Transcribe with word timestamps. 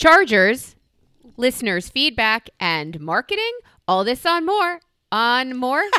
chargers, 0.00 0.76
listeners' 1.36 1.90
feedback, 1.90 2.48
and 2.58 2.98
marketing. 2.98 3.52
All 3.86 4.02
this 4.02 4.24
on 4.24 4.46
more. 4.46 4.80
On 5.12 5.54
more. 5.54 5.82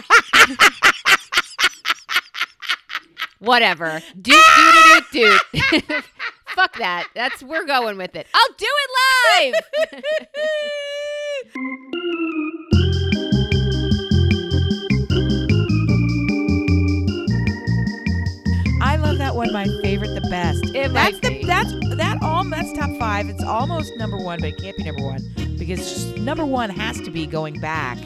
Whatever. 3.39 4.01
Doot, 4.19 4.43
doot, 4.55 5.03
doot, 5.11 5.41
doot. 5.87 6.03
Fuck 6.47 6.77
that. 6.79 7.07
That's 7.13 7.43
we're 7.43 7.65
going 7.65 7.97
with 7.97 8.15
it. 8.15 8.25
I'll 8.33 8.55
do 8.57 8.67
it 8.67 9.53
live. 9.85 11.83
one. 19.41 19.53
My 19.53 19.65
favorite, 19.81 20.13
the 20.13 20.27
best. 20.29 20.63
It 20.75 20.93
that's 20.93 21.19
the 21.19 21.29
be. 21.29 21.45
that's 21.45 21.71
that 21.95 22.19
all 22.21 22.43
that's 22.43 22.71
top 22.73 22.91
five. 22.99 23.27
It's 23.27 23.43
almost 23.43 23.91
number 23.97 24.17
one, 24.17 24.39
but 24.39 24.49
it 24.49 24.57
can't 24.61 24.77
be 24.77 24.83
number 24.83 25.03
one 25.03 25.21
because 25.57 26.05
number 26.17 26.45
one 26.45 26.69
has 26.69 27.01
to 27.01 27.09
be 27.09 27.25
going 27.25 27.59
back 27.59 27.97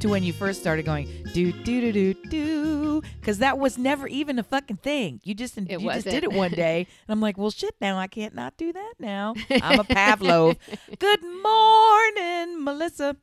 to 0.00 0.08
when 0.08 0.22
you 0.22 0.32
first 0.32 0.60
started 0.60 0.84
going 0.84 1.08
do 1.32 1.50
do 1.50 1.80
do 1.80 1.92
do 1.92 2.14
do 2.28 3.02
because 3.20 3.38
that 3.38 3.58
was 3.58 3.76
never 3.76 4.06
even 4.06 4.38
a 4.38 4.44
fucking 4.44 4.76
thing. 4.76 5.20
You 5.24 5.34
just 5.34 5.56
you 5.56 5.64
just 5.64 5.84
wasn't. 5.84 6.14
did 6.14 6.22
it 6.22 6.32
one 6.32 6.52
day, 6.52 6.86
and 7.08 7.12
I'm 7.12 7.20
like, 7.20 7.36
well, 7.36 7.50
shit. 7.50 7.74
Now 7.80 7.98
I 7.98 8.06
can't 8.06 8.34
not 8.34 8.56
do 8.56 8.72
that. 8.72 8.92
Now 9.00 9.34
I'm 9.50 9.80
a 9.80 9.84
Pavlov. 9.84 10.56
Good 10.98 11.24
morning, 11.24 12.62
Melissa. 12.62 13.16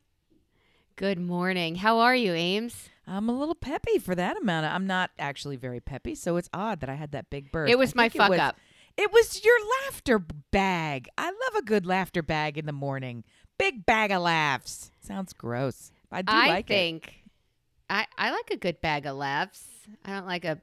Good 0.97 1.19
morning. 1.19 1.75
How 1.75 1.99
are 1.99 2.15
you, 2.15 2.33
Ames? 2.33 2.89
I'm 3.07 3.27
a 3.29 3.33
little 3.37 3.55
peppy 3.55 3.97
for 3.99 4.15
that 4.15 4.37
amount. 4.37 4.65
Of, 4.65 4.73
I'm 4.73 4.87
not 4.87 5.11
actually 5.19 5.55
very 5.55 5.79
peppy, 5.79 6.15
so 6.15 6.37
it's 6.37 6.49
odd 6.53 6.79
that 6.81 6.89
I 6.89 6.95
had 6.95 7.11
that 7.11 7.29
big 7.29 7.51
burst. 7.51 7.71
It 7.71 7.77
was 7.77 7.91
I 7.93 7.97
my 7.97 8.03
think 8.09 8.15
it 8.15 8.17
fuck 8.19 8.29
was- 8.31 8.39
up. 8.39 8.57
It 8.97 9.11
was 9.11 9.43
your 9.43 9.55
laughter 9.85 10.19
bag. 10.19 11.07
I 11.17 11.27
love 11.27 11.55
a 11.57 11.61
good 11.61 11.85
laughter 11.85 12.21
bag 12.21 12.57
in 12.57 12.65
the 12.65 12.73
morning. 12.73 13.23
Big 13.57 13.85
bag 13.85 14.11
of 14.11 14.21
laughs. 14.21 14.91
Sounds 14.99 15.31
gross. 15.33 15.91
I 16.11 16.21
do 16.21 16.33
I 16.33 16.47
like 16.47 16.65
it. 16.69 16.73
think 16.73 17.23
I 17.89 18.05
I 18.17 18.31
like 18.31 18.51
a 18.51 18.57
good 18.57 18.81
bag 18.81 19.05
of 19.05 19.15
laughs. 19.15 19.65
I 20.03 20.11
don't 20.11 20.27
like 20.27 20.43
a 20.43 20.59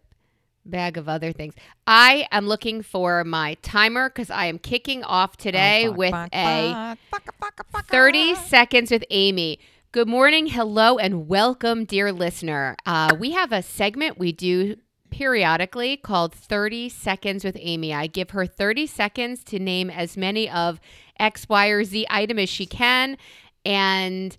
bag 0.66 0.98
of 0.98 1.08
other 1.08 1.32
things. 1.32 1.54
I 1.86 2.28
am 2.30 2.46
looking 2.46 2.82
for 2.82 3.24
my 3.24 3.54
timer 3.62 4.10
because 4.10 4.28
I 4.30 4.44
am 4.46 4.58
kicking 4.58 5.02
off 5.04 5.30
oh, 5.32 5.42
today 5.42 5.86
Oh, 5.86 5.90
fuck, 5.92 5.96
with 5.98 6.10
fuck, 6.10 6.28
a 6.34 6.98
fuck, 7.10 7.24
fuck, 7.24 7.56
fuck, 7.56 7.66
fuck, 7.72 7.86
30 7.86 8.34
fuck. 8.34 8.46
seconds 8.46 8.90
with 8.90 9.04
Amy. 9.10 9.58
Good 9.98 10.06
morning, 10.06 10.46
hello, 10.46 10.96
and 10.96 11.26
welcome, 11.26 11.84
dear 11.84 12.12
listener. 12.12 12.76
Uh, 12.86 13.16
we 13.18 13.32
have 13.32 13.50
a 13.50 13.62
segment 13.62 14.16
we 14.16 14.30
do 14.30 14.76
periodically 15.10 15.96
called 15.96 16.32
30 16.32 16.88
Seconds 16.88 17.44
with 17.44 17.56
Amy. 17.58 17.92
I 17.92 18.06
give 18.06 18.30
her 18.30 18.46
30 18.46 18.86
seconds 18.86 19.42
to 19.46 19.58
name 19.58 19.90
as 19.90 20.16
many 20.16 20.48
of 20.48 20.78
X, 21.18 21.48
Y, 21.48 21.66
or 21.66 21.82
Z 21.82 22.06
item 22.08 22.38
as 22.38 22.48
she 22.48 22.64
can. 22.64 23.18
And, 23.64 24.38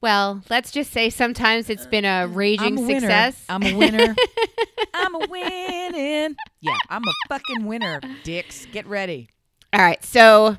well, 0.00 0.40
let's 0.48 0.70
just 0.70 0.92
say 0.92 1.10
sometimes 1.10 1.68
it's 1.68 1.86
been 1.86 2.06
a 2.06 2.26
raging 2.26 2.78
I'm 2.78 2.88
a 2.88 3.00
success. 3.00 3.44
I'm 3.50 3.62
a 3.64 3.76
winner. 3.76 4.16
I'm 4.94 5.14
a 5.14 5.26
winning. 5.28 6.36
Yeah, 6.62 6.78
I'm 6.88 7.02
a 7.06 7.12
fucking 7.28 7.66
winner, 7.66 8.00
dicks. 8.22 8.64
Get 8.72 8.86
ready. 8.86 9.28
All 9.74 9.80
right. 9.82 10.02
So 10.02 10.56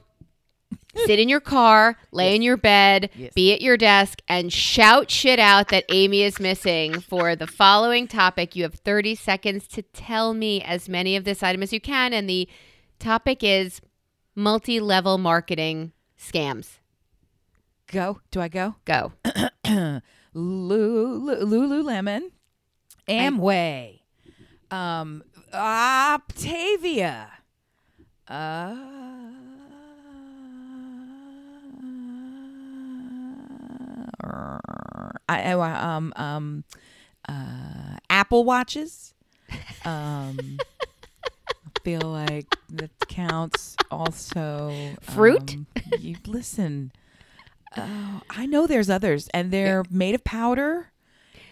sit 1.06 1.20
in 1.20 1.28
your 1.30 1.40
car, 1.40 1.98
lay 2.12 2.36
in 2.36 2.42
your 2.42 2.58
bed, 2.58 3.10
Yes. 3.16 3.34
be 3.34 3.54
at 3.54 3.62
your 3.62 3.78
desk, 3.78 4.22
and 4.28 4.52
shout 4.52 5.12
shit 5.12 5.40
out 5.40 5.70
that 5.70 5.86
Amy 5.90 6.22
is 6.24 6.40
missing 6.40 7.00
for 7.02 7.36
the 7.36 7.48
following 7.48 8.08
topic. 8.08 8.56
You 8.56 8.64
have 8.64 8.76
30 8.76 9.16
seconds 9.16 9.68
to 9.70 9.82
tell 9.82 10.34
me 10.34 10.62
as 10.62 10.88
many 10.90 11.16
of 11.16 11.24
this 11.26 11.44
item 11.44 11.62
as 11.64 11.74
you 11.74 11.82
can. 11.82 12.14
And 12.14 12.30
the 12.30 12.48
topic 13.00 13.44
is 13.44 13.82
multi 14.36 14.80
level 14.80 15.18
marketing 15.18 15.92
scams. 16.20 16.80
Go. 17.92 18.22
Do 18.32 18.42
I 18.42 18.48
go? 18.48 18.76
Go. 18.86 19.12
Lulu, 20.34 21.46
Lululemon, 21.46 22.32
Amway, 23.08 24.00
um, 24.72 25.24
Optavia, 25.54 27.28
uh, 28.28 28.76
I, 35.28 35.54
I 35.54 35.96
um 35.96 36.14
um 36.16 36.64
uh, 37.28 37.98
Apple 38.10 38.44
watches. 38.44 39.14
Um, 39.84 40.60
I 40.82 41.80
feel 41.84 42.02
like 42.02 42.56
that 42.70 42.92
counts. 43.08 43.76
Also, 43.92 44.96
Fruit? 45.02 45.56
um, 45.56 45.68
you 46.00 46.18
listen. 46.26 46.92
Oh, 47.78 48.22
I 48.30 48.46
know 48.46 48.68
there's 48.68 48.90
others, 48.90 49.28
and 49.34 49.52
they're 49.52 49.84
made 49.90 50.16
of 50.16 50.24
powder, 50.24 50.92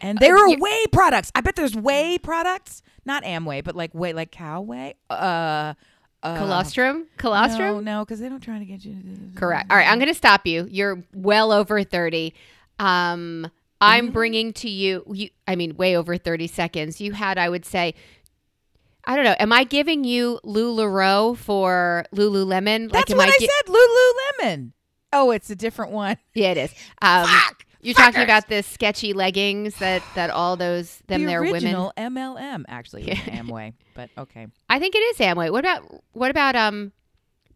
and 0.02 0.18
there 0.20 0.38
are 0.38 0.58
whey 0.58 0.86
products. 0.92 1.32
I 1.36 1.42
bet 1.42 1.56
there's 1.56 1.76
whey 1.76 2.18
products, 2.18 2.82
not 3.06 3.24
Amway, 3.24 3.64
but 3.64 3.76
like 3.76 3.92
whey, 3.94 4.14
like 4.14 4.32
cow 4.32 4.62
whey. 4.62 4.96
Uh, 5.10 5.74
uh, 6.24 6.38
Colostrum? 6.38 7.08
Colostrum? 7.18 7.68
No, 7.68 7.80
no, 7.80 8.06
because 8.06 8.20
they 8.20 8.30
don't 8.30 8.40
try 8.40 8.58
to 8.58 8.66
get 8.66 8.86
you. 8.86 8.94
To, 8.94 9.40
Correct. 9.40 9.70
All 9.70 9.78
right, 9.78 9.88
I'm 9.88 10.00
going 10.00 10.08
to 10.08 10.14
stop 10.18 10.48
you. 10.48 10.66
You're 10.72 11.04
well 11.14 11.52
over 11.52 11.84
30. 11.84 12.34
Um, 12.80 13.50
I'm 13.82 14.12
bringing 14.12 14.54
to 14.54 14.70
you, 14.70 15.04
you, 15.12 15.30
I 15.48 15.56
mean, 15.56 15.76
way 15.76 15.98
over 15.98 16.18
30 16.18 16.48
seconds. 16.48 17.02
You 17.02 17.12
had, 17.12 17.38
I 17.38 17.50
would 17.50 17.66
say, 17.66 17.96
I 19.06 19.16
don't 19.18 19.26
know. 19.26 19.36
Am 19.40 19.52
I 19.52 19.66
giving 19.66 20.06
you 20.06 20.40
LuLaRoe 20.46 21.36
for 21.38 22.06
Lululemon? 22.16 22.90
That's 22.92 23.12
am 23.12 23.18
what 23.18 23.28
I, 23.28 23.38
gi- 23.38 23.48
said. 23.48 23.74
Lululemon. 24.44 24.72
Oh, 25.12 25.32
it's 25.32 25.50
a 25.50 25.56
different 25.56 25.92
one. 25.92 26.16
Yeah, 26.34 26.52
it 26.52 26.58
is. 26.58 26.74
Um, 27.02 27.28
Fuck! 27.28 27.66
You're 27.82 27.94
talking 27.96 28.22
about 28.22 28.48
the 28.48 28.64
sketchy 28.64 29.12
leggings 29.12 29.76
that 29.80 30.02
that 30.16 30.30
all 30.30 30.56
those 30.56 31.00
them 31.08 31.22
the 31.22 31.28
there 31.28 31.42
women. 31.42 31.54
original 31.56 31.94
MLM 31.98 32.64
actually 32.70 33.04
was 33.04 33.18
Amway, 33.26 33.74
but 33.94 34.10
okay. 34.18 34.48
I 34.70 34.80
think 34.80 34.96
it 34.96 35.00
is 35.00 35.18
Amway. 35.18 35.52
What 35.52 35.60
about 35.60 35.84
what 36.14 36.32
about 36.32 36.56
um 36.56 36.94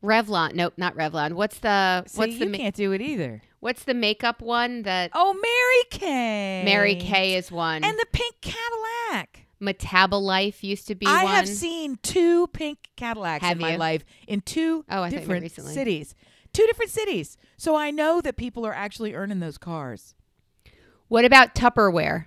Revlon? 0.04 0.54
Nope, 0.54 0.74
not 0.76 0.96
Revlon. 0.96 1.32
What's 1.34 1.60
the 1.60 2.04
See, 2.08 2.18
what's 2.20 2.38
the 2.40 2.46
you 2.46 2.52
ma- 2.52 2.58
can't 2.58 2.76
do 2.76 2.92
it 2.92 3.02
either. 3.02 3.42
What's 3.60 3.84
the 3.84 3.94
makeup 3.94 4.42
one 4.42 4.84
that 4.84 5.12
Oh, 5.14 5.34
Mary 5.34 5.84
Kay. 5.90 6.64
Mary 6.66 6.96
Kay 6.96 7.36
is 7.36 7.52
one? 7.52 7.84
and 7.84 7.98
the 7.98 8.06
pink 8.12 8.36
Cadillac. 8.42 9.44
Metabolife 9.62 10.62
used 10.62 10.88
to 10.88 10.94
be 10.96 11.08
I 11.08 11.24
one. 11.24 11.34
have 11.34 11.48
seen 11.48 11.98
two 12.04 12.48
pink 12.48 12.90
Cadillacs 12.96 13.44
Have 13.44 13.58
in 13.58 13.62
my 13.62 13.76
life 13.76 14.06
in 14.28 14.42
two 14.42 14.86
Oh, 14.90 15.02
I 15.02 15.10
thought 15.10 15.12
you 15.12 15.12
meant 15.12 15.22
different 15.22 15.42
recently. 15.44 15.74
cities. 15.74 16.16
Two 16.54 16.66
different 16.68 16.92
cities. 16.92 17.38
So 17.58 17.76
I 17.76 17.90
know 17.92 18.22
that 18.22 18.38
people 18.38 18.66
are 18.66 18.74
actually 18.74 19.14
earning 19.16 19.40
those 19.40 19.58
cars. 19.58 20.14
What 21.08 21.26
about 21.26 21.56
Tupperware? 21.56 22.26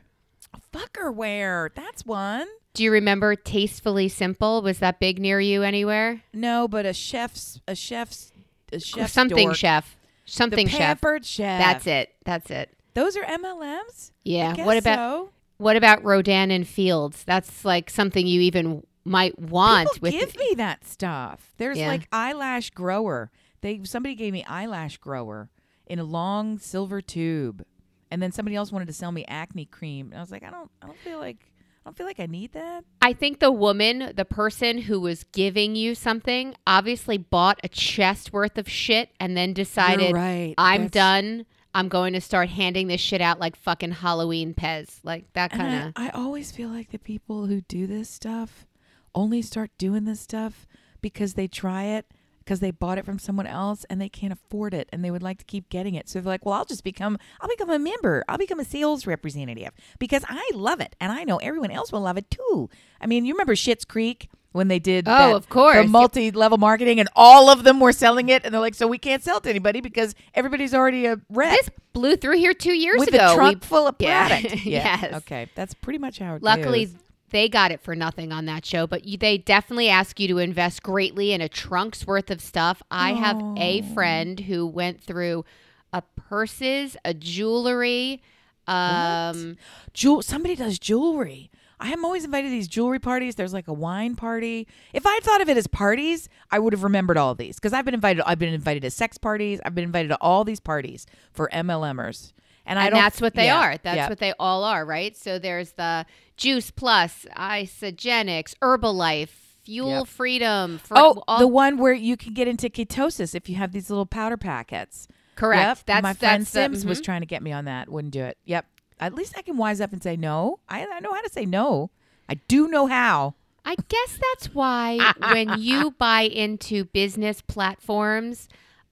Fuckerware. 0.72 1.70
That's 1.74 2.04
one. 2.04 2.46
Do 2.74 2.84
you 2.84 2.92
remember 2.92 3.34
Tastefully 3.34 4.08
Simple? 4.08 4.62
Was 4.62 4.78
that 4.78 5.00
big 5.00 5.18
near 5.18 5.40
you 5.40 5.62
anywhere? 5.62 6.22
No, 6.32 6.68
but 6.68 6.86
a 6.86 6.92
chef's 6.92 7.60
a 7.66 7.74
chef's 7.74 8.32
a 8.72 8.78
chef's 8.78 9.12
Something 9.12 9.48
dork. 9.48 9.56
chef. 9.56 9.96
Something 10.30 10.66
the 10.66 10.72
chef. 10.72 10.80
pampered 10.80 11.24
chef. 11.24 11.60
That's 11.60 11.86
it. 11.86 12.14
That's 12.24 12.50
it. 12.50 12.76
Those 12.94 13.16
are 13.16 13.22
MLMs. 13.24 14.12
Yeah. 14.24 14.64
What 14.64 14.76
about 14.76 14.96
so. 14.96 15.30
what 15.58 15.76
about 15.76 16.04
Rodan 16.04 16.50
and 16.50 16.66
Fields? 16.66 17.24
That's 17.24 17.64
like 17.64 17.90
something 17.90 18.26
you 18.26 18.40
even 18.42 18.84
might 19.04 19.38
want 19.38 19.90
People 19.92 20.06
with 20.06 20.12
give 20.12 20.36
me 20.38 20.54
that 20.56 20.84
stuff. 20.86 21.54
There's 21.58 21.78
Yeah. 21.78 21.88
like 21.88 22.08
eyelash 22.12 22.70
grower. 22.70 23.30
They 23.60 23.80
somebody 23.84 24.14
gave 24.14 24.32
me 24.32 24.44
eyelash 24.44 24.96
grower 24.98 25.50
in 25.86 25.98
a 25.98 26.04
long 26.04 26.58
silver 26.58 27.00
tube, 27.00 27.64
and 28.10 28.22
then 28.22 28.30
somebody 28.32 28.56
else 28.56 28.70
wanted 28.72 28.86
to 28.86 28.92
sell 28.92 29.12
me 29.12 29.24
acne 29.26 29.64
cream. 29.66 30.06
And 30.10 30.18
I 30.18 30.20
was 30.20 30.30
like, 30.30 30.42
I 30.44 30.50
don't, 30.50 30.70
I 30.82 30.86
don't 30.86 30.98
feel 30.98 31.18
like, 31.18 31.49
I 31.84 31.88
don't 31.88 31.96
feel 31.96 32.06
like 32.06 32.20
I 32.20 32.26
need 32.26 32.52
that. 32.52 32.84
I 33.00 33.14
think 33.14 33.40
the 33.40 33.50
woman, 33.50 34.12
the 34.14 34.26
person 34.26 34.78
who 34.82 35.00
was 35.00 35.24
giving 35.24 35.76
you 35.76 35.94
something, 35.94 36.54
obviously 36.66 37.16
bought 37.16 37.58
a 37.64 37.68
chest 37.68 38.32
worth 38.32 38.58
of 38.58 38.68
shit 38.68 39.10
and 39.18 39.36
then 39.36 39.54
decided, 39.54 40.12
right. 40.12 40.54
I'm 40.58 40.88
That's- 40.88 40.90
done. 40.90 41.46
I'm 41.72 41.88
going 41.88 42.14
to 42.14 42.20
start 42.20 42.48
handing 42.48 42.88
this 42.88 43.00
shit 43.00 43.20
out 43.20 43.38
like 43.38 43.54
fucking 43.54 43.92
Halloween 43.92 44.54
Pez. 44.54 44.98
Like 45.04 45.32
that 45.34 45.52
kind 45.52 45.88
of. 45.88 45.92
I, 45.94 46.08
I 46.08 46.10
always 46.10 46.50
feel 46.50 46.68
like 46.68 46.90
the 46.90 46.98
people 46.98 47.46
who 47.46 47.60
do 47.60 47.86
this 47.86 48.10
stuff 48.10 48.66
only 49.14 49.40
start 49.40 49.70
doing 49.78 50.04
this 50.04 50.20
stuff 50.20 50.66
because 51.00 51.34
they 51.34 51.46
try 51.46 51.84
it 51.84 52.06
because 52.40 52.60
they 52.60 52.70
bought 52.70 52.98
it 52.98 53.04
from 53.04 53.18
someone 53.18 53.46
else 53.46 53.84
and 53.88 54.00
they 54.00 54.08
can't 54.08 54.32
afford 54.32 54.74
it 54.74 54.88
and 54.92 55.04
they 55.04 55.10
would 55.10 55.22
like 55.22 55.38
to 55.38 55.44
keep 55.44 55.68
getting 55.68 55.94
it. 55.94 56.08
So 56.08 56.20
they're 56.20 56.32
like, 56.32 56.44
well, 56.44 56.54
I'll 56.54 56.64
just 56.64 56.82
become, 56.84 57.16
I'll 57.40 57.48
become 57.48 57.70
a 57.70 57.78
member. 57.78 58.24
I'll 58.28 58.38
become 58.38 58.58
a 58.60 58.64
sales 58.64 59.06
representative 59.06 59.70
because 59.98 60.24
I 60.28 60.50
love 60.54 60.80
it 60.80 60.96
and 61.00 61.12
I 61.12 61.24
know 61.24 61.36
everyone 61.38 61.70
else 61.70 61.92
will 61.92 62.00
love 62.00 62.16
it 62.16 62.30
too. 62.30 62.68
I 63.00 63.06
mean, 63.06 63.24
you 63.24 63.34
remember 63.34 63.54
Schitt's 63.54 63.84
Creek 63.84 64.28
when 64.52 64.66
they 64.66 64.80
did 64.80 65.06
Oh, 65.06 65.10
that- 65.12 65.34
of 65.36 65.48
course. 65.48 65.76
the 65.76 65.84
multi-level 65.86 66.58
marketing 66.58 66.98
and 66.98 67.08
all 67.14 67.48
of 67.50 67.62
them 67.62 67.78
were 67.78 67.92
selling 67.92 68.28
it 68.30 68.44
and 68.44 68.52
they're 68.52 68.60
like, 68.60 68.74
so 68.74 68.88
we 68.88 68.98
can't 68.98 69.22
sell 69.22 69.36
it 69.36 69.44
to 69.44 69.50
anybody 69.50 69.80
because 69.80 70.14
everybody's 70.34 70.74
already 70.74 71.06
a 71.06 71.20
rep 71.28 71.52
This 71.52 71.70
blew 71.92 72.16
through 72.16 72.38
here 72.38 72.52
two 72.52 72.72
years 72.72 72.98
with 72.98 73.10
ago. 73.10 73.36
With 73.36 73.46
a 73.46 73.48
We- 73.60 73.60
full 73.66 73.86
of 73.86 73.96
product. 73.98 74.64
Yeah. 74.66 74.98
Yes. 75.02 75.14
Okay. 75.18 75.46
That's 75.54 75.74
pretty 75.74 75.98
much 76.00 76.18
how 76.18 76.34
it 76.34 76.42
luckily, 76.42 76.86
goes. 76.86 76.94
They 77.30 77.48
got 77.48 77.70
it 77.72 77.80
for 77.80 77.94
nothing 77.94 78.32
on 78.32 78.46
that 78.46 78.64
show, 78.66 78.86
but 78.86 79.04
you, 79.04 79.16
they 79.16 79.38
definitely 79.38 79.88
ask 79.88 80.18
you 80.20 80.28
to 80.28 80.38
invest 80.38 80.82
greatly 80.82 81.32
in 81.32 81.40
a 81.40 81.48
trunk's 81.48 82.06
worth 82.06 82.30
of 82.30 82.40
stuff. 82.40 82.82
I 82.90 83.12
have 83.14 83.40
a 83.56 83.80
Oh. 83.82 83.94
friend 83.94 84.40
who 84.40 84.66
went 84.66 85.00
through 85.02 85.44
a 85.92 86.02
purses, 86.02 86.96
a 87.04 87.14
jewelry, 87.14 88.22
um, 88.66 89.56
Jewel. 89.92 90.22
Somebody 90.22 90.54
does 90.56 90.78
jewelry. 90.78 91.50
I 91.82 91.92
am 91.92 92.04
always 92.04 92.24
invited 92.24 92.48
to 92.48 92.50
these 92.50 92.68
jewelry 92.68 92.98
parties. 92.98 93.34
There's 93.36 93.54
like 93.54 93.66
a 93.66 93.72
wine 93.72 94.14
party. 94.14 94.68
If 94.92 95.06
I 95.06 95.14
had 95.14 95.22
thought 95.22 95.40
of 95.40 95.48
it 95.48 95.56
as 95.56 95.66
parties, 95.66 96.28
I 96.50 96.58
would 96.58 96.72
have 96.74 96.84
remembered 96.84 97.16
all 97.16 97.34
these 97.34 97.56
because 97.56 97.72
I've 97.72 97.86
been 97.86 97.94
invited. 97.94 98.22
I've 98.26 98.38
been 98.38 98.52
invited 98.52 98.82
to 98.82 98.90
sex 98.90 99.16
parties. 99.18 99.60
I've 99.64 99.74
been 99.74 99.84
invited 99.84 100.08
to 100.08 100.18
all 100.20 100.44
these 100.44 100.60
parties 100.60 101.06
for 101.32 101.48
MLMers, 101.52 102.32
and, 102.70 102.78
I 102.78 102.86
and 102.86 102.94
that's 102.94 103.20
what 103.20 103.34
they 103.34 103.46
yeah, 103.46 103.60
are. 103.60 103.76
That's 103.76 103.96
yeah. 103.96 104.08
what 104.08 104.18
they 104.20 104.32
all 104.38 104.64
are, 104.64 104.84
right? 104.84 105.16
So 105.16 105.38
there's 105.38 105.72
the 105.72 106.06
Juice 106.36 106.70
Plus, 106.70 107.26
Isagenix, 107.36 108.54
Herbalife, 108.62 109.28
Fuel 109.64 109.98
Yep. 109.98 110.06
Freedom. 110.06 110.78
For 110.78 110.96
Oh, 110.96 111.22
all, 111.28 111.38
the 111.40 111.48
one 111.48 111.76
where 111.78 111.92
you 111.92 112.16
can 112.16 112.32
get 112.32 112.48
into 112.48 112.70
ketosis 112.70 113.34
if 113.34 113.48
you 113.48 113.56
have 113.56 113.72
these 113.72 113.90
little 113.90 114.06
powder 114.06 114.36
packets. 114.36 115.08
correct. 115.36 115.62
Yep. 115.62 115.86
That's 115.86 116.02
my 116.02 116.12
friend 116.14 116.42
that's 116.42 116.52
the- 116.52 116.60
Sims 116.60 116.86
was 116.86 116.98
mm-hmm. 116.98 117.04
trying 117.04 117.20
to 117.22 117.26
get 117.26 117.42
me 117.42 117.52
on 117.52 117.64
that. 117.66 117.88
Wouldn't 117.88 118.12
do 118.12 118.22
it. 118.22 118.38
Yep. 118.44 118.66
At 119.00 119.14
least 119.14 119.34
I 119.36 119.42
can 119.42 119.56
wise 119.56 119.80
up 119.80 119.92
and 119.92 120.02
say 120.02 120.16
no. 120.16 120.60
I, 120.68 120.86
I 120.86 121.00
know 121.00 121.12
how 121.12 121.22
to 121.22 121.30
say 121.30 121.46
no. 121.46 121.90
I 122.28 122.34
do 122.46 122.68
know 122.68 122.86
how. 122.86 123.34
I 123.64 123.74
guess 123.88 124.18
that's 124.32 124.54
why 124.54 125.12
when 125.32 125.58
you 125.58 125.90
buy 125.92 126.22
into 126.22 126.84
business 126.84 127.40
platforms, 127.42 128.48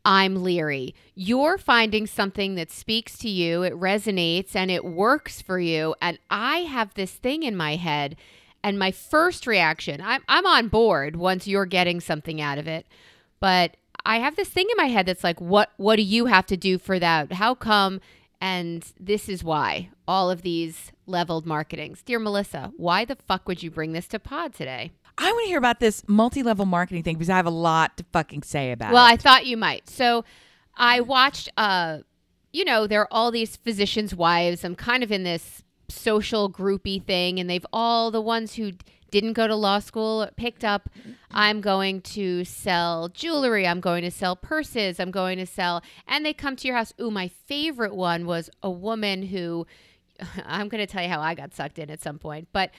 I'm 0.09 0.43
leery. 0.43 0.95
You're 1.15 1.59
finding 1.59 2.07
something 2.07 2.55
that 2.55 2.71
speaks 2.71 3.19
to 3.19 3.29
you, 3.29 3.63
it 3.63 3.75
resonates, 3.75 4.57
and 4.57 4.71
it 4.71 4.83
works 4.83 5.43
for 5.43 5.61
you. 5.61 5.95
And 6.01 6.19
I 6.31 6.61
have 6.61 6.95
this 6.95 7.13
thing 7.13 7.43
in 7.43 7.55
my 7.55 7.77
head, 7.77 8.17
and 8.65 8.79
my 8.79 8.91
first 8.91 9.47
reaction, 9.47 10.01
I'm, 10.01 10.23
I'm 10.27 10.47
on 10.47 10.69
board 10.69 11.17
once 11.17 11.47
you're 11.47 11.67
getting 11.67 12.01
something 12.01 12.41
out 12.41 12.57
of 12.57 12.67
it. 12.67 12.87
But 13.39 13.77
I 14.07 14.21
have 14.21 14.35
this 14.35 14.49
thing 14.49 14.67
in 14.71 14.79
my 14.79 14.87
head 14.87 15.05
that's 15.05 15.23
like, 15.23 15.43
what, 15.43 15.73
what 15.77 15.97
do 15.97 16.03
you 16.03 16.25
have 16.25 16.47
to 16.47 16.57
do 16.57 16.79
for 16.79 16.99
that? 16.99 17.33
How 17.35 17.55
come? 17.55 18.01
And 18.41 18.85
this 19.01 19.29
is 19.29 19.43
why 19.43 19.91
all 20.07 20.31
of 20.31 20.43
these 20.43 20.93
leveled 21.07 21.45
marketings. 21.47 22.03
Dear 22.03 22.19
Melissa, 22.19 22.73
why 22.77 23.05
the 23.05 23.17
fuck 23.17 23.49
would 23.49 23.63
you 23.63 23.71
bring 23.71 23.93
this 23.93 24.07
to 24.09 24.19
pod 24.19 24.55
today? 24.55 24.93
I 25.17 25.33
want 25.33 25.45
to 25.45 25.49
hear 25.49 25.59
about 25.59 25.81
this 25.81 26.05
multi-level 26.07 26.65
marketing 26.65 27.03
thing 27.03 27.17
because 27.17 27.31
I 27.31 27.37
have 27.37 27.47
a 27.47 27.51
lot 27.51 27.97
to 27.97 28.05
fucking 28.13 28.45
say 28.45 28.71
about 28.71 28.93
Well, 28.93 29.05
it. 29.05 29.07
Well, 29.07 29.13
I 29.15 29.17
thought 29.17 29.47
you 29.47 29.57
might. 29.57 29.89
So 29.89 30.25
I 30.77 31.01
watched 31.01 31.49
uh 31.57 31.99
you 32.51 32.65
know, 32.65 32.87
there 32.87 33.03
are 33.03 33.09
all 33.11 33.31
these 33.31 33.57
physicians' 33.57 34.15
wives. 34.15 34.65
I'm 34.65 34.75
kind 34.75 35.03
of 35.03 35.13
in 35.13 35.23
this 35.23 35.63
social 35.91 36.51
groupy 36.51 37.05
thing 37.05 37.39
and 37.39 37.49
they've 37.49 37.67
all 37.73 38.11
the 38.11 38.21
ones 38.21 38.55
who 38.55 38.73
didn't 39.11 39.33
go 39.33 39.47
to 39.47 39.55
law 39.55 39.79
school 39.79 40.29
picked 40.37 40.65
up 40.65 40.89
I'm 41.31 41.61
going 41.61 42.01
to 42.03 42.45
sell 42.45 43.09
jewelry, 43.09 43.67
I'm 43.67 43.81
going 43.81 44.03
to 44.03 44.11
sell 44.11 44.37
purses, 44.37 44.99
I'm 45.01 45.11
going 45.11 45.39
to 45.39 45.47
sell 45.47 45.83
and 46.07 46.25
they 46.25 46.33
come 46.33 46.57
to 46.57 46.67
your 46.67 46.77
house. 46.77 46.93
Ooh, 47.01 47.11
my 47.11 47.29
favorite 47.29 47.95
one 47.95 48.27
was 48.27 48.51
a 48.63 48.71
woman 48.71 49.23
who 49.23 49.67
I'm 50.45 50.69
going 50.69 50.85
to 50.85 50.91
tell 50.91 51.03
you 51.03 51.09
how 51.09 51.21
I 51.21 51.35
got 51.35 51.55
sucked 51.55 51.79
in 51.79 51.91
at 51.91 52.03
some 52.03 52.19
point, 52.19 52.49
but 52.53 52.71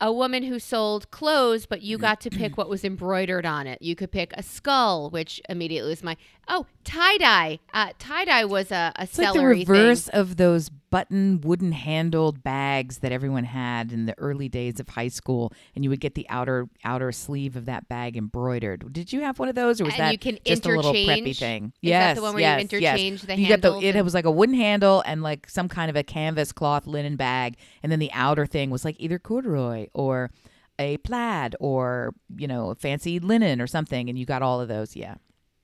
a 0.00 0.12
woman 0.12 0.42
who 0.42 0.58
sold 0.58 1.10
clothes, 1.10 1.64
but 1.64 1.80
you 1.80 1.96
got 1.96 2.20
to 2.20 2.30
pick 2.30 2.58
what 2.58 2.68
was 2.68 2.84
embroidered 2.84 3.46
on 3.46 3.66
it. 3.66 3.80
You 3.80 3.96
could 3.96 4.12
pick 4.12 4.32
a 4.34 4.42
skull, 4.42 5.08
which 5.08 5.40
immediately 5.48 5.88
was 5.88 6.02
my 6.02 6.16
oh 6.48 6.66
tie 6.84 7.18
dye. 7.18 7.58
Uh, 7.72 7.90
tie 7.98 8.24
dye 8.24 8.44
was 8.44 8.70
a, 8.70 8.92
a 8.96 9.02
it's 9.02 9.18
like 9.18 9.34
the 9.34 9.44
reverse 9.44 10.04
thing. 10.04 10.20
of 10.20 10.36
those 10.36 10.70
button 10.90 11.40
wooden 11.42 11.72
handled 11.72 12.42
bags 12.42 12.98
that 12.98 13.12
everyone 13.12 13.44
had 13.44 13.92
in 13.92 14.06
the 14.06 14.16
early 14.18 14.48
days 14.48 14.80
of 14.80 14.88
high 14.88 15.08
school, 15.08 15.52
and 15.74 15.84
you 15.84 15.90
would 15.90 16.00
get 16.00 16.14
the 16.14 16.26
outer 16.28 16.68
outer 16.84 17.12
sleeve 17.12 17.56
of 17.56 17.66
that 17.66 17.88
bag 17.88 18.16
embroidered. 18.16 18.92
Did 18.92 19.12
you 19.12 19.20
have 19.22 19.38
one 19.38 19.48
of 19.48 19.54
those, 19.54 19.80
or 19.80 19.84
was 19.84 19.94
And 19.94 20.02
that 20.02 20.12
you 20.12 20.18
can 20.18 20.38
just 20.44 20.64
a 20.64 20.68
little 20.68 20.92
preppy 20.92 21.36
thing? 21.36 21.72
is 21.82 21.90
that 21.90 22.08
yes, 22.08 22.16
the 22.16 22.22
one 22.22 22.34
where 22.34 22.40
you 22.40 22.46
yes, 22.46 22.60
interchange 22.60 23.20
yes. 23.20 23.26
the 23.26 23.36
you 23.36 23.48
got 23.48 23.62
the, 23.62 23.78
it 23.78 24.02
was 24.02 24.14
like 24.14 24.24
a 24.24 24.30
wooden 24.30 24.54
handle 24.54 25.02
and 25.06 25.22
like 25.22 25.48
some 25.48 25.68
kind 25.68 25.90
of 25.90 25.96
a 25.96 26.02
canvas 26.02 26.52
cloth 26.52 26.86
linen 26.86 27.16
bag, 27.16 27.56
and 27.82 27.90
then 27.90 27.98
the 27.98 28.12
outer 28.12 28.46
thing 28.46 28.70
was 28.70 28.84
like 28.84 28.96
either 28.98 29.18
corduroy 29.18 29.88
or 29.94 30.30
a 30.78 30.98
plaid 30.98 31.56
or 31.60 32.14
you 32.36 32.46
know 32.46 32.74
fancy 32.78 33.18
linen 33.18 33.60
or 33.60 33.66
something, 33.66 34.08
and 34.08 34.18
you 34.18 34.24
got 34.24 34.42
all 34.42 34.60
of 34.60 34.68
those. 34.68 34.94
Yeah. 34.96 35.16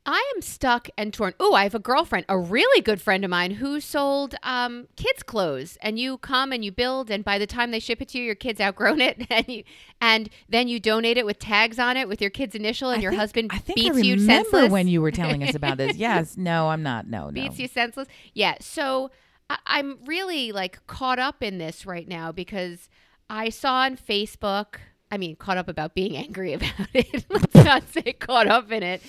I 0.04 0.32
am 0.34 0.42
stuck 0.42 0.88
and 0.98 1.14
torn. 1.14 1.32
Oh, 1.38 1.54
I 1.54 1.62
have 1.62 1.76
a 1.76 1.78
girlfriend, 1.78 2.26
a 2.28 2.36
really 2.36 2.82
good 2.82 3.00
friend 3.00 3.24
of 3.24 3.30
mine, 3.30 3.52
who 3.52 3.78
sold 3.80 4.34
um, 4.42 4.88
kids' 4.96 5.22
clothes. 5.22 5.78
And 5.80 5.96
you 5.98 6.18
come 6.18 6.50
and 6.52 6.64
you 6.64 6.72
build, 6.72 7.08
and 7.08 7.24
by 7.24 7.38
the 7.38 7.46
time 7.46 7.70
they 7.70 7.78
ship 7.78 8.02
it 8.02 8.08
to 8.08 8.18
you, 8.18 8.24
your 8.24 8.34
kid's 8.34 8.60
outgrown 8.60 9.00
it, 9.00 9.24
and 9.30 9.48
you, 9.48 9.62
and 10.00 10.28
then 10.48 10.66
you 10.66 10.80
donate 10.80 11.18
it 11.18 11.24
with 11.24 11.38
tags 11.38 11.78
on 11.78 11.96
it 11.96 12.08
with 12.08 12.20
your 12.20 12.30
kid's 12.30 12.56
initial, 12.56 12.90
and 12.90 12.98
I 12.98 13.02
your 13.02 13.12
think- 13.12 13.20
husband 13.20 13.50
I 13.54 13.58
think 13.58 13.76
beats 13.76 13.96
I 13.96 14.00
you 14.00 14.14
remember 14.14 14.42
senseless. 14.50 14.72
when 14.72 14.88
you 14.88 15.00
were 15.02 15.12
telling 15.12 15.44
us 15.44 15.54
about 15.54 15.76
this. 15.78 15.96
Yes. 16.02 16.36
No, 16.36 16.70
I'm 16.70 16.82
not. 16.82 17.06
No, 17.06 17.26
no. 17.26 17.30
beats 17.30 17.60
you 17.60 17.68
senseless. 17.68 18.08
Yeah. 18.34 18.54
So 18.60 19.12
I- 19.48 19.58
I'm 19.66 19.98
really 20.04 20.50
like 20.50 20.84
caught 20.88 21.20
up 21.20 21.44
in 21.44 21.58
this 21.58 21.86
right 21.86 22.08
now 22.08 22.32
because 22.32 22.88
I 23.30 23.50
saw 23.50 23.82
on 23.82 23.96
Facebook. 23.96 24.76
I 25.12 25.18
mean, 25.18 25.36
caught 25.36 25.58
up 25.58 25.68
about 25.68 25.94
being 25.94 26.16
angry 26.16 26.52
about 26.54 26.88
it. 26.92 27.24
Let's 27.28 27.54
not 27.54 27.88
say 27.92 28.14
caught 28.14 28.48
up 28.48 28.72
in 28.72 28.82
it, 28.82 29.02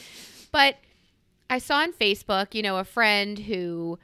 but 0.53 0.77
I 1.49 1.57
saw 1.57 1.79
on 1.79 1.91
Facebook, 1.91 2.53
you 2.53 2.61
know, 2.61 2.77
a 2.77 2.85
friend 2.85 3.37
who, 3.37 3.99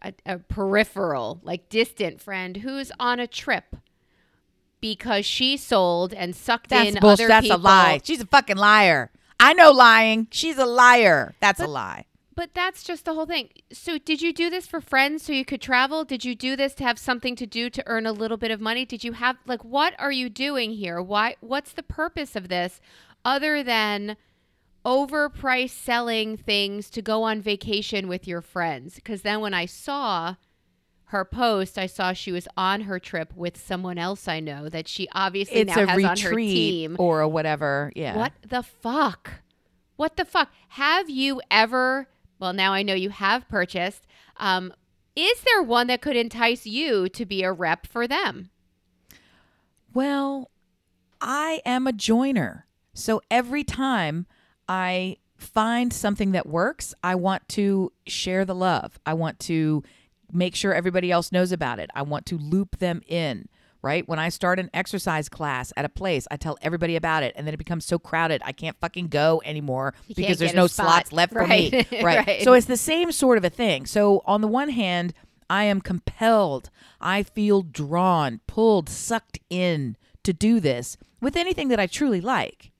a, 0.00 0.12
a 0.24 0.38
peripheral, 0.38 1.40
like 1.42 1.68
distant 1.68 2.20
friend 2.20 2.58
who's 2.58 2.92
on 3.00 3.18
a 3.18 3.26
trip 3.26 3.74
because 4.80 5.26
she 5.26 5.56
sold 5.56 6.14
and 6.14 6.36
sucked 6.36 6.70
That's 6.70 6.90
in 6.90 7.04
other 7.04 7.26
That's 7.26 7.46
people. 7.46 7.58
a 7.58 7.58
lie. 7.60 8.00
She's 8.04 8.20
a 8.20 8.26
fucking 8.26 8.58
liar. 8.58 9.10
I 9.40 9.54
know 9.54 9.72
lying. 9.72 10.28
She's 10.30 10.58
a 10.58 10.66
liar. 10.66 11.34
That's 11.40 11.60
a 11.60 11.66
lie. 11.66 12.04
But 12.34 12.54
that's 12.54 12.84
just 12.84 13.04
the 13.04 13.14
whole 13.14 13.26
thing. 13.26 13.48
So, 13.72 13.98
did 13.98 14.22
you 14.22 14.32
do 14.32 14.48
this 14.48 14.64
for 14.64 14.80
friends 14.80 15.24
so 15.24 15.32
you 15.32 15.44
could 15.44 15.60
travel? 15.60 16.04
Did 16.04 16.24
you 16.24 16.36
do 16.36 16.54
this 16.54 16.72
to 16.74 16.84
have 16.84 16.96
something 16.96 17.34
to 17.34 17.46
do 17.46 17.68
to 17.70 17.82
earn 17.86 18.06
a 18.06 18.12
little 18.12 18.36
bit 18.36 18.52
of 18.52 18.60
money? 18.60 18.84
Did 18.84 19.02
you 19.02 19.14
have 19.14 19.38
like 19.44 19.64
what 19.64 19.94
are 19.98 20.12
you 20.12 20.28
doing 20.28 20.72
here? 20.72 21.02
Why 21.02 21.34
what's 21.40 21.72
the 21.72 21.82
purpose 21.82 22.36
of 22.36 22.48
this 22.48 22.80
other 23.24 23.64
than 23.64 24.16
overpriced 24.84 25.70
selling 25.70 26.36
things 26.36 26.90
to 26.90 27.02
go 27.02 27.22
on 27.22 27.40
vacation 27.40 28.08
with 28.08 28.26
your 28.26 28.40
friends? 28.40 29.00
Cuz 29.04 29.22
then 29.22 29.40
when 29.40 29.54
I 29.54 29.66
saw 29.66 30.36
her 31.06 31.24
post, 31.24 31.78
I 31.78 31.86
saw 31.86 32.12
she 32.12 32.32
was 32.32 32.46
on 32.56 32.82
her 32.82 32.98
trip 32.98 33.32
with 33.34 33.56
someone 33.56 33.96
else 33.98 34.28
I 34.28 34.40
know 34.40 34.68
that 34.68 34.86
she 34.88 35.08
obviously 35.12 35.60
It's 35.60 35.74
now 35.74 35.82
a 35.84 35.86
has 35.86 36.04
on 36.04 36.18
her 36.18 36.36
team. 36.36 36.96
or 36.98 37.26
whatever. 37.26 37.92
Yeah. 37.96 38.16
What 38.16 38.32
the 38.46 38.62
fuck? 38.62 39.30
What 39.96 40.16
the 40.16 40.24
fuck? 40.24 40.50
Have 40.70 41.08
you 41.10 41.40
ever? 41.50 42.08
Well, 42.38 42.52
now 42.52 42.72
I 42.72 42.82
know 42.82 42.94
you 42.94 43.10
have 43.10 43.48
purchased. 43.48 44.06
Um, 44.36 44.72
is 45.16 45.40
there 45.40 45.62
one 45.62 45.88
that 45.88 46.00
could 46.02 46.14
entice 46.14 46.66
you 46.66 47.08
to 47.08 47.26
be 47.26 47.42
a 47.42 47.52
rep 47.52 47.86
for 47.86 48.06
them? 48.06 48.50
Well, 49.92 50.50
I 51.20 51.60
am 51.64 51.86
a 51.86 51.92
joiner. 51.92 52.66
So 52.94 53.20
every 53.30 53.64
time 53.64 54.26
I 54.68 55.16
find 55.36 55.92
something 55.92 56.32
that 56.32 56.46
works, 56.46 56.94
I 57.02 57.14
want 57.14 57.48
to 57.50 57.92
share 58.06 58.44
the 58.44 58.54
love. 58.54 58.98
I 59.06 59.14
want 59.14 59.38
to 59.40 59.82
make 60.32 60.54
sure 60.54 60.74
everybody 60.74 61.10
else 61.10 61.32
knows 61.32 61.52
about 61.52 61.78
it. 61.78 61.90
I 61.94 62.02
want 62.02 62.26
to 62.26 62.38
loop 62.38 62.78
them 62.78 63.00
in. 63.06 63.48
Right? 63.80 64.06
When 64.08 64.18
I 64.18 64.28
start 64.28 64.58
an 64.58 64.70
exercise 64.74 65.28
class 65.28 65.72
at 65.76 65.84
a 65.84 65.88
place, 65.88 66.26
I 66.32 66.36
tell 66.36 66.58
everybody 66.62 66.96
about 66.96 67.22
it 67.22 67.32
and 67.36 67.46
then 67.46 67.54
it 67.54 67.58
becomes 67.58 67.84
so 67.84 67.96
crowded 67.96 68.42
I 68.44 68.50
can't 68.50 68.76
fucking 68.80 69.06
go 69.06 69.40
anymore 69.44 69.94
You 70.08 70.16
because 70.16 70.38
there's 70.38 70.52
no 70.52 70.66
spot. 70.66 70.86
slots 70.86 71.12
left 71.12 71.32
for 71.32 71.46
me. 71.46 71.70
Right. 71.92 72.02
Right. 72.02 72.02
Right. 72.26 72.42
So 72.42 72.54
it's 72.54 72.66
the 72.66 72.76
same 72.76 73.12
sort 73.12 73.38
of 73.38 73.44
a 73.44 73.50
thing. 73.50 73.86
So 73.86 74.22
on 74.26 74.40
the 74.40 74.48
one 74.48 74.70
hand, 74.70 75.14
I 75.48 75.62
am 75.64 75.80
compelled, 75.80 76.70
I 77.00 77.22
feel 77.22 77.62
drawn, 77.62 78.40
pulled, 78.48 78.88
sucked 78.88 79.38
in 79.48 79.96
to 80.24 80.32
do 80.32 80.58
this 80.58 80.96
with 81.20 81.36
anything 81.36 81.68
that 81.68 81.78
I 81.78 81.86
truly 81.86 82.20
like. 82.20 82.72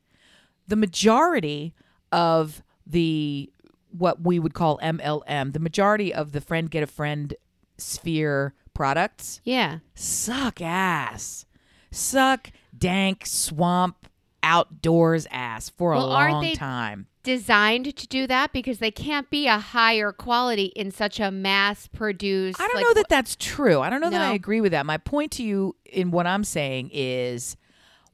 The 0.69 0.77
majority 0.77 1.75
of 2.13 2.63
the 2.87 3.51
what 3.91 4.23
we 4.23 4.39
would 4.39 4.55
call 4.55 4.79
MLM, 4.83 5.53
the 5.55 5.59
majority 5.59 6.13
of 6.15 6.33
the 6.33 6.41
friend 6.41 6.71
get 6.71 6.83
a 6.83 6.87
friend 6.87 7.35
sphere 7.79 8.55
products 8.75 9.41
Yeah. 9.45 9.79
suck 9.95 10.61
ass. 10.61 11.47
Suck 11.91 12.51
dank 12.77 13.25
swamp 13.27 14.09
outdoors 14.43 15.27
ass 15.31 15.69
for 15.71 15.93
a 15.93 15.97
Well, 15.97 16.13
aren't 16.13 16.33
long 16.35 16.43
they- 16.45 16.55
time. 16.55 17.07
Designed 17.25 17.95
to 17.97 18.07
do 18.07 18.27
that 18.27 18.53
because 18.53 18.79
they 18.79 18.91
can't 18.91 19.29
be 19.29 19.47
a 19.49 19.59
higher 19.59 20.13
quality 20.13 20.67
in 20.77 20.91
such 20.91 21.19
a 21.21 21.31
mass 21.31 21.87
produced. 21.87 22.59
I 22.61 22.67
don't 22.69 22.77
like, 22.77 22.85
know 22.85 22.95
that 22.95 23.09
that's 23.11 23.37
true. 23.37 23.81
I 23.81 23.91
don't 23.91 24.01
know 24.01 24.09
that 24.11 24.21
I 24.23 24.33
agree 24.33 24.61
with 24.63 24.73
that. 24.73 24.87
My 24.87 24.97
point 24.97 25.33
to 25.33 25.43
you 25.43 25.77
in 25.85 26.11
what 26.11 26.27
I'm 26.27 26.45
saying 26.45 26.89
is 26.93 27.57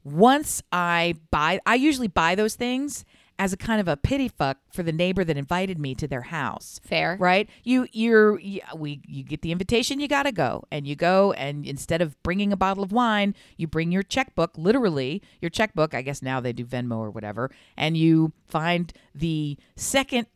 once 0.05 0.61
I 0.71 1.15
buy 1.31 1.59
I 1.65 1.75
usually 1.75 2.07
buy 2.07 2.35
those 2.35 2.55
things 2.55 3.03
as 3.37 3.51
a 3.51 3.57
kind 3.57 3.81
of 3.81 3.87
a 3.87 3.97
pity 3.97 4.27
fuck 4.27 4.57
for 4.71 4.83
the 4.83 4.91
neighbor 4.91 5.23
that 5.23 5.37
invited 5.37 5.77
me 5.77 5.93
to 5.95 6.07
their 6.07 6.21
house. 6.21 6.79
Fair. 6.83 7.17
Right? 7.19 7.49
You 7.63 7.87
you're 7.91 8.39
you, 8.39 8.61
we 8.75 9.01
you 9.05 9.23
get 9.23 9.41
the 9.41 9.51
invitation, 9.51 9.99
you 9.99 10.07
got 10.07 10.23
to 10.23 10.31
go. 10.31 10.63
And 10.71 10.87
you 10.87 10.95
go 10.95 11.33
and 11.33 11.65
instead 11.65 12.01
of 12.01 12.21
bringing 12.23 12.53
a 12.53 12.57
bottle 12.57 12.83
of 12.83 12.91
wine, 12.91 13.35
you 13.57 13.67
bring 13.67 13.91
your 13.91 14.03
checkbook, 14.03 14.57
literally, 14.57 15.21
your 15.41 15.49
checkbook, 15.49 15.93
I 15.93 16.01
guess 16.01 16.21
now 16.21 16.39
they 16.39 16.53
do 16.53 16.65
Venmo 16.65 16.97
or 16.97 17.11
whatever, 17.11 17.51
and 17.75 17.97
you 17.97 18.31
find 18.47 18.93
the 19.13 19.57
second 19.75 20.27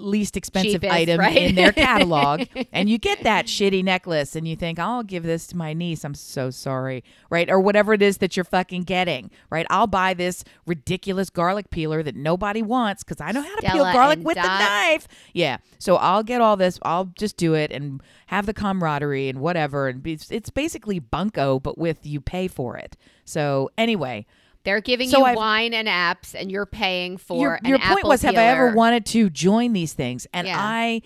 least 0.00 0.36
expensive 0.36 0.82
Cheapest, 0.82 0.92
item 0.92 1.20
right? 1.20 1.36
in 1.36 1.54
their 1.54 1.72
catalog. 1.72 2.42
And 2.72 2.88
you 2.88 2.98
get 2.98 3.22
that 3.22 3.46
shitty 3.46 3.82
necklace 3.82 4.36
and 4.36 4.46
you 4.46 4.54
think 4.54 4.78
i'll 4.78 5.02
give 5.02 5.22
this 5.22 5.46
to 5.48 5.56
my 5.56 5.72
niece. 5.72 6.04
I'm 6.04 6.14
so 6.14 6.50
sorry 6.50 7.02
right? 7.30 7.50
Or 7.50 7.60
whatever 7.60 7.92
it 7.92 8.02
is 8.02 8.18
that 8.18 8.36
you're 8.36 8.44
fucking 8.44 8.82
getting 8.82 9.30
right? 9.50 9.66
I'll 9.70 9.86
buy 9.86 10.14
this 10.14 10.44
ridiculous 10.66 11.30
garlic 11.30 11.70
peeler 11.70 12.02
that 12.02 12.14
nobody 12.14 12.62
wants 12.62 13.02
because 13.04 13.20
i 13.20 13.32
know 13.32 13.42
how 13.42 13.56
to 13.56 13.70
peel 13.70 13.84
garlic 13.84 14.20
with 14.20 14.36
the 14.36 14.42
Dot. 14.42 14.60
knife. 14.60 15.08
Yeah. 15.32 15.58
So 15.78 15.96
i'll 15.96 16.22
get 16.22 16.40
all 16.40 16.56
this 16.56 16.78
i'll 16.82 17.06
just 17.18 17.36
do 17.36 17.54
it 17.54 17.70
and 17.72 18.02
have 18.26 18.46
the 18.46 18.54
camaraderie 18.54 19.28
and 19.28 19.40
whatever. 19.40 19.88
And 19.88 20.02
be, 20.02 20.18
it's 20.30 20.50
basically 20.50 20.98
bunko 20.98 21.58
but 21.60 21.78
with 21.78 22.04
you 22.04 22.20
pay 22.20 22.48
for 22.48 22.76
it. 22.76 22.96
So 23.24 23.70
anyway 23.78 24.26
They're 24.68 24.82
giving 24.82 25.08
So 25.08 25.20
you 25.20 25.24
I've- 25.24 25.36
wine 25.38 25.72
and 25.72 25.88
apps, 25.88 26.34
and 26.38 26.50
you're 26.52 26.66
paying 26.66 27.16
for 27.16 27.40
your, 27.40 27.58
your 27.64 27.78
point 27.78 28.04
was 28.04 28.20
have 28.20 28.36
i 28.36 28.44
ever 28.44 28.74
wanted 28.74 29.06
to 29.06 29.30
join 29.30 29.72
these 29.72 29.94
things? 29.94 30.26
And 30.34 30.46
Yeah. 30.46 30.58
i 30.60 31.00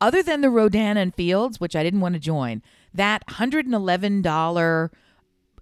other 0.00 0.20
than 0.20 0.40
the 0.40 0.50
rodan 0.50 0.96
and 0.96 1.14
fields 1.14 1.60
which 1.60 1.76
i 1.76 1.84
didn't 1.84 2.00
want 2.00 2.14
to 2.14 2.18
join 2.18 2.60
that 2.92 3.24
$111 3.28 4.90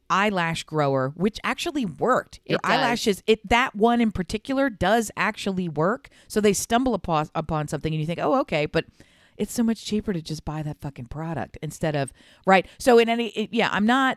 eyelash 0.08 0.64
grower 0.64 1.12
which 1.14 1.38
actually 1.44 1.84
worked. 1.84 2.40
Your 2.46 2.58
eyelashes 2.64 3.22
it 3.26 3.46
that 3.48 3.76
one 3.76 4.00
in 4.00 4.12
particular 4.12 4.70
does 4.70 5.10
actually 5.14 5.68
work. 5.68 6.08
So 6.26 6.40
they 6.40 6.54
stumble 6.54 6.94
upon, 6.94 7.28
upon 7.34 7.68
something 7.68 7.92
and 7.92 8.00
you 8.00 8.06
think 8.06 8.18
oh 8.18 8.40
okay 8.40 8.64
but 8.64 8.86
it's 9.36 9.52
so 9.52 9.62
much 9.62 9.84
cheaper 9.84 10.14
to 10.14 10.22
just 10.22 10.46
buy 10.46 10.62
that 10.62 10.80
fucking 10.80 11.06
product 11.06 11.58
instead 11.60 11.94
of 11.94 12.14
right. 12.46 12.66
So 12.78 12.98
in 12.98 13.10
any 13.10 13.28
it, 13.28 13.50
yeah 13.52 13.68
i'm 13.72 13.84
not 13.84 14.16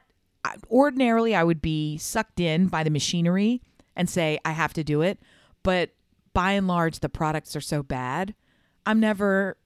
ordinarily 0.69 1.35
i 1.35 1.43
would 1.43 1.61
be 1.61 1.97
sucked 1.97 2.39
in 2.39 2.67
by 2.67 2.83
the 2.83 2.89
machinery 2.89 3.61
and 3.95 4.09
say 4.09 4.39
i 4.45 4.51
have 4.51 4.73
to 4.73 4.83
do 4.83 5.01
it. 5.01 5.19
But 5.61 5.91
by 6.33 6.53
and 6.53 6.67
large 6.67 6.99
the 6.99 7.09
products 7.09 7.55
are 7.55 7.61
so 7.61 7.83
bad 7.83 8.35
i'm 8.85 8.99
never 8.99 9.57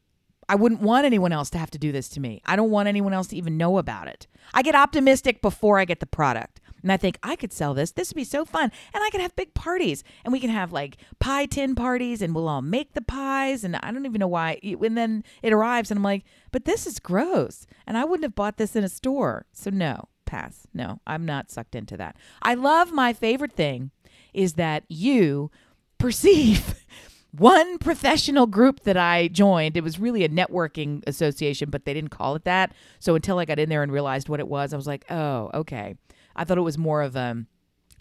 i 0.49 0.55
wouldn't 0.55 0.81
want 0.81 1.05
anyone 1.05 1.31
else 1.31 1.49
to 1.49 1.57
have 1.57 1.71
to 1.71 1.77
do 1.77 1.91
this 1.91 2.09
to 2.09 2.19
me. 2.19 2.41
I 2.45 2.55
don't 2.55 2.71
want 2.71 2.87
anyone 2.87 3.13
else 3.13 3.27
to 3.27 3.35
even 3.35 3.57
know 3.57 3.77
about 3.77 4.07
it. 4.07 4.27
I 4.53 4.61
get 4.61 4.75
optimistic 4.75 5.41
before 5.41 5.79
i 5.79 5.85
get 5.85 5.99
the 5.99 6.05
product 6.05 6.59
and 6.83 6.91
i 6.91 6.97
think 6.97 7.17
i 7.23 7.35
could 7.35 7.51
sell 7.53 7.73
this. 7.73 7.91
This 7.91 8.09
would 8.09 8.17
be 8.17 8.23
so 8.23 8.45
fun 8.45 8.71
and 8.93 9.03
i 9.03 9.09
could 9.09 9.21
have 9.21 9.35
big 9.35 9.53
parties 9.53 10.03
and 10.23 10.31
we 10.31 10.39
can 10.39 10.49
have 10.49 10.71
like 10.71 10.97
pie 11.19 11.47
tin 11.47 11.73
parties 11.73 12.21
and 12.21 12.35
we'll 12.35 12.47
all 12.47 12.61
make 12.61 12.93
the 12.93 13.01
pies 13.01 13.63
and 13.63 13.77
i 13.77 13.91
don't 13.91 14.05
even 14.05 14.19
know 14.19 14.27
why 14.27 14.59
and 14.61 14.97
then 14.97 15.23
it 15.41 15.53
arrives 15.53 15.89
and 15.89 15.97
i'm 15.97 16.03
like 16.03 16.25
but 16.51 16.65
this 16.65 16.85
is 16.85 16.99
gross 16.99 17.65
and 17.87 17.97
i 17.97 18.03
wouldn't 18.03 18.25
have 18.25 18.35
bought 18.35 18.57
this 18.57 18.75
in 18.75 18.83
a 18.83 18.89
store. 18.89 19.45
So 19.53 19.71
no 19.71 20.09
pass 20.27 20.67
no 20.73 20.99
i'm 21.07 21.25
not 21.25 21.49
sucked 21.49 21.73
into 21.73 21.97
that 21.97 22.15
i 22.43 22.53
love 22.53 22.91
my 22.91 23.13
favorite 23.13 23.53
thing 23.53 23.89
is 24.33 24.53
that 24.53 24.83
you 24.89 25.49
perceive 25.97 26.75
one 27.31 27.77
professional 27.79 28.47
group 28.47 28.81
that 28.81 28.97
I 28.97 29.27
joined. 29.27 29.75
It 29.77 29.83
was 29.83 29.99
really 29.99 30.23
a 30.23 30.29
networking 30.29 31.03
association, 31.07 31.69
but 31.69 31.85
they 31.85 31.93
didn't 31.93 32.09
call 32.09 32.35
it 32.35 32.45
that. 32.45 32.71
So 32.99 33.15
until 33.15 33.37
I 33.39 33.45
got 33.45 33.59
in 33.59 33.69
there 33.69 33.83
and 33.83 33.91
realized 33.91 34.29
what 34.29 34.39
it 34.39 34.47
was, 34.47 34.73
I 34.73 34.77
was 34.77 34.87
like, 34.87 35.05
oh, 35.11 35.49
okay. 35.53 35.95
I 36.35 36.43
thought 36.45 36.57
it 36.57 36.61
was 36.61 36.77
more 36.77 37.01
of 37.01 37.15
a, 37.15 37.35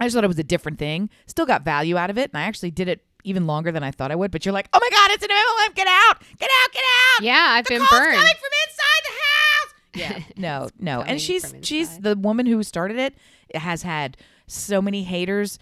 I 0.01 0.05
just 0.07 0.15
thought 0.15 0.25
it 0.25 0.29
was 0.29 0.39
a 0.39 0.45
different 0.45 0.79
thing. 0.79 1.11
Still 1.27 1.45
got 1.47 1.65
value 1.65 1.97
out 1.97 2.09
of 2.11 2.19
it. 2.19 2.31
And 2.33 2.39
I 2.39 2.43
actually 2.43 2.71
did 2.71 2.89
it 2.89 3.03
even 3.25 3.47
longer 3.47 3.73
than 3.73 3.83
I 3.83 3.91
thought 3.91 4.13
I 4.13 4.15
would. 4.15 4.31
But 4.31 4.47
you're 4.47 4.53
like, 4.55 4.69
oh 4.73 4.79
my 4.81 4.89
God, 4.91 5.11
it's 5.13 5.25
an 5.25 5.31
MLM. 5.31 5.75
Get 5.75 5.87
out. 5.89 6.21
Get 6.39 6.51
out. 6.65 6.73
Get 6.73 6.83
out. 6.85 7.23
Yeah, 7.25 7.47
I've 7.49 7.65
The 7.67 7.75
been 7.75 7.87
burned. 7.91 8.15
coming 8.17 8.35
from 8.35 8.51
inside. 8.69 8.96
Yeah. 9.97 10.21
No, 10.37 10.69
no. 10.79 11.03
And 11.03 11.21
she's 11.21 11.55
she's 11.63 11.99
the 11.99 12.15
woman 12.17 12.47
who 12.47 12.63
started 12.63 12.99
it 12.99 13.17
has 13.57 13.83
had 13.83 14.17
so 14.47 14.81
many 14.83 15.05
haters 15.05 15.59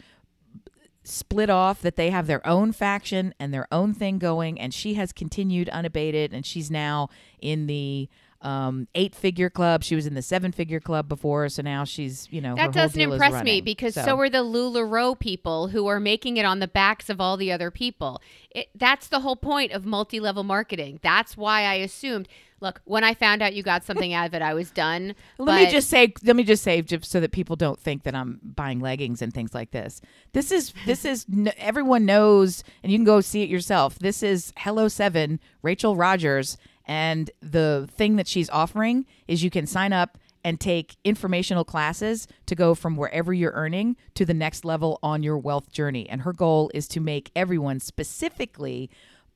split 1.04 1.50
off 1.50 1.82
that 1.82 1.96
they 1.96 2.10
have 2.10 2.26
their 2.26 2.44
own 2.46 2.72
faction 2.72 3.34
and 3.38 3.52
their 3.52 3.68
own 3.70 3.92
thing 3.92 4.18
going 4.18 4.58
and 4.58 4.72
she 4.72 4.94
has 4.94 5.12
continued 5.12 5.68
unabated 5.68 6.32
and 6.32 6.46
she's 6.46 6.70
now 6.70 7.08
in 7.40 7.66
the 7.66 8.08
um, 8.40 8.88
eight 8.94 9.14
figure 9.14 9.48
club 9.50 9.82
she 9.82 9.94
was 9.94 10.06
in 10.06 10.14
the 10.14 10.22
seven 10.22 10.50
figure 10.52 10.80
club 10.80 11.08
before 11.08 11.48
so 11.50 11.62
now 11.62 11.84
she's 11.84 12.26
you 12.30 12.40
know 12.40 12.54
That 12.54 12.72
doesn't 12.72 12.98
impress 13.00 13.32
me 13.32 13.36
running. 13.36 13.64
because 13.64 13.94
so. 13.94 14.18
are 14.18 14.28
the 14.30 14.38
LuLaRoe 14.44 15.18
people 15.18 15.68
who 15.68 15.86
are 15.86 16.00
making 16.00 16.36
it 16.38 16.44
on 16.44 16.58
the 16.58 16.68
backs 16.68 17.08
of 17.10 17.20
all 17.22 17.36
the 17.38 17.50
other 17.52 17.70
people. 17.70 18.20
It, 18.50 18.68
that's 18.74 19.08
the 19.08 19.20
whole 19.20 19.36
point 19.36 19.72
of 19.72 19.86
multi 19.86 20.20
level 20.20 20.42
marketing. 20.42 21.00
That's 21.02 21.36
why 21.38 21.62
I 21.62 21.74
assumed. 21.76 22.28
Look, 22.64 22.80
when 22.84 23.04
I 23.04 23.12
found 23.12 23.42
out 23.42 23.52
you 23.52 23.62
got 23.62 23.84
something 23.84 24.14
out 24.14 24.26
of 24.26 24.32
it, 24.32 24.40
I 24.40 24.54
was 24.54 24.70
done. 24.70 25.14
Let 25.36 25.66
me 25.66 25.70
just 25.70 25.90
say, 25.90 26.14
let 26.24 26.34
me 26.34 26.44
just 26.44 26.62
say, 26.62 26.80
just 26.80 27.04
so 27.10 27.20
that 27.20 27.30
people 27.30 27.56
don't 27.56 27.78
think 27.78 28.04
that 28.04 28.14
I'm 28.14 28.40
buying 28.42 28.80
leggings 28.80 29.20
and 29.20 29.34
things 29.34 29.52
like 29.52 29.72
this. 29.72 30.00
This 30.32 30.50
is, 30.50 30.72
this 30.86 31.04
is, 31.04 31.26
everyone 31.58 32.06
knows, 32.06 32.64
and 32.82 32.90
you 32.90 32.96
can 32.96 33.04
go 33.04 33.20
see 33.20 33.42
it 33.42 33.50
yourself. 33.50 33.98
This 33.98 34.22
is 34.22 34.54
Hello 34.56 34.88
Seven, 34.88 35.40
Rachel 35.60 35.94
Rogers, 35.94 36.56
and 36.86 37.30
the 37.42 37.86
thing 37.92 38.16
that 38.16 38.26
she's 38.26 38.48
offering 38.48 39.04
is 39.28 39.44
you 39.44 39.50
can 39.50 39.66
sign 39.66 39.92
up 39.92 40.16
and 40.42 40.58
take 40.58 40.96
informational 41.04 41.66
classes 41.66 42.26
to 42.46 42.54
go 42.54 42.74
from 42.74 42.96
wherever 42.96 43.34
you're 43.34 43.52
earning 43.52 43.94
to 44.14 44.24
the 44.24 44.32
next 44.32 44.64
level 44.64 44.98
on 45.02 45.22
your 45.22 45.36
wealth 45.36 45.70
journey. 45.70 46.08
And 46.08 46.22
her 46.22 46.32
goal 46.32 46.70
is 46.72 46.88
to 46.88 47.00
make 47.00 47.30
everyone, 47.36 47.78
specifically 47.78 48.88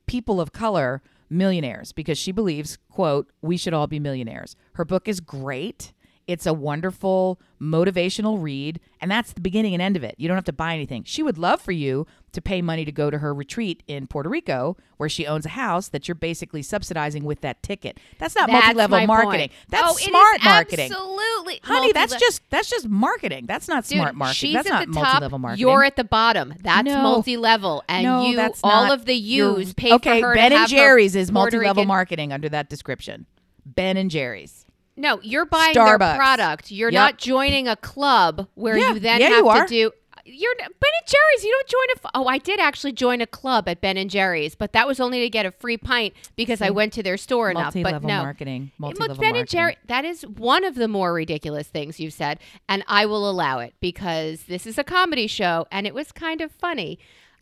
people 0.06 0.40
of 0.40 0.52
color 0.52 1.02
millionaires 1.30 1.92
because 1.92 2.18
she 2.18 2.32
believes 2.32 2.78
quote 2.90 3.30
we 3.42 3.56
should 3.56 3.74
all 3.74 3.86
be 3.86 3.98
millionaires. 3.98 4.56
Her 4.74 4.84
book 4.84 5.08
is 5.08 5.20
great 5.20 5.92
it's 6.28 6.46
a 6.46 6.52
wonderful 6.52 7.40
motivational 7.60 8.40
read 8.40 8.78
and 9.00 9.10
that's 9.10 9.32
the 9.32 9.40
beginning 9.40 9.74
and 9.74 9.82
end 9.82 9.96
of 9.96 10.04
it 10.04 10.14
you 10.18 10.28
don't 10.28 10.36
have 10.36 10.44
to 10.44 10.52
buy 10.52 10.72
anything 10.74 11.02
she 11.04 11.22
would 11.24 11.36
love 11.38 11.60
for 11.60 11.72
you 11.72 12.06
to 12.30 12.40
pay 12.40 12.62
money 12.62 12.84
to 12.84 12.92
go 12.92 13.10
to 13.10 13.18
her 13.18 13.34
retreat 13.34 13.82
in 13.88 14.06
puerto 14.06 14.28
rico 14.28 14.76
where 14.98 15.08
she 15.08 15.26
owns 15.26 15.44
a 15.44 15.50
house 15.50 15.88
that 15.88 16.06
you're 16.06 16.14
basically 16.14 16.62
subsidizing 16.62 17.24
with 17.24 17.40
that 17.40 17.60
ticket 17.62 17.98
that's 18.18 18.36
not 18.36 18.46
That's 18.48 18.66
multi-level 18.74 19.06
marketing 19.08 19.48
point. 19.48 19.52
that's 19.70 19.88
oh, 19.90 19.96
smart 19.96 20.44
marketing 20.44 20.92
Absolutely, 20.92 21.60
honey 21.64 21.92
that's 21.92 22.12
Multi-le- 22.12 22.20
just 22.28 22.42
that's 22.50 22.70
just 22.70 22.88
marketing 22.88 23.46
that's 23.46 23.66
not 23.66 23.84
Dude, 23.84 23.96
smart 23.98 24.14
marketing 24.14 24.52
that's 24.52 24.70
at 24.70 24.88
not 24.88 24.88
multi-level 24.88 25.38
marketing 25.40 25.60
You're 25.66 25.82
at 25.84 25.96
the 25.96 26.04
bottom. 26.04 26.54
That's 26.62 26.84
No. 26.84 27.02
multi-level, 27.02 27.82
and 27.88 28.04
no, 28.04 28.26
you 28.28 28.36
that's 28.36 28.60
all 28.62 28.84
not- 28.86 28.92
of 29.00 29.04
the 29.06 29.14
you're- 29.14 29.58
U's 29.60 29.72
pay 29.74 29.92
okay, 29.94 30.20
for 30.20 30.28
her 30.28 30.34
Ben 30.34 30.50
to 30.52 30.56
and 30.58 30.68
Jerry's 30.68 31.16
is 31.16 31.32
multi-level 31.32 31.82
Rican- 31.82 31.88
marketing 31.88 32.32
under 32.32 32.48
that 32.50 32.68
description. 32.68 33.26
Ben 33.64 33.96
and 33.96 34.10
Jerry's. 34.10 34.64
No, 34.98 35.20
you're 35.22 35.46
buying 35.46 35.74
their 35.74 35.96
product. 35.98 36.70
You're 36.70 36.90
Yep. 36.90 37.00
not 37.00 37.18
joining 37.18 37.68
a 37.68 37.76
club 37.76 38.48
where 38.54 38.76
Yeah, 38.76 38.94
you 38.94 39.00
then 39.00 39.20
yeah, 39.20 39.28
have 39.30 39.44
you 39.44 39.52
to 39.62 39.66
do. 39.66 39.92
You're 40.30 40.54
Ben 40.58 40.66
and 40.68 41.06
Jerry's. 41.06 41.42
You 41.44 41.50
don't 41.52 41.68
join 41.68 41.80
a. 42.04 42.10
Oh, 42.18 42.26
I 42.26 42.36
did 42.36 42.60
actually 42.60 42.92
join 42.92 43.22
a 43.22 43.26
club 43.26 43.66
at 43.66 43.80
Ben 43.80 43.96
and 43.96 44.10
Jerry's, 44.10 44.54
but 44.54 44.72
that 44.74 44.86
was 44.86 45.00
only 45.00 45.20
to 45.20 45.30
get 45.30 45.46
a 45.46 45.50
free 45.50 45.78
pint 45.78 46.12
because 46.36 46.60
I 46.60 46.68
went 46.68 46.92
to 46.94 47.02
their 47.02 47.16
store 47.16 47.50
enough. 47.50 47.72
But 47.72 47.80
Multi-level 47.82 48.08
no, 48.08 48.22
marketing. 48.24 48.72
Look, 48.78 48.98
Multi-level 48.98 49.16
Ben 49.16 49.22
marketing. 49.32 49.40
and 49.40 49.48
Jerry. 49.48 49.76
That 49.86 50.04
is 50.04 50.22
one 50.26 50.64
of 50.64 50.74
the 50.74 50.86
more 50.86 51.14
ridiculous 51.14 51.68
things 51.68 51.98
you've 51.98 52.12
said, 52.12 52.40
and 52.68 52.84
I 52.86 53.06
will 53.06 53.30
allow 53.30 53.60
it 53.60 53.72
because 53.80 54.42
this 54.42 54.66
is 54.66 54.76
a 54.76 54.84
comedy 54.84 55.28
show, 55.28 55.66
and 55.72 55.86
it 55.86 55.94
was 55.94 56.12
kind 56.12 56.42
of 56.42 56.52
funny. 56.52 56.98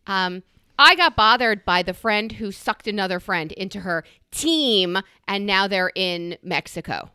Um, 0.06 0.44
I 0.78 0.94
got 0.94 1.16
bothered 1.16 1.64
by 1.64 1.82
the 1.82 1.94
friend 1.94 2.32
who 2.32 2.52
sucked 2.52 2.86
another 2.86 3.18
friend 3.18 3.50
into 3.52 3.80
her 3.80 4.04
team, 4.30 4.98
and 5.26 5.44
now 5.44 5.66
they're 5.66 5.90
in 5.96 6.36
Mexico. 6.42 7.10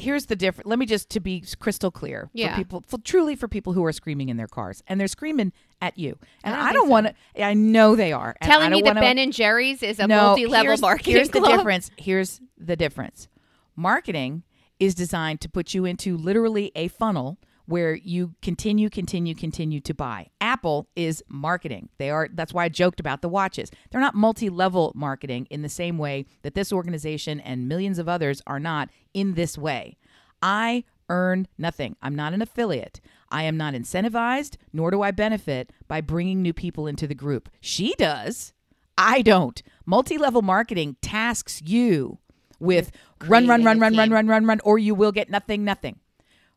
Here's 0.00 0.26
the 0.26 0.36
difference. 0.36 0.66
Let 0.68 0.78
me 0.78 0.86
just 0.86 1.08
to 1.10 1.20
be 1.20 1.44
crystal 1.60 1.90
clear 1.90 2.30
Yeah. 2.32 2.52
for 2.52 2.56
people, 2.58 2.84
for, 2.86 2.98
truly 2.98 3.36
for 3.36 3.46
people 3.48 3.72
who 3.72 3.84
are 3.84 3.92
screaming 3.92 4.28
in 4.28 4.36
their 4.36 4.48
cars 4.48 4.82
and 4.88 4.98
they're 5.00 5.06
screaming 5.08 5.52
at 5.80 5.98
you. 5.98 6.18
And 6.42 6.54
I 6.54 6.72
don't 6.72 6.80
don't 6.82 6.88
want 6.88 7.06
to. 7.34 7.42
I 7.44 7.54
know 7.54 7.94
they 7.96 8.12
are. 8.12 8.34
telling 8.42 8.70
me 8.70 8.80
that 8.82 8.88
wanna- 8.88 9.00
Ben 9.00 9.18
and 9.18 9.32
Jerry's 9.32 9.82
is 9.82 9.98
a 9.98 10.06
no, 10.06 10.28
multi-level 10.28 10.64
here's, 10.66 10.80
marketing 10.80 11.14
Here's 11.14 11.28
the 11.30 11.40
difference. 11.40 11.90
Here's 11.96 12.40
the 12.58 12.76
difference. 12.76 13.28
Marketing 13.76 14.42
is 14.78 14.94
designed 14.94 15.40
to 15.42 15.48
put 15.48 15.74
you 15.74 15.84
into 15.84 16.16
literally 16.16 16.72
a 16.74 16.88
funnel 16.88 17.38
where 17.70 17.94
you 17.94 18.34
continue, 18.42 18.90
continue, 18.90 19.32
continue 19.32 19.80
to 19.80 19.94
buy. 19.94 20.26
Apple 20.40 20.88
is 20.96 21.22
marketing. 21.28 21.88
They 21.98 22.10
are 22.10 22.28
that's 22.32 22.52
why 22.52 22.64
I 22.64 22.68
joked 22.68 22.98
about 22.98 23.22
the 23.22 23.28
watches. 23.28 23.70
They're 23.90 24.00
not 24.00 24.16
multi-level 24.16 24.92
marketing 24.96 25.46
in 25.50 25.62
the 25.62 25.68
same 25.68 25.96
way 25.96 26.26
that 26.42 26.54
this 26.54 26.72
organization 26.72 27.38
and 27.38 27.68
millions 27.68 28.00
of 28.00 28.08
others 28.08 28.42
are 28.44 28.58
not 28.58 28.90
in 29.14 29.34
this 29.34 29.56
way. 29.56 29.96
I 30.42 30.82
earn 31.08 31.46
nothing. 31.58 31.94
I'm 32.02 32.16
not 32.16 32.34
an 32.34 32.42
affiliate. 32.42 33.00
I 33.30 33.44
am 33.44 33.56
not 33.56 33.74
incentivized, 33.74 34.56
nor 34.72 34.90
do 34.90 35.02
I 35.02 35.12
benefit 35.12 35.72
by 35.86 36.00
bringing 36.00 36.42
new 36.42 36.52
people 36.52 36.88
into 36.88 37.06
the 37.06 37.14
group. 37.14 37.48
She 37.60 37.94
does. 37.98 38.52
I 38.98 39.22
don't. 39.22 39.62
Multi 39.86 40.18
level 40.18 40.42
marketing 40.42 40.96
tasks 41.02 41.62
you 41.64 42.18
with 42.58 42.90
run, 43.22 43.46
run, 43.46 43.62
creating 43.62 43.64
run, 43.64 43.78
run, 43.78 43.96
run, 43.96 44.10
run, 44.10 44.26
run, 44.26 44.46
run, 44.46 44.60
or 44.64 44.76
you 44.76 44.96
will 44.96 45.12
get 45.12 45.30
nothing, 45.30 45.64
nothing. 45.64 46.00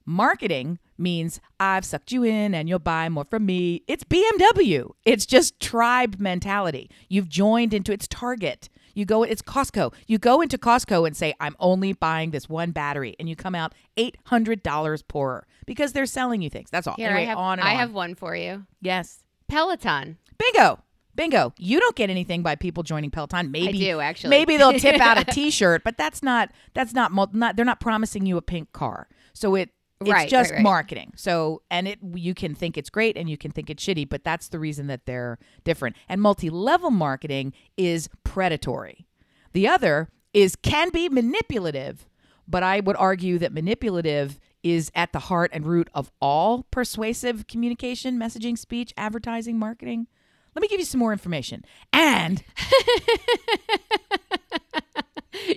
Marketing 0.06 0.80
means 0.98 1.40
I've 1.60 1.86
sucked 1.86 2.12
you 2.12 2.24
in 2.24 2.54
and 2.54 2.68
you'll 2.70 2.80
buy 2.80 3.10
more 3.10 3.26
from 3.26 3.46
me. 3.46 3.84
It's 3.88 4.04
BMW. 4.04 4.92
It's 5.06 5.26
just 5.26 5.60
tribe 5.60 6.20
mentality. 6.20 6.90
You've 7.10 7.30
joined 7.30 7.74
into 7.74 7.92
its 7.92 8.08
target. 8.08 8.70
You 8.96 9.06
go, 9.06 9.24
it's 9.24 9.42
Costco. 9.42 9.94
You 10.06 10.20
go 10.20 10.42
into 10.42 10.58
Costco 10.58 11.08
and 11.08 11.18
say, 11.18 11.34
I'm 11.40 11.56
only 11.60 11.94
buying 11.94 12.30
this 12.30 12.48
one 12.48 12.70
battery, 12.72 13.16
and 13.20 13.28
you 13.28 13.36
come 13.36 13.56
out 13.56 13.74
$800 13.98 15.08
poorer 15.08 15.48
because 15.66 15.94
they're 15.94 16.06
selling 16.06 16.42
you 16.42 16.50
things. 16.50 16.70
That's 16.70 16.86
all. 16.88 16.96
Here 16.96 17.08
anyway, 17.08 17.24
I 17.24 17.26
have 17.26 17.38
on 17.38 17.60
and 17.60 17.68
I 17.68 17.74
on. 17.74 17.80
have 17.80 17.92
one 17.94 18.16
for 18.16 18.36
you. 18.36 18.66
yes. 18.82 19.24
Peloton. 19.48 20.18
Bingo. 20.38 20.80
Bingo. 21.16 21.54
You 21.58 21.80
don't 21.80 21.96
get 21.96 22.10
anything 22.10 22.42
by 22.42 22.56
people 22.56 22.82
joining 22.82 23.12
Peloton. 23.12 23.52
Maybe 23.52 23.78
do, 23.78 24.00
actually. 24.00 24.32
Maybe 24.32 24.58
they'll 24.58 24.80
tip 24.80 25.00
out 25.00 25.20
a 25.20 25.26
t-shirt, 25.32 25.84
but 25.84 25.96
that's 25.98 26.24
not 26.24 26.50
that's 26.74 26.94
not 26.94 27.12
not 27.36 27.56
they're 27.56 27.66
not 27.66 27.80
promising 27.80 28.26
you 28.26 28.38
a 28.38 28.42
pink 28.42 28.72
car. 28.74 29.08
So 29.34 29.54
it 29.54 29.70
it's 30.08 30.14
Right, 30.14 30.30
just 30.30 30.52
right, 30.52 30.58
right. 30.58 30.64
marketing. 30.64 31.14
So 31.16 31.62
and 31.72 31.88
it 31.88 32.00
you 32.14 32.34
can 32.34 32.56
think 32.56 32.78
it's 32.78 32.90
great 32.90 33.18
and 33.18 33.30
you 33.30 33.38
can 33.38 33.52
think 33.52 33.70
it's 33.70 33.84
shitty, 33.84 34.08
but 34.10 34.24
that's 34.24 34.50
the 34.50 34.60
reason 34.60 34.88
that 34.88 35.06
they're 35.06 35.40
different. 35.64 35.96
And 36.10 36.22
multi-level 36.22 36.92
marketing 36.92 37.54
is 37.78 38.10
predatory. 38.24 39.06
The 39.54 39.68
other 39.68 40.10
is 40.34 40.56
can 40.56 40.90
be 40.90 41.10
manipulative, 41.10 42.08
but 42.48 42.64
I 42.64 42.80
would 42.80 42.96
argue 42.98 43.38
that 43.40 43.54
manipulative 43.54 44.40
is 44.64 44.92
at 44.96 45.12
the 45.12 45.20
heart 45.20 45.52
and 45.54 45.66
root 45.66 45.90
of 45.94 46.12
all 46.22 46.64
persuasive 46.72 47.48
communication, 47.48 48.18
messaging, 48.20 48.58
speech, 48.58 48.94
advertising, 48.98 49.60
marketing. 49.60 50.08
Let 50.56 50.62
me 50.62 50.68
give 50.68 50.80
you 50.80 50.86
some 50.86 51.00
more 51.00 51.12
information. 51.12 51.66
And 51.92 52.44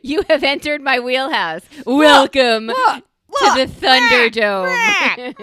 You 0.03 0.23
have 0.29 0.43
entered 0.43 0.81
my 0.81 1.01
wheelhouse. 1.01 1.63
Welcome 1.85 2.67
look, 2.67 3.05
to 3.39 3.67
the 3.67 3.67
Thunderdome. 3.81 5.35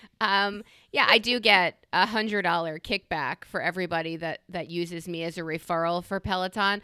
um, 0.20 0.62
yeah, 0.92 1.06
I 1.08 1.18
do 1.18 1.40
get 1.40 1.84
a 1.92 2.06
hundred 2.06 2.42
dollar 2.42 2.78
kickback 2.78 3.44
for 3.44 3.60
everybody 3.60 4.16
that 4.16 4.40
that 4.48 4.70
uses 4.70 5.06
me 5.08 5.24
as 5.24 5.36
a 5.36 5.42
referral 5.42 6.04
for 6.04 6.20
Peloton. 6.20 6.80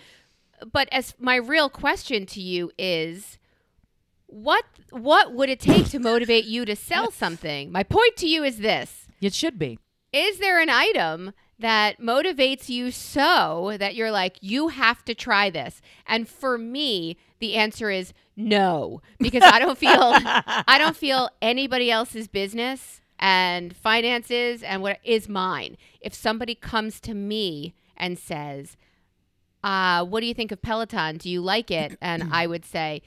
But 0.71 0.89
as 0.93 1.15
my 1.19 1.37
real 1.37 1.69
question 1.69 2.27
to 2.27 2.41
you 2.41 2.71
is, 2.79 3.39
what 4.27 4.65
what 4.91 5.33
would 5.33 5.49
it 5.49 5.61
take 5.61 5.89
to 5.91 5.99
motivate 5.99 6.45
you 6.45 6.65
to 6.65 6.77
sell 6.77 7.11
something? 7.13 7.73
My 7.73 7.83
point 7.83 8.17
to 8.19 8.27
you 8.29 8.45
is 8.45 8.59
this: 8.59 9.09
it 9.21 9.35
should 9.35 9.59
be. 9.59 9.79
is 10.13 10.39
there 10.39 10.61
an 10.61 10.71
item 10.71 11.33
that 11.63 12.01
motivates 12.01 12.69
you 12.69 12.91
so 12.91 13.77
that 13.79 13.95
you're 13.95 14.11
like 14.11 14.37
you 14.41 14.69
have 14.69 15.05
to 15.05 15.15
try 15.15 15.49
this 15.49 15.81
and 16.07 16.29
for 16.29 16.59
me 16.59 17.17
the 17.39 17.55
answer 17.55 17.91
is 17.91 18.13
no 18.37 19.01
because 19.19 19.43
i 19.45 19.59
don't 19.59 19.79
feel 19.79 19.91
i 19.97 20.77
don't 20.79 20.97
feel 20.97 21.31
anybody 21.41 21.91
else's 21.91 22.29
business 22.29 23.01
and 23.19 23.75
finances 23.75 24.63
and 24.63 24.83
what 24.83 24.99
is 25.05 25.29
mine 25.29 25.77
if 26.01 26.13
somebody 26.13 26.55
comes 26.55 27.01
to 27.01 27.15
me 27.15 27.75
and 27.97 28.19
says 28.19 28.77
uh, 29.65 30.05
what 30.05 30.21
do 30.21 30.27
you 30.27 30.35
think 30.35 30.53
of 30.53 30.61
peloton 30.61 31.17
do 31.17 31.31
you 31.31 31.41
like 31.41 31.71
it 31.71 31.97
and 32.03 32.25
i 32.33 32.47
would 32.47 32.65
say 32.65 33.03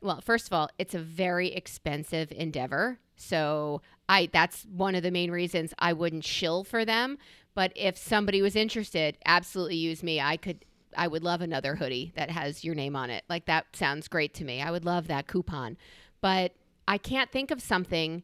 well, 0.00 0.20
first 0.20 0.46
of 0.46 0.52
all, 0.52 0.70
it's 0.78 0.94
a 0.94 0.98
very 0.98 1.52
expensive 1.52 2.30
endeavor. 2.32 2.98
So 3.16 3.82
I 4.08 4.28
that's 4.32 4.64
one 4.64 4.94
of 4.94 5.02
the 5.02 5.10
main 5.10 5.30
reasons 5.30 5.74
I 5.78 5.92
wouldn't 5.92 6.24
shill 6.24 6.64
for 6.64 6.84
them. 6.84 7.18
But 7.54 7.72
if 7.74 7.96
somebody 7.96 8.40
was 8.42 8.56
interested, 8.56 9.18
absolutely 9.26 9.76
use 9.76 10.02
me. 10.02 10.20
I 10.20 10.36
could 10.36 10.64
I 10.96 11.06
would 11.06 11.22
love 11.22 11.40
another 11.40 11.76
hoodie 11.76 12.12
that 12.16 12.30
has 12.30 12.64
your 12.64 12.74
name 12.74 12.96
on 12.96 13.10
it. 13.10 13.24
Like 13.28 13.46
that 13.46 13.76
sounds 13.76 14.08
great 14.08 14.32
to 14.34 14.44
me. 14.44 14.62
I 14.62 14.70
would 14.70 14.84
love 14.84 15.06
that 15.08 15.26
coupon. 15.26 15.76
But 16.20 16.52
I 16.86 16.98
can't 16.98 17.30
think 17.30 17.50
of 17.50 17.60
something 17.60 18.22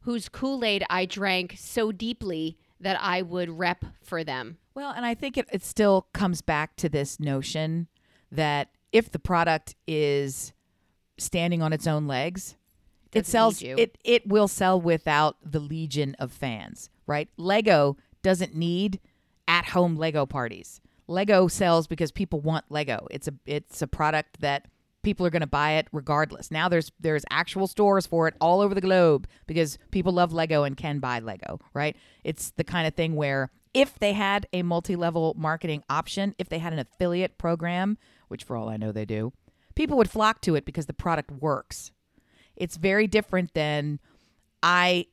whose 0.00 0.28
Kool-Aid 0.28 0.84
I 0.90 1.06
drank 1.06 1.54
so 1.58 1.92
deeply 1.92 2.58
that 2.80 2.98
I 3.00 3.22
would 3.22 3.48
rep 3.48 3.84
for 4.02 4.24
them. 4.24 4.58
Well, 4.74 4.92
and 4.92 5.06
I 5.06 5.14
think 5.14 5.38
it, 5.38 5.48
it 5.52 5.62
still 5.64 6.08
comes 6.12 6.42
back 6.42 6.76
to 6.76 6.88
this 6.88 7.20
notion 7.20 7.88
that 8.30 8.68
if 8.90 9.10
the 9.10 9.18
product 9.18 9.74
is 9.86 10.52
standing 11.18 11.62
on 11.62 11.72
its 11.72 11.86
own 11.86 12.06
legs, 12.06 12.56
it 13.12 13.20
Doesn't 13.20 13.30
sells 13.30 13.62
you. 13.62 13.76
it 13.78 13.98
it 14.04 14.26
will 14.26 14.48
sell 14.48 14.80
without 14.80 15.36
the 15.44 15.60
legion 15.60 16.16
of 16.18 16.32
fans, 16.32 16.90
right? 17.06 17.28
Lego 17.36 17.96
doesn't 18.22 18.54
need 18.54 19.00
at-home 19.48 19.96
Lego 19.96 20.26
parties. 20.26 20.80
Lego 21.08 21.48
sells 21.48 21.86
because 21.86 22.12
people 22.12 22.40
want 22.40 22.64
Lego. 22.70 23.06
It's 23.10 23.28
a 23.28 23.34
it's 23.44 23.82
a 23.82 23.86
product 23.86 24.40
that 24.40 24.66
people 25.02 25.26
are 25.26 25.30
going 25.30 25.40
to 25.40 25.46
buy 25.46 25.72
it 25.72 25.88
regardless. 25.92 26.50
Now 26.50 26.68
there's 26.68 26.92
there's 27.00 27.24
actual 27.30 27.66
stores 27.66 28.06
for 28.06 28.28
it 28.28 28.34
all 28.40 28.60
over 28.60 28.74
the 28.74 28.80
globe 28.80 29.26
because 29.46 29.78
people 29.90 30.12
love 30.12 30.32
Lego 30.32 30.62
and 30.62 30.76
can 30.76 31.00
buy 31.00 31.18
Lego, 31.18 31.60
right? 31.74 31.96
It's 32.24 32.50
the 32.50 32.64
kind 32.64 32.86
of 32.86 32.94
thing 32.94 33.16
where 33.16 33.50
if 33.74 33.98
they 33.98 34.12
had 34.12 34.46
a 34.52 34.62
multi-level 34.62 35.34
marketing 35.36 35.82
option, 35.88 36.34
if 36.38 36.48
they 36.48 36.58
had 36.58 36.72
an 36.72 36.78
affiliate 36.78 37.38
program, 37.38 37.98
which 38.28 38.44
for 38.44 38.56
all 38.56 38.68
I 38.68 38.76
know 38.76 38.92
they 38.92 39.06
do, 39.06 39.32
people 39.74 39.96
would 39.96 40.10
flock 40.10 40.40
to 40.42 40.54
it 40.54 40.64
because 40.64 40.86
the 40.86 40.92
product 40.92 41.30
works. 41.30 41.90
It's 42.54 42.76
very 42.76 43.06
different 43.06 43.54
than 43.54 43.98
I 44.62 45.06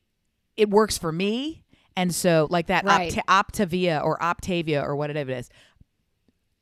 it 0.56 0.70
works 0.70 0.98
for 0.98 1.10
me 1.10 1.64
and 2.00 2.14
so 2.14 2.46
like 2.50 2.66
that 2.68 2.84
Right. 2.84 3.12
Opta- 3.12 3.24
Optavia 3.68 4.04
or 4.04 4.18
Optavia 4.18 4.82
or 4.82 4.96
whatever 4.96 5.30
it 5.30 5.38
is. 5.38 5.50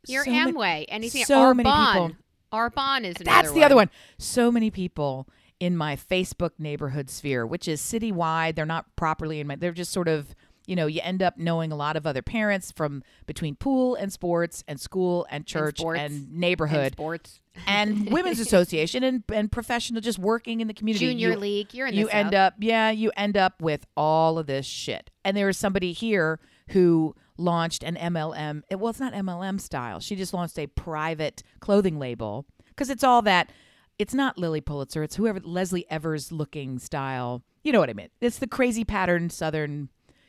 Your 0.07 0.25
So 0.25 0.31
many- 0.31 0.89
anything 0.89 1.25
so 1.25 1.55
many 1.55 1.69
people- 1.69 2.13
Arbonne 2.53 3.05
is 3.05 3.17
That's 3.23 3.53
the 3.53 3.63
other 3.63 3.75
one. 3.77 3.91
So 4.17 4.51
many 4.51 4.71
people 4.71 5.29
in 5.61 5.77
my 5.77 5.97
Facebook 5.97 6.53
neighborhood 6.59 7.11
sphere, 7.11 7.47
which 7.47 7.69
is 7.69 7.81
citywide. 7.83 8.55
They're 8.55 8.65
not 8.65 8.95
properly 8.97 9.41
in 9.41 9.47
my. 9.47 9.57
They're 9.57 9.73
just 9.73 9.93
sort 9.93 10.09
of. 10.09 10.35
You 10.69 10.77
know, 10.77 10.87
you 10.87 11.01
end 11.03 11.23
up 11.23 11.37
knowing 11.39 11.73
a 11.73 11.77
lot 11.77 11.97
of 11.97 12.07
other 12.07 12.23
parents 12.23 12.71
from 12.71 13.03
between 13.27 13.57
pool 13.57 13.95
and 13.97 14.13
sports 14.13 14.63
and 14.69 14.79
school 14.79 15.27
and 15.31 15.45
church 15.47 15.79
sports 15.81 15.99
and, 15.99 16.13
and 16.13 16.33
neighborhood 16.33 16.93
sports. 16.93 17.41
and, 17.67 18.11
women's 18.13 18.39
association 18.39 19.03
and, 19.03 19.25
and 19.33 19.51
professional 19.51 20.01
just 20.01 20.19
working 20.19 20.61
in 20.61 20.69
the 20.69 20.75
community. 20.75 21.07
Junior 21.07 21.31
You- 21.31 21.37
league. 21.39 21.75
You're 21.75 21.87
in 21.89 21.95
you 21.95 22.07
the 22.07 22.15
end 22.15 22.27
South. 22.29 22.35
up 22.35 22.55
yeah 22.61 22.91
you 22.91 23.11
end 23.17 23.37
up 23.37 23.61
with 23.61 23.87
all 23.97 24.39
of 24.39 24.47
this 24.47 24.67
shit 24.67 25.11
and 25.25 25.37
there 25.37 25.49
is 25.49 25.57
somebody 25.59 25.93
here 25.93 26.39
who 26.71 27.15
launched 27.39 27.83
an 27.83 27.95
mlm 27.97 28.63
it, 28.69 28.79
well 28.79 28.91
it's 28.91 29.01
not 29.01 29.13
mlm 29.15 29.61
style 29.61 30.01
she 30.01 30.17
just 30.17 30.35
launched 30.35 30.59
a 30.59 30.67
private 30.67 31.43
clothing 31.61 31.99
label 31.99 32.45
because 32.69 32.91
it's 32.91 33.05
all 33.05 33.23
that 33.23 33.51
it's 33.99 34.13
not 34.13 34.37
lilly 34.37 34.61
pulitzer 34.61 35.03
it's 35.03 35.17
whoever 35.17 35.41
lesley 35.41 35.87
evers 35.91 36.31
looking 36.33 36.79
style 36.79 37.43
you 37.65 37.73
know 37.73 37.79
what 37.81 37.89
i 37.89 37.93
mean 37.95 38.09
it's 38.21 38.39
the 38.39 38.47
crazy 38.47 38.85
pattern 38.85 39.31
southern 39.31 39.89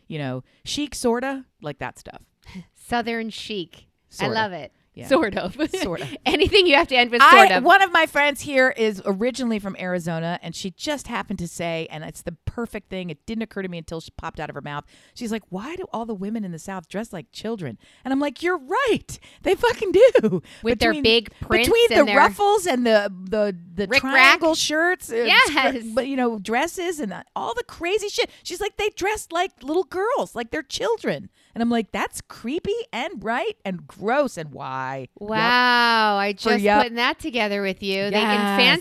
you 0.09 0.19
know 0.19 0.43
chic 0.65 0.93
sorta 0.93 1.45
like 1.61 1.79
that 1.79 1.97
stuff 1.97 2.21
Southern 2.89 3.29
chic. 3.29 3.85
Sorta. 4.09 4.31
I 4.31 4.41
love 4.41 4.51
it. 4.51 4.73
Yeah. 4.99 5.07
Sort 5.07 5.37
of. 5.37 5.55
Sort 5.81 6.01
of. 6.01 6.15
Anything 6.25 6.67
you 6.67 6.75
have 6.75 6.87
to 6.89 6.95
end 6.95 7.11
with 7.11 7.21
sort 7.21 7.33
I, 7.51 7.55
of. 7.55 7.63
One 7.63 7.81
of 7.81 7.91
my 7.91 8.05
friends 8.05 8.41
here 8.41 8.69
is 8.69 9.01
originally 9.05 9.59
from 9.59 9.75
Arizona, 9.79 10.39
and 10.41 10.55
she 10.55 10.71
just 10.71 11.07
happened 11.07 11.39
to 11.39 11.47
say, 11.47 11.87
and 11.89 12.03
it's 12.03 12.21
the 12.21 12.33
perfect 12.45 12.89
thing. 12.89 13.09
It 13.09 13.25
didn't 13.25 13.43
occur 13.43 13.61
to 13.61 13.69
me 13.69 13.77
until 13.77 14.01
she 14.01 14.11
popped 14.11 14.39
out 14.39 14.49
of 14.49 14.55
her 14.55 14.61
mouth. 14.61 14.83
She's 15.13 15.31
like, 15.31 15.43
"Why 15.49 15.75
do 15.75 15.85
all 15.93 16.05
the 16.05 16.13
women 16.13 16.43
in 16.43 16.51
the 16.51 16.59
South 16.59 16.87
dress 16.89 17.13
like 17.13 17.31
children?" 17.31 17.77
And 18.03 18.11
I'm 18.11 18.19
like, 18.19 18.43
"You're 18.43 18.57
right. 18.59 19.19
They 19.43 19.55
fucking 19.55 19.91
do." 19.91 20.41
With 20.63 20.79
their 20.79 20.93
big 21.01 21.31
prints 21.39 21.67
between 21.69 21.97
the 21.99 22.05
their- 22.05 22.17
ruffles 22.17 22.65
and 22.65 22.85
the 22.85 23.11
the 23.29 23.55
the 23.75 23.87
Rick 23.87 24.01
triangle 24.01 24.49
Rack? 24.49 24.57
shirts, 24.57 25.09
Yes. 25.13 25.85
but 25.95 26.07
you 26.07 26.15
know 26.15 26.39
dresses 26.39 26.99
and 26.99 27.13
all 27.35 27.53
the 27.53 27.63
crazy 27.63 28.09
shit. 28.09 28.29
She's 28.43 28.59
like, 28.59 28.77
they 28.77 28.89
dress 28.89 29.27
like 29.31 29.63
little 29.63 29.83
girls, 29.85 30.35
like 30.35 30.51
they're 30.51 30.61
children. 30.63 31.29
And 31.59 31.63
I'm 31.63 31.69
like, 31.69 31.91
that's 31.91 32.21
creepy 32.21 32.71
and 32.93 33.21
right 33.21 33.57
and 33.65 33.85
gross. 33.85 34.37
And 34.37 34.53
why? 34.53 35.09
Yep. 35.19 35.29
Wow, 35.29 36.15
I 36.15 36.31
just 36.31 36.61
yup. 36.63 36.83
putting 36.83 36.95
that 36.95 37.19
together 37.19 37.61
with 37.61 37.83
you. 37.83 37.97
Yes. 38.09 38.11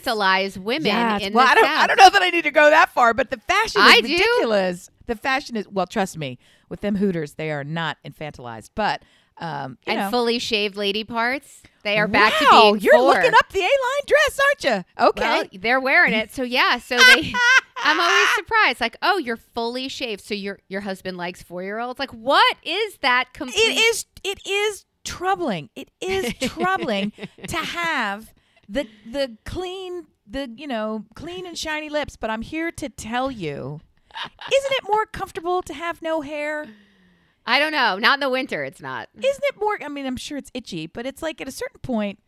They 0.05 0.11
infantilize 0.13 0.57
women 0.57 0.87
Yes. 0.87 1.23
in 1.23 1.33
well, 1.33 1.45
the 1.45 1.51
I 1.51 1.55
don't, 1.57 1.65
South. 1.65 1.77
I 1.83 1.87
don't 1.89 1.97
know 1.97 2.11
that 2.11 2.23
I 2.23 2.31
need 2.31 2.45
to 2.45 2.53
go 2.53 2.71
that 2.71 2.91
far, 2.91 3.15
but 3.15 3.31
the 3.33 3.39
fashion 3.39 3.81
is 3.81 3.89
I 3.89 4.01
do. 4.01 4.13
ridiculous. 4.13 4.91
The 5.07 5.17
fashion 5.17 5.57
is 5.57 5.67
well, 5.69 5.89
trust 5.89 6.19
me, 6.19 6.39
with 6.69 6.81
them 6.81 6.95
Hooters, 6.95 7.35
they 7.35 7.51
are 7.51 7.65
not 7.65 7.99
infantilized, 8.07 8.71
but 8.77 9.03
um, 9.41 9.79
and 9.87 9.99
know, 9.99 10.11
fully 10.11 10.39
shaved 10.39 10.77
lady 10.77 11.05
parts. 11.05 11.63
They 11.83 11.99
are 11.99 12.09
back 12.09 12.37
to 12.39 12.45
Wow, 12.51 12.63
being 12.73 12.81
You're 12.81 12.95
four. 12.95 13.15
looking 13.15 13.33
up 13.35 13.49
the 13.51 13.61
A-line 13.61 14.05
dress, 14.07 14.41
aren't 14.45 14.65
you? 14.65 15.07
Okay. 15.09 15.23
Well, 15.23 15.45
they're 15.55 15.81
wearing 15.81 16.13
it, 16.13 16.33
so 16.33 16.43
yeah. 16.43 16.79
So 16.79 16.97
they, 16.99 17.33
I'm 17.79 18.01
always 18.01 18.29
surprised. 18.35 18.81
Like, 18.81 18.97
oh, 19.03 19.19
you're 19.19 19.37
fully 19.37 19.89
shaved, 19.89 20.23
so 20.25 20.35
your 20.35 20.59
your 20.69 20.81
husband 20.83 21.17
likes 21.17 21.43
four 21.43 21.63
year 21.63 21.79
olds. 21.79 21.99
Like, 21.99 22.13
what 22.13 22.57
is 22.63 22.99
that? 22.99 23.33
Complete. 23.33 23.57
it 23.59 23.79
is 23.79 24.07
it 24.25 24.47
is 24.47 24.85
troubling. 25.05 25.71
It 25.77 25.91
is 26.01 26.35
troubling 26.41 27.13
to 27.47 27.57
have 27.57 28.33
the 28.69 28.87
the 29.11 29.37
clean 29.45 30.07
the 30.27 30.51
you 30.55 30.67
know 30.67 31.05
clean 31.15 31.47
and 31.47 31.57
shiny 31.57 31.89
lips, 31.89 32.17
but 32.17 32.29
I'm 32.29 32.43
here 32.43 32.71
to 32.73 32.89
tell 32.89 33.31
you, 33.31 33.81
isn't 34.15 34.73
it 34.73 34.85
more 34.89 35.07
comfortable 35.07 35.63
to 35.63 35.73
have 35.75 36.03
no 36.03 36.21
hair? 36.23 36.67
I 37.49 37.59
don't 37.59 37.73
know. 37.73 37.97
Not 37.99 38.15
in 38.15 38.21
the 38.21 38.29
winter. 38.29 38.63
It's 38.63 38.81
not. 38.81 39.09
Isn't 39.17 39.45
it 39.45 39.59
more? 39.59 39.79
I 39.83 39.89
mean, 39.89 40.05
I'm 40.07 40.17
sure 40.17 40.37
it's 40.37 40.51
itchy, 40.53 40.87
but 40.87 41.07
it's 41.07 41.23
like 41.23 41.41
at 41.41 41.49
a 41.49 41.53
certain 41.53 41.81
point. 41.81 42.19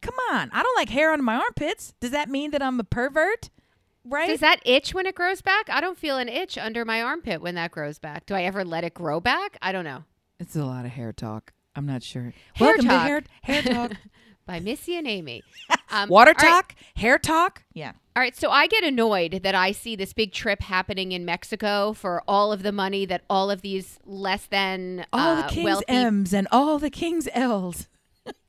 Come 0.00 0.14
on, 0.30 0.48
I 0.52 0.62
don't 0.62 0.76
like 0.76 0.90
hair 0.90 1.12
on 1.12 1.22
my 1.24 1.34
armpits. 1.36 1.92
Does 2.00 2.12
that 2.12 2.28
mean 2.28 2.52
that 2.52 2.62
I'm 2.62 2.78
a 2.80 2.84
pervert? 2.84 3.50
right? 4.04 4.28
Does 4.28 4.40
that 4.40 4.60
itch 4.64 4.94
when 4.94 5.06
it 5.06 5.14
grows 5.14 5.42
back? 5.42 5.68
I 5.68 5.80
don't 5.80 5.98
feel 5.98 6.16
an 6.16 6.28
itch 6.28 6.56
under 6.56 6.84
my 6.84 7.02
armpit 7.02 7.40
when 7.42 7.56
that 7.56 7.72
grows 7.72 7.98
back. 7.98 8.24
Do 8.26 8.34
I 8.34 8.42
ever 8.44 8.64
let 8.64 8.84
it 8.84 8.94
grow 8.94 9.20
back? 9.20 9.58
I 9.60 9.72
don't 9.72 9.84
know. 9.84 10.04
it's 10.38 10.56
a 10.56 10.64
lot 10.64 10.84
of 10.84 10.92
hair 10.92 11.12
talk. 11.12 11.52
I'm 11.76 11.84
not 11.86 12.02
sure. 12.02 12.32
Hair 12.54 12.68
Welcome 12.68 12.84
talk. 12.86 13.02
to 13.02 13.08
hair 13.08 13.22
hair 13.42 13.62
talk, 13.62 13.92
By 14.46 14.60
Missy 14.60 14.96
and 14.96 15.06
Amy. 15.06 15.42
Um, 15.90 16.10
water 16.10 16.34
all 16.38 16.44
right. 16.44 16.52
talk, 16.52 16.74
hair 16.96 17.18
talk. 17.18 17.62
Yeah. 17.72 17.92
All 18.18 18.22
right, 18.22 18.34
so 18.34 18.50
I 18.50 18.66
get 18.66 18.82
annoyed 18.82 19.42
that 19.44 19.54
I 19.54 19.70
see 19.70 19.94
this 19.94 20.12
big 20.12 20.32
trip 20.32 20.60
happening 20.60 21.12
in 21.12 21.24
Mexico 21.24 21.92
for 21.92 22.24
all 22.26 22.50
of 22.50 22.64
the 22.64 22.72
money 22.72 23.06
that 23.06 23.22
all 23.30 23.48
of 23.48 23.62
these 23.62 24.00
less 24.04 24.46
than 24.46 25.06
All 25.12 25.36
uh, 25.36 25.42
the 25.42 25.48
king's 25.48 25.64
wealthy 25.64 25.84
M's 25.86 26.34
and 26.34 26.48
all 26.50 26.80
the 26.80 26.90
king's 26.90 27.28
L's. 27.32 27.86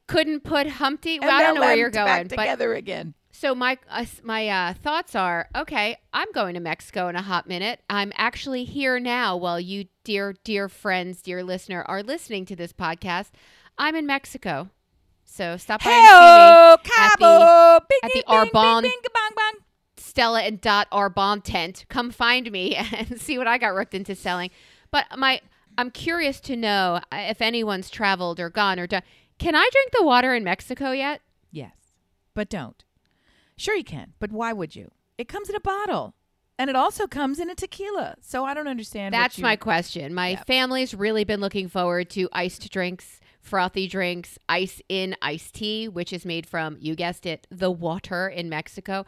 couldn't 0.07 0.43
put 0.43 0.65
Humpty. 0.65 1.19
Well, 1.19 1.29
I 1.29 1.43
don't 1.43 1.53
know 1.53 1.61
where 1.61 1.75
you're 1.75 1.91
back 1.91 2.07
going, 2.07 2.27
but 2.29 2.37
together 2.37 2.73
again. 2.73 3.13
so 3.31 3.53
my 3.53 3.77
uh, 3.91 4.05
my 4.23 4.47
uh, 4.49 4.73
thoughts 4.73 5.13
are 5.13 5.47
okay. 5.55 5.97
I'm 6.13 6.31
going 6.31 6.55
to 6.55 6.59
Mexico 6.59 7.07
in 7.07 7.15
a 7.15 7.21
hot 7.21 7.47
minute. 7.47 7.79
I'm 7.91 8.11
actually 8.15 8.63
here 8.63 8.99
now 8.99 9.37
while 9.37 9.59
you, 9.59 9.85
dear 10.03 10.33
dear 10.43 10.67
friends, 10.67 11.21
dear 11.21 11.43
listener, 11.43 11.83
are 11.87 12.01
listening 12.01 12.45
to 12.45 12.55
this 12.55 12.73
podcast. 12.73 13.29
I'm 13.77 13.95
in 13.95 14.07
Mexico, 14.07 14.71
so 15.29 15.57
stop 15.57 15.83
by 15.83 15.91
and 15.91 16.07
see 16.07 16.13
me. 16.13 16.95
At 16.97 17.19
Cabo, 17.19 17.85
bing, 17.89 17.99
at 18.03 18.11
the 18.13 18.23
Arbonne 18.27 18.81
bing, 18.83 18.91
bing, 18.91 19.11
bang, 19.13 19.31
bang. 19.35 19.53
Stella 19.97 20.41
and 20.41 20.59
Dot 20.59 20.87
bomb 21.15 21.41
tent. 21.41 21.85
Come 21.89 22.11
find 22.11 22.51
me 22.51 22.75
and 22.97 23.19
see 23.21 23.37
what 23.37 23.47
I 23.47 23.57
got 23.57 23.73
ripped 23.73 23.93
into 23.93 24.15
selling. 24.15 24.49
But 24.91 25.05
my, 25.17 25.41
I'm 25.77 25.91
curious 25.91 26.39
to 26.41 26.55
know 26.55 26.99
uh, 27.11 27.17
if 27.29 27.41
anyone's 27.41 27.89
traveled 27.89 28.39
or 28.39 28.49
gone 28.49 28.79
or 28.79 28.87
done. 28.87 29.03
Can 29.37 29.55
I 29.55 29.69
drink 29.71 29.91
the 29.97 30.03
water 30.05 30.33
in 30.35 30.43
Mexico 30.43 30.91
yet? 30.91 31.21
Yes, 31.51 31.73
but 32.33 32.49
don't. 32.49 32.83
Sure, 33.55 33.75
you 33.75 33.83
can, 33.83 34.13
but 34.19 34.31
why 34.31 34.51
would 34.51 34.75
you? 34.75 34.91
It 35.17 35.27
comes 35.27 35.49
in 35.49 35.55
a 35.55 35.59
bottle, 35.61 36.15
and 36.57 36.69
it 36.69 36.75
also 36.75 37.07
comes 37.07 37.39
in 37.39 37.49
a 37.49 37.55
tequila. 37.55 38.15
So 38.21 38.43
I 38.45 38.53
don't 38.53 38.67
understand. 38.67 39.13
That's 39.13 39.37
you- 39.37 39.43
my 39.43 39.55
question. 39.55 40.13
My 40.13 40.29
Yeah. 40.31 40.43
family's 40.43 40.93
really 40.93 41.23
been 41.23 41.39
looking 41.39 41.69
forward 41.69 42.09
to 42.11 42.27
iced 42.33 42.69
drinks, 42.71 43.19
frothy 43.39 43.87
drinks, 43.87 44.37
ice 44.47 44.81
in 44.89 45.15
iced 45.21 45.55
tea, 45.55 45.87
which 45.87 46.13
is 46.13 46.25
made 46.25 46.45
from, 46.45 46.77
you 46.79 46.95
guessed 46.95 47.25
it, 47.25 47.47
the 47.49 47.71
water 47.71 48.27
in 48.27 48.49
Mexico. 48.49 49.05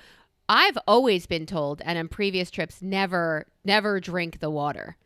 I've 0.49 0.77
always 0.87 1.25
been 1.27 1.45
told, 1.45 1.81
and 1.85 1.97
on 1.97 2.07
previous 2.07 2.51
trips, 2.51 2.81
never, 2.81 3.45
never 3.63 3.99
drink 3.99 4.39
the 4.39 4.49
water. 4.49 4.97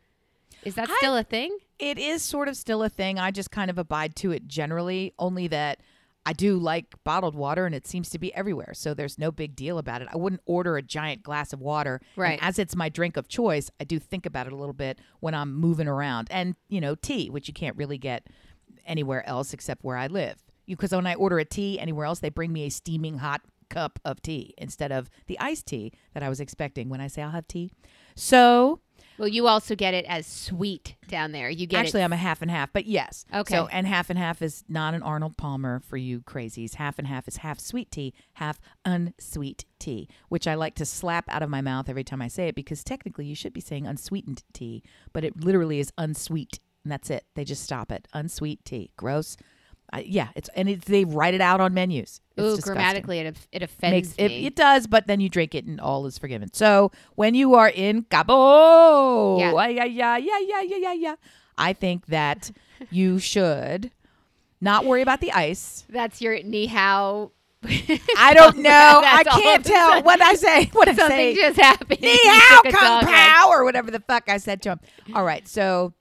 Is 0.64 0.74
that 0.74 0.90
still 0.98 1.16
a 1.16 1.22
thing? 1.22 1.56
It 1.78 1.98
is 1.98 2.22
sort 2.22 2.48
of 2.48 2.56
still 2.56 2.82
a 2.82 2.88
thing. 2.88 3.18
I 3.18 3.30
just 3.30 3.50
kind 3.50 3.70
of 3.70 3.78
abide 3.78 4.16
to 4.16 4.32
it 4.32 4.48
generally, 4.48 5.12
only 5.18 5.46
that 5.48 5.78
I 6.24 6.32
do 6.32 6.58
like 6.58 6.96
bottled 7.04 7.36
water 7.36 7.66
and 7.66 7.74
it 7.74 7.86
seems 7.86 8.10
to 8.10 8.18
be 8.18 8.34
everywhere. 8.34 8.74
So 8.74 8.94
there's 8.94 9.16
no 9.16 9.30
big 9.30 9.54
deal 9.54 9.78
about 9.78 10.02
it. 10.02 10.08
I 10.12 10.16
wouldn't 10.16 10.42
order 10.44 10.76
a 10.76 10.82
giant 10.82 11.22
glass 11.22 11.52
of 11.52 11.60
water. 11.60 12.00
and 12.16 12.20
Right. 12.20 12.38
as 12.42 12.58
it's 12.58 12.74
my 12.74 12.88
drink 12.88 13.16
of 13.16 13.28
choice, 13.28 13.70
I 13.78 13.84
do 13.84 14.00
think 14.00 14.26
about 14.26 14.48
it 14.48 14.52
a 14.52 14.56
little 14.56 14.72
bit 14.74 14.98
when 15.20 15.34
I'm 15.34 15.54
moving 15.54 15.86
around. 15.86 16.26
And, 16.32 16.56
you 16.68 16.80
know, 16.80 16.96
tea, 16.96 17.30
which 17.30 17.46
you 17.46 17.54
can't 17.54 17.76
really 17.76 17.98
get 17.98 18.26
anywhere 18.86 19.26
else 19.28 19.52
except 19.52 19.84
where 19.84 19.96
I 19.96 20.06
live. 20.06 20.42
Because 20.66 20.92
when 20.92 21.06
I 21.06 21.14
order 21.14 21.38
a 21.38 21.44
tea 21.44 21.78
anywhere 21.78 22.06
else, 22.06 22.20
they 22.20 22.28
bring 22.28 22.52
me 22.52 22.64
a 22.66 22.70
steaming 22.70 23.18
hot 23.18 23.42
cup 23.68 23.98
of 24.04 24.22
tea 24.22 24.54
instead 24.58 24.92
of 24.92 25.10
the 25.26 25.38
iced 25.40 25.66
tea 25.66 25.92
that 26.14 26.22
I 26.22 26.28
was 26.28 26.40
expecting 26.40 26.88
when 26.88 27.00
I 27.00 27.08
say 27.08 27.22
I'll 27.22 27.30
have 27.30 27.48
tea. 27.48 27.72
So 28.14 28.80
Well, 29.18 29.28
you 29.28 29.46
also 29.48 29.74
get 29.74 29.92
it 29.94 30.04
as 30.06 30.26
sweet 30.26 30.94
down 31.08 31.32
there. 31.32 31.50
You 31.50 31.66
get 31.66 31.80
Actually, 31.80 32.02
it. 32.02 32.04
I'm 32.04 32.12
a 32.12 32.16
half 32.16 32.42
and 32.42 32.50
half, 32.50 32.72
but 32.72 32.86
yes. 32.86 33.24
Okay. 33.34 33.54
So, 33.54 33.66
and 33.66 33.86
half 33.86 34.08
and 34.10 34.18
half 34.18 34.40
is 34.40 34.64
not 34.68 34.94
an 34.94 35.02
Arnold 35.02 35.36
Palmer 35.36 35.80
for 35.80 35.96
you 35.96 36.20
crazies. 36.20 36.74
Half 36.74 36.98
and 36.98 37.08
half 37.08 37.26
is 37.28 37.38
half 37.38 37.58
sweet 37.58 37.90
tea, 37.90 38.14
half 38.34 38.58
unsweet 38.84 39.64
tea, 39.78 40.08
which 40.28 40.46
I 40.46 40.54
like 40.54 40.74
to 40.76 40.84
slap 40.86 41.24
out 41.28 41.42
of 41.42 41.50
my 41.50 41.60
mouth 41.60 41.88
every 41.88 42.04
time 42.04 42.22
I 42.22 42.28
say 42.28 42.48
it 42.48 42.54
because 42.54 42.84
technically 42.84 43.26
you 43.26 43.34
should 43.34 43.52
be 43.52 43.60
saying 43.60 43.86
unsweetened 43.86 44.44
tea, 44.52 44.82
but 45.12 45.24
it 45.24 45.42
literally 45.42 45.80
is 45.80 45.92
unsweet, 45.98 46.60
and 46.86 46.92
that's 46.92 47.10
it. 47.10 47.24
They 47.34 47.42
just 47.42 47.64
stop 47.64 47.90
it. 47.90 48.06
Unsweet 48.14 48.64
tea, 48.64 48.92
gross. 48.96 49.36
Uh, 49.92 50.02
yeah, 50.06 50.28
it's 50.36 50.48
and 50.54 50.68
it, 50.68 50.82
they 50.82 51.04
write 51.04 51.34
it 51.34 51.40
out 51.40 51.60
on 51.60 51.74
menus. 51.74 52.20
It's 52.36 52.38
Ooh, 52.38 52.54
disgusting. 52.54 52.74
grammatically, 52.74 53.18
it 53.18 53.36
it 53.50 53.62
offends 53.62 54.16
Makes, 54.16 54.18
me. 54.18 54.24
It, 54.24 54.46
it, 54.46 54.56
does, 54.56 54.86
but 54.86 55.08
then 55.08 55.18
you 55.18 55.28
drink 55.28 55.56
it 55.56 55.64
and 55.64 55.80
all 55.80 56.06
is 56.06 56.16
forgiven. 56.16 56.52
So 56.52 56.92
when 57.16 57.34
you 57.34 57.54
are 57.54 57.68
in 57.68 58.04
Cabo, 58.04 59.40
yeah, 59.40 59.66
yeah, 59.66 59.84
yeah, 59.84 60.16
yeah, 60.16 60.38
yeah, 60.38 60.76
yeah, 60.76 60.92
yeah, 60.92 61.14
I 61.58 61.72
think 61.72 62.06
that 62.06 62.52
you 62.90 63.18
should 63.18 63.90
not 64.60 64.84
worry 64.84 65.02
about 65.02 65.20
the 65.20 65.32
ice. 65.32 65.84
That's 65.88 66.22
your 66.22 66.40
ni 66.44 66.66
hao 66.66 67.32
I 68.16 68.32
don't 68.32 68.58
know. 68.68 69.02
I 69.04 69.24
can't 69.24 69.64
tell 69.64 70.02
what 70.04 70.22
I 70.22 70.34
say. 70.34 70.66
What 70.72 70.88
I 70.88 70.92
say. 70.92 70.98
Something 70.98 71.34
just 71.34 71.60
happened. 71.60 72.00
Ni 72.00 72.16
hao 72.22 72.62
kung 72.62 73.06
pao 73.06 73.48
or 73.50 73.64
whatever 73.64 73.90
the 73.90 73.98
fuck 73.98 74.28
I 74.28 74.36
said 74.36 74.62
to 74.62 74.70
him. 74.70 74.80
All 75.14 75.24
right, 75.24 75.48
so 75.48 75.94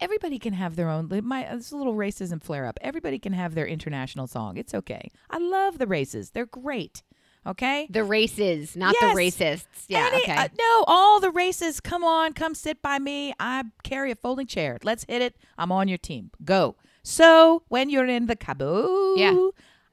everybody 0.00 0.38
can 0.38 0.52
have 0.54 0.76
their 0.76 0.88
own. 0.88 1.08
My 1.24 1.48
this 1.54 1.72
little 1.72 1.94
racism 1.94 2.42
flare 2.42 2.66
up. 2.66 2.78
Everybody 2.82 3.18
can 3.18 3.32
have 3.32 3.54
their 3.54 3.66
international 3.66 4.26
song. 4.26 4.56
It's 4.56 4.74
okay. 4.74 5.10
I 5.30 5.38
love 5.38 5.78
the 5.78 5.86
races. 5.86 6.30
They're 6.30 6.46
great. 6.46 7.02
Okay. 7.46 7.86
The 7.88 8.04
races, 8.04 8.76
not 8.76 8.94
Yes. 9.00 9.14
the 9.14 9.20
racists. 9.20 9.84
Yeah. 9.88 10.08
Any- 10.12 10.22
okay. 10.22 10.36
uh, 10.36 10.48
no, 10.58 10.84
all 10.86 11.20
the 11.20 11.30
races. 11.30 11.80
Come 11.80 12.04
on, 12.04 12.32
come 12.34 12.54
sit 12.54 12.82
by 12.82 12.98
me. 12.98 13.32
I 13.40 13.64
carry 13.84 14.10
a 14.10 14.16
folding 14.16 14.46
chair. 14.46 14.78
Let's 14.82 15.04
hit 15.08 15.22
it. 15.22 15.36
I'm 15.56 15.72
on 15.72 15.88
your 15.88 15.98
team. 15.98 16.30
Go. 16.44 16.76
So 17.02 17.62
when 17.68 17.88
you're 17.88 18.06
in 18.06 18.26
the 18.26 18.36
Cabo, 18.36 19.14
Yeah. 19.16 19.48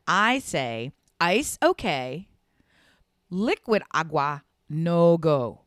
I 0.08 0.39
say 0.39 0.91
ice 1.22 1.58
okay, 1.63 2.28
liquid 3.30 3.84
agua 3.94 4.44
no 4.70 5.18
go. 5.18 5.62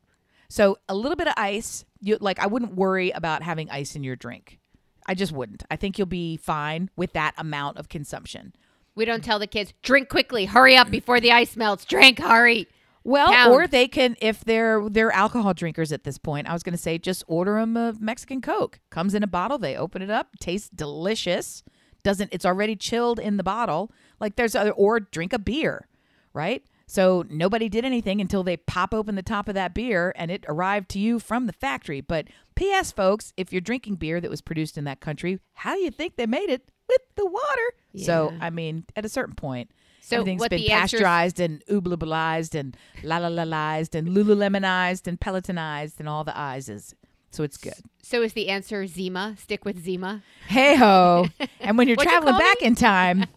So 0.49 0.79
a 0.89 0.95
little 0.95 1.17
bit 1.17 1.29
of 1.29 1.35
ice. 1.37 1.85
You 2.01 2.17
like 2.21 2.39
I 2.39 2.47
wouldn't 2.47 2.75
worry 2.75 3.11
about 3.11 3.43
having 3.43 3.71
ice 3.71 3.95
in 3.97 4.03
your 4.05 4.17
drink. 4.17 4.59
I 5.07 5.15
just 5.15 5.33
wouldn't. 5.33 5.65
I 5.71 5.77
think 5.77 5.99
you'll 5.99 6.07
be 6.07 6.37
fine 6.37 6.91
with 6.97 7.13
that 7.15 7.35
amount 7.39 7.79
of 7.79 7.89
consumption. 7.89 8.53
we 8.95 9.05
don't 9.05 9.25
tell 9.25 9.39
the 9.39 9.47
kids 9.47 9.73
drink 9.83 10.09
quickly, 10.09 10.45
hurry 10.47 10.77
up 10.77 10.91
before 10.91 11.21
the 11.21 11.33
ice 11.33 11.57
melts. 11.57 11.85
Drink, 11.85 12.19
hurry. 12.19 12.67
Well, 13.05 13.29
Pound. 13.33 13.53
or 13.53 13.67
they 13.67 13.89
can 13.89 14.17
if 14.21 14.45
they're 14.45 14.87
they're 14.89 15.13
alcohol 15.13 15.55
drinkers 15.55 15.93
at 15.93 16.05
this 16.05 16.19
point. 16.19 16.47
I 16.49 16.53
was 16.53 16.63
going 16.63 16.75
to 16.75 16.83
say 16.83 16.99
just 16.99 17.25
order 17.27 17.55
them 17.55 17.77
a 17.77 17.95
Mexican 17.99 18.41
Coke. 18.43 18.81
Comes 18.91 19.15
in 19.15 19.23
a 19.23 19.27
bottle. 19.29 19.57
They 19.59 19.77
open 19.77 20.03
it 20.03 20.11
up. 20.11 20.29
Tastes 20.41 20.69
delicious. 20.69 21.63
Doesn't 22.05 22.29
it's 22.33 22.45
already 22.45 22.77
chilled 22.77 23.19
in 23.19 23.37
the 23.39 23.43
bottle? 23.43 23.91
Like 24.21 24.37
there's 24.37 24.55
other 24.55 24.73
or 24.73 25.01
drink 25.01 25.33
a 25.33 25.39
beer, 25.39 25.89
right? 26.35 26.63
So 26.91 27.27
nobody 27.29 27.69
did 27.69 27.85
anything 27.85 28.19
until 28.19 28.43
they 28.43 28.57
pop 28.57 28.95
open 28.95 29.15
the 29.15 29.23
top 29.23 29.47
of 29.47 29.55
that 29.55 29.75
beer 29.75 30.13
and 30.17 30.31
it 30.31 30.45
arrived 30.49 30.89
to 30.91 30.99
you 30.99 31.19
from 31.19 31.47
the 31.47 31.53
factory. 31.53 32.01
But 32.01 32.29
P.S. 32.57 32.93
folks, 32.93 33.35
if 33.37 33.53
you're 33.53 33.61
drinking 33.61 33.97
beer 33.97 34.23
that 34.23 34.31
was 34.31 34.41
produced 34.41 34.79
in 34.79 34.85
that 34.85 35.01
country, 35.01 35.39
how 35.53 35.75
do 35.75 35.81
you 35.81 35.91
think 35.91 36.17
they 36.17 36.27
made 36.27 36.49
it 36.49 36.63
with 36.89 37.03
the 37.15 37.27
water? 37.27 37.75
So 37.95 38.33
I 38.41 38.49
mean, 38.49 38.87
at 38.97 39.05
a 39.05 39.09
certain 39.09 39.35
point, 39.35 39.71
So 40.01 40.17
everything's 40.17 40.49
been 40.49 40.61
answers- 40.61 41.01
pasteurized 41.01 41.41
and 41.41 41.63
ooblablized 41.67 42.59
and 42.59 42.75
la 43.03 43.19
la 43.19 43.29
la 43.29 43.75
and 43.75 44.09
lululemonized 44.09 45.07
and 45.07 45.21
pelotonized 45.21 46.01
and 46.01 46.09
all 46.09 46.25
the 46.25 46.37
I's. 46.37 46.95
So 47.31 47.45
it's 47.45 47.57
good. 47.57 47.75
So 48.03 48.23
is 48.23 48.33
the 48.33 48.49
answer 48.49 48.87
Zima? 48.87 49.37
Stick 49.39 49.65
with 49.65 49.85
Zima. 49.85 50.23
Hey 50.47 50.77
ho! 50.77 51.27
and 51.61 51.77
when 51.77 51.87
you're 51.89 51.97
you 51.99 52.05
traveling 52.05 52.33
call 52.33 52.41
back 52.41 52.63
in 52.63 52.75
time, 52.75 53.27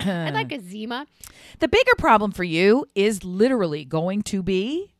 I 0.00 0.30
like 0.30 0.52
a 0.52 0.60
Zima. 0.60 1.06
the 1.58 1.68
bigger 1.68 1.94
problem 1.98 2.32
for 2.32 2.44
you 2.44 2.84
is 2.94 3.24
literally 3.24 3.84
going 3.84 4.22
to 4.22 4.42
be 4.42 4.92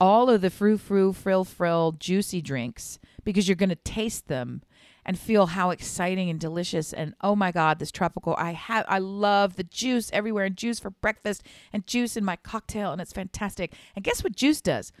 all 0.00 0.28
of 0.28 0.40
the 0.40 0.50
frou 0.50 0.76
frou 0.76 1.12
frill 1.12 1.44
frill 1.44 1.92
juicy 1.92 2.42
drinks 2.42 2.98
because 3.24 3.48
you're 3.48 3.56
going 3.56 3.68
to 3.68 3.76
taste 3.76 4.28
them 4.28 4.62
and 5.04 5.18
feel 5.18 5.46
how 5.46 5.70
exciting 5.70 6.28
and 6.28 6.38
delicious 6.40 6.92
and 6.92 7.14
oh 7.22 7.34
my 7.36 7.50
god 7.52 7.78
this 7.78 7.92
tropical 7.92 8.34
i 8.36 8.52
have 8.52 8.84
i 8.88 8.98
love 8.98 9.56
the 9.56 9.64
juice 9.64 10.10
everywhere 10.12 10.44
and 10.44 10.56
juice 10.56 10.78
for 10.80 10.90
breakfast 10.90 11.42
and 11.72 11.86
juice 11.86 12.16
in 12.16 12.24
my 12.24 12.36
cocktail 12.36 12.92
and 12.92 13.00
it's 13.00 13.12
fantastic 13.12 13.72
and 13.94 14.04
guess 14.04 14.22
what 14.24 14.34
juice 14.34 14.60
does 14.60 14.92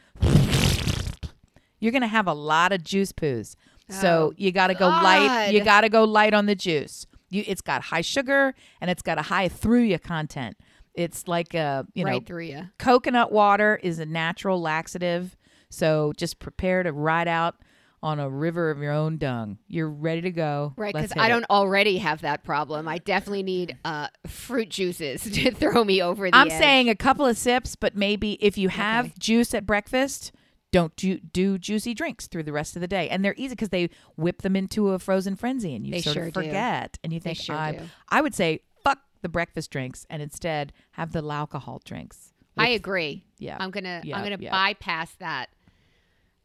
you're 1.82 1.92
going 1.92 2.00
to 2.02 2.06
have 2.08 2.26
a 2.28 2.32
lot 2.32 2.72
of 2.72 2.82
juice 2.84 3.12
poos 3.12 3.56
so 3.90 4.30
Oh, 4.30 4.34
you 4.36 4.52
got 4.52 4.68
to 4.68 4.74
go 4.74 4.88
light 4.88 5.50
you 5.52 5.62
got 5.64 5.82
to 5.82 5.88
go 5.90 6.04
light 6.04 6.32
on 6.32 6.46
the 6.46 6.54
juice 6.54 7.04
you, 7.30 7.42
it's 7.46 7.60
got 7.60 7.82
high 7.82 8.00
sugar 8.02 8.54
and 8.80 8.90
it's 8.90 9.02
got 9.02 9.18
a 9.18 9.22
high 9.22 9.48
through 9.48 9.82
you 9.82 9.98
content 9.98 10.56
it's 10.94 11.26
like 11.26 11.52
a 11.54 11.86
you 11.94 12.04
know 12.04 12.20
through 12.20 12.44
you. 12.44 12.68
coconut 12.78 13.32
water 13.32 13.78
is 13.82 13.98
a 13.98 14.06
natural 14.06 14.60
laxative 14.60 15.36
so 15.70 16.12
just 16.16 16.38
prepare 16.38 16.82
to 16.82 16.92
ride 16.92 17.28
out 17.28 17.56
on 18.02 18.18
a 18.18 18.28
river 18.28 18.70
of 18.70 18.78
your 18.78 18.92
own 18.92 19.16
dung 19.16 19.58
you're 19.68 19.88
ready 19.88 20.20
to 20.20 20.30
go 20.30 20.72
Right, 20.76 20.92
because 20.94 21.12
I 21.16 21.26
it. 21.26 21.28
don't 21.30 21.44
already 21.50 21.98
have 21.98 22.22
that 22.22 22.42
problem. 22.42 22.88
I 22.88 22.98
definitely 22.98 23.44
need 23.44 23.76
uh, 23.84 24.08
fruit 24.26 24.68
juices 24.70 25.22
to 25.32 25.50
throw 25.52 25.84
me 25.84 26.02
over 26.02 26.30
the 26.30 26.36
i'm 26.36 26.50
edge. 26.50 26.58
saying 26.58 26.88
a 26.90 26.96
couple 26.96 27.24
of 27.26 27.36
sips 27.38 27.76
but 27.76 27.94
maybe 27.96 28.32
if 28.40 28.56
you 28.58 28.68
have 28.70 29.04
Okay. 29.06 29.14
juice 29.18 29.54
at 29.54 29.66
breakfast 29.66 30.32
don't 30.72 30.96
do, 30.96 31.18
do 31.18 31.58
juicy 31.58 31.94
drinks 31.94 32.26
through 32.26 32.42
the 32.42 32.52
rest 32.52 32.74
of 32.76 32.80
the 32.80 32.88
day 32.88 33.08
and 33.08 33.24
they're 33.24 33.34
easy 33.36 33.50
because 33.54 33.68
they 33.68 33.88
whip 34.16 34.42
them 34.42 34.56
into 34.56 34.88
a 34.88 34.98
frozen 34.98 35.36
frenzy 35.36 35.74
and 35.74 35.86
you 35.86 35.92
They 35.92 36.00
sort 36.00 36.14
sure 36.14 36.22
of 36.26 36.32
do. 36.32 36.40
forget 36.40 36.98
and 37.04 37.12
you 37.12 37.20
think 37.20 37.38
sure 37.38 37.54
I. 37.54 37.80
I 38.08 38.20
would 38.20 38.34
say 38.34 38.60
fuck 38.82 38.98
the 39.20 39.28
breakfast 39.28 39.70
drinks 39.70 40.06
and 40.10 40.20
instead 40.22 40.72
have 40.92 41.12
the 41.12 41.22
alcohol 41.24 41.80
drinks 41.84 42.32
I 42.58 42.68
agree. 42.70 43.24
Yeah. 43.38 43.56
I'm 43.60 43.70
gonna 43.70 44.02
Yeah, 44.04 44.18
I'm 44.18 44.24
gonna 44.24 44.36
yeah. 44.40 44.50
bypass 44.50 45.14
that. 45.20 45.48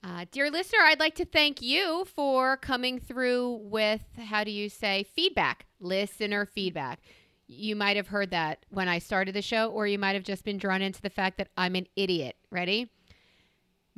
Uh, 0.03 0.25
dear 0.31 0.49
listener, 0.49 0.79
I'd 0.83 0.99
like 0.99 1.15
to 1.15 1.25
thank 1.25 1.61
you 1.61 2.05
for 2.15 2.55
coming 2.57 2.99
through 2.99 3.61
with 3.63 4.01
how 4.17 4.43
do 4.43 4.51
you 4.51 4.69
say 4.69 5.03
feedback, 5.15 5.65
listener 5.79 6.45
feedback. 6.45 6.99
You 7.47 7.75
might 7.75 7.97
have 7.97 8.07
heard 8.07 8.31
that 8.31 8.65
when 8.69 8.87
I 8.87 8.99
started 8.99 9.33
the 9.35 9.41
show, 9.41 9.69
or 9.69 9.87
you 9.87 9.97
might 9.99 10.13
have 10.13 10.23
just 10.23 10.45
been 10.45 10.57
drawn 10.57 10.81
into 10.81 11.01
the 11.01 11.09
fact 11.09 11.37
that 11.39 11.49
I'm 11.57 11.75
an 11.75 11.87
idiot. 11.95 12.35
Ready? 12.51 12.89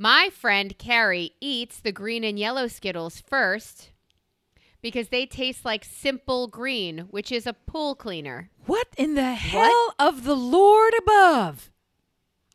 My 0.02 0.30
friend 0.32 0.78
Carrie 0.78 1.34
eats 1.42 1.82
the 1.82 1.92
green 1.92 2.24
and 2.24 2.40
yellow 2.40 2.70
Skittles 2.70 3.20
first 3.20 3.90
because 4.82 5.10
they 5.10 5.26
taste 5.26 5.66
like 5.66 5.84
simple 5.84 6.48
green, 6.48 7.00
which 7.10 7.34
is 7.34 7.46
a 7.46 7.52
pool 7.52 7.96
cleaner. 7.96 8.50
What 8.66 8.88
in 8.98 9.16
the 9.16 9.34
hell 9.34 9.94
of 10.00 10.24
the 10.24 10.38
Lord 10.38 10.94
above? 10.98 11.70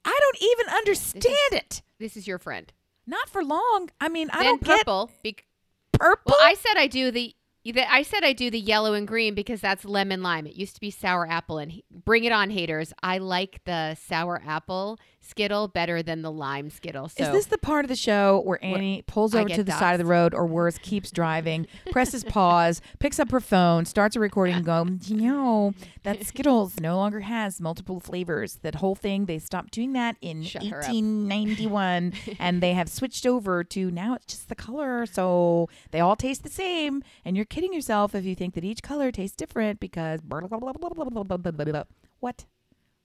I 0.07 0.19
don't 0.19 0.43
even 0.43 0.75
understand 0.75 1.53
it. 1.53 1.83
This 1.99 2.17
is 2.17 2.27
your 2.27 2.39
friend. 2.39 2.73
Not 3.07 3.29
for 3.29 3.45
long. 3.45 3.91
I 4.01 4.09
mean, 4.09 4.31
I 4.33 4.39
then 4.39 4.45
don't 4.47 4.65
get 4.65 4.79
purple. 4.79 5.11
purple. 5.93 6.35
Well, 6.39 6.39
I 6.41 6.55
said 6.55 6.79
I 6.79 6.87
do 6.87 7.11
the. 7.11 7.35
the- 7.63 7.93
I 7.93 8.05
said 8.05 8.25
I 8.25 8.33
do 8.33 8.49
the 8.51 8.59
yellow 8.59 8.95
and 8.95 9.07
green 9.07 9.35
because 9.35 9.61
that's 9.61 9.85
lemon 9.85 10.23
lime. 10.23 10.47
It 10.47 10.55
used 10.55 10.77
to 10.77 10.81
be 10.81 10.91
sour 10.91 11.29
apple, 11.29 11.59
and 11.59 11.73
he- 11.73 11.85
bring 11.91 12.25
it 12.25 12.33
on, 12.33 12.49
haters. 12.49 12.95
I 13.03 13.19
like 13.19 13.61
the 13.67 13.97
sour 13.97 14.43
apple 14.47 14.99
Skittle 15.25 15.69
better 15.69 16.03
than 16.03 16.23
the 16.23 16.31
lime 16.31 16.71
Skittle. 16.71 17.09
So 17.09 17.25
Is 17.25 17.31
this 17.31 17.47
the 17.47 17.59
part 17.59 17.85
of 17.85 17.89
the 17.89 17.97
show 17.97 18.43
where 18.45 18.63
Annie 18.63 19.03
pulls 19.07 19.35
I 19.35 19.41
over 19.41 19.49
get 19.49 19.57
to 19.57 19.65
the 19.65 19.73
side 19.73 19.93
of 19.93 19.99
the 19.99 20.05
road 20.05 20.35
or 20.35 20.47
worse, 20.47 20.79
keeps 20.79 21.11
driving, 21.11 21.67
presses 21.91 22.25
pause, 22.25 22.81
picks 22.99 23.19
up 23.19 23.31
her 23.31 23.41
phone, 23.41 23.85
starts 23.87 24.17
a 24.17 24.21
recording, 24.21 24.57
and 24.57 24.65
go, 24.65 24.87
you 25.03 25.17
know, 25.17 25.75
that 26.03 26.25
Skittles 26.25 26.79
no 26.81 26.97
longer 26.97 27.21
has 27.21 27.61
multiple 27.61 28.01
flavors. 28.01 28.59
That 28.63 28.77
whole 28.77 28.95
thing, 28.95 29.27
they 29.27 29.39
stopped 29.39 29.73
doing 29.73 29.93
that 29.95 30.17
in 30.21 30.43
Shut 30.43 30.63
her 30.65 30.79
up. 30.81 30.89
1891 30.89 32.13
and 32.39 32.63
they 32.63 32.75
have 32.75 32.89
switched 32.89 33.27
over 33.27 33.65
to 33.65 33.91
now 33.91 34.15
it's 34.15 34.27
just 34.27 34.49
the 34.49 34.55
color. 34.55 35.07
So 35.07 35.69
they 35.91 36.01
all 36.01 36.17
taste 36.17 36.43
the 36.43 36.51
same. 36.51 37.03
And 37.25 37.37
you're 37.37 37.45
kidding 37.45 37.73
yourself 37.73 38.15
if 38.15 38.25
you 38.25 38.35
think 38.35 38.55
that 38.55 38.65
each 38.65 38.83
color 38.83 39.11
tastes 39.11 39.37
different 39.37 39.81
because 39.81 40.21
blah, 40.21 40.41
blah, 40.41 40.59
blah, 40.59 40.73
blah, 40.73 40.89
blah, 40.91 41.05
blah, 41.05 41.23
blah, 41.23 41.37
blah, 41.37 41.51
blah, 41.51 41.65
blah. 41.65 41.83
what? 42.21 42.45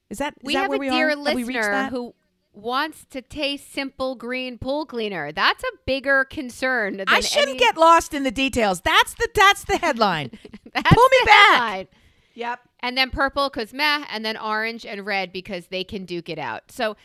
Is 0.10 0.18
that, 0.20 0.34
is 0.42 0.44
we 0.44 0.54
that 0.54 0.62
have 0.62 0.70
where 0.70 0.78
a 0.78 0.80
we 0.80 0.90
dear 0.90 1.10
are? 1.12 1.16
Listener 1.16 1.88
who 1.90 2.14
wants 2.54 3.06
to 3.12 3.22
taste 3.22 3.72
simple 3.72 4.16
green 4.16 4.58
pool 4.58 4.86
cleaner. 4.86 5.32
That's 5.32 5.64
a 5.64 5.78
bigger 5.86 6.26
concern. 6.26 6.98
Than 6.98 7.08
I 7.08 7.20
shouldn't 7.20 7.50
any- 7.50 7.60
get 7.60 7.78
lost 7.78 8.14
in 8.14 8.24
the 8.24 8.32
details. 8.32 8.82
That's 8.82 9.14
the 9.14 9.30
that's 9.34 9.64
the 9.66 9.78
headline. 9.78 10.32
That's 10.74 10.94
Pull 10.94 11.08
me 11.10 11.18
the 11.22 11.26
back. 11.26 11.52
headline. 11.62 11.88
yep. 12.36 12.60
and 12.80 12.98
then 12.98 13.10
purple 13.12 13.50
because 13.50 13.74
meh, 13.74 14.06
and 14.12 14.24
then 14.26 14.38
orange 14.38 14.86
and 14.86 15.06
red 15.06 15.32
because 15.32 15.68
they 15.68 15.84
can 15.84 16.06
duke 16.06 16.30
it 16.30 16.40
out. 16.40 16.72
So 16.72 16.96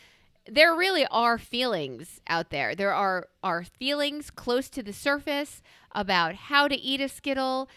there 0.46 0.74
really 0.74 1.06
are 1.10 1.38
feelings 1.38 2.20
out 2.26 2.50
there. 2.50 2.74
There 2.74 2.92
are 2.92 3.28
are 3.42 3.64
feelings 3.64 4.30
close 4.30 4.68
to 4.70 4.82
the 4.82 4.92
surface 4.92 5.62
about 5.92 6.34
how 6.34 6.68
to 6.68 6.74
eat 6.76 7.00
a 7.00 7.08
Skittle, 7.08 7.68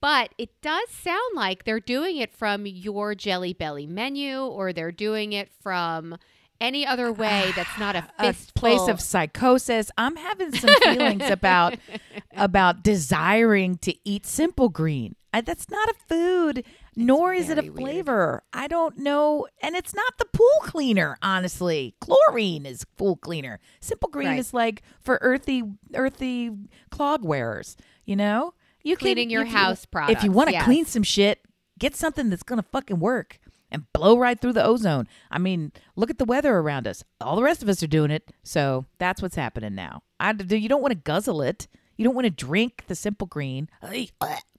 but 0.00 0.30
it 0.38 0.60
does 0.62 0.90
sound 0.90 1.34
like 1.34 1.64
they're 1.64 1.80
doing 1.80 2.16
it 2.18 2.32
from 2.32 2.66
your 2.66 3.14
Jelly 3.14 3.52
Belly 3.52 3.86
menu, 3.86 4.40
or 4.44 4.72
they're 4.72 4.92
doing 4.92 5.32
it 5.32 5.50
from 5.62 6.16
any 6.60 6.86
other 6.86 7.10
way 7.24 7.52
that's 7.56 7.78
not 7.78 7.96
a 7.96 8.06
A 8.18 8.34
place 8.54 8.88
of 8.88 9.00
psychosis. 9.00 9.90
I'm 9.96 10.16
having 10.16 10.52
some 10.52 10.74
feelings 10.82 11.28
about 11.30 11.78
about 12.36 12.82
desiring 12.82 13.78
to 13.78 13.94
eat 14.04 14.26
simple 14.26 14.68
green. 14.68 15.16
I, 15.32 15.40
that's 15.42 15.70
not 15.70 15.88
a 15.88 15.94
food, 16.08 16.64
nor 16.96 17.32
is 17.32 17.48
it 17.50 17.52
a 17.58 17.62
very 17.62 17.70
weird. 17.70 17.78
flavor. 17.78 18.42
I 18.52 18.66
don't 18.66 18.98
know, 18.98 19.46
and 19.62 19.76
it's 19.76 19.94
not 19.94 20.18
the 20.18 20.24
pool 20.24 20.58
cleaner. 20.62 21.16
Honestly, 21.22 21.94
chlorine 22.00 22.66
is 22.66 22.84
pool 22.96 23.14
cleaner. 23.16 23.60
Simple 23.80 24.08
green 24.08 24.26
Right. 24.30 24.38
is 24.40 24.52
like 24.52 24.82
for 25.00 25.18
earthy, 25.22 25.62
earthy 25.94 26.50
clog 26.90 27.24
wearers. 27.24 27.76
You 28.04 28.16
know, 28.16 28.54
you 28.82 28.96
can- 28.96 29.04
Cleaning 29.06 29.30
your 29.30 29.42
if 29.42 29.48
you- 29.48 29.56
house 29.56 29.84
If 29.84 29.90
products, 29.90 30.24
you 30.24 30.32
want 30.32 30.48
to 30.48 30.54
yes. 30.54 30.64
clean 30.64 30.84
some 30.84 31.02
shit, 31.02 31.40
get 31.78 31.94
something 31.96 32.30
that's 32.30 32.42
gonna 32.42 32.62
fucking 32.62 32.98
work 33.00 33.38
and 33.70 33.84
blow 33.92 34.18
right 34.18 34.38
through 34.40 34.52
the 34.54 34.64
ozone. 34.64 35.06
I 35.30 35.38
mean, 35.38 35.72
look 35.96 36.10
at 36.10 36.18
the 36.18 36.24
weather 36.24 36.56
around 36.58 36.86
us. 36.88 37.04
All 37.20 37.36
the 37.36 37.42
rest 37.42 37.62
of 37.62 37.68
us 37.68 37.82
are 37.82 37.86
doing 37.88 38.10
it, 38.10 38.30
so 38.42 38.86
that's 38.98 39.22
what's 39.22 39.36
happening 39.36 39.74
now. 39.74 40.02
I, 40.18 40.32
you 40.32 40.68
don't 40.68 40.82
want 40.82 40.92
to 40.92 40.96
guzzle 41.00 41.40
it. 41.42 41.68
You 41.96 42.04
don't 42.04 42.14
want 42.14 42.24
to 42.24 42.30
drink 42.30 42.84
the 42.86 42.94
simple 42.94 43.26
green. 43.26 43.68
Ay, 43.82 44.08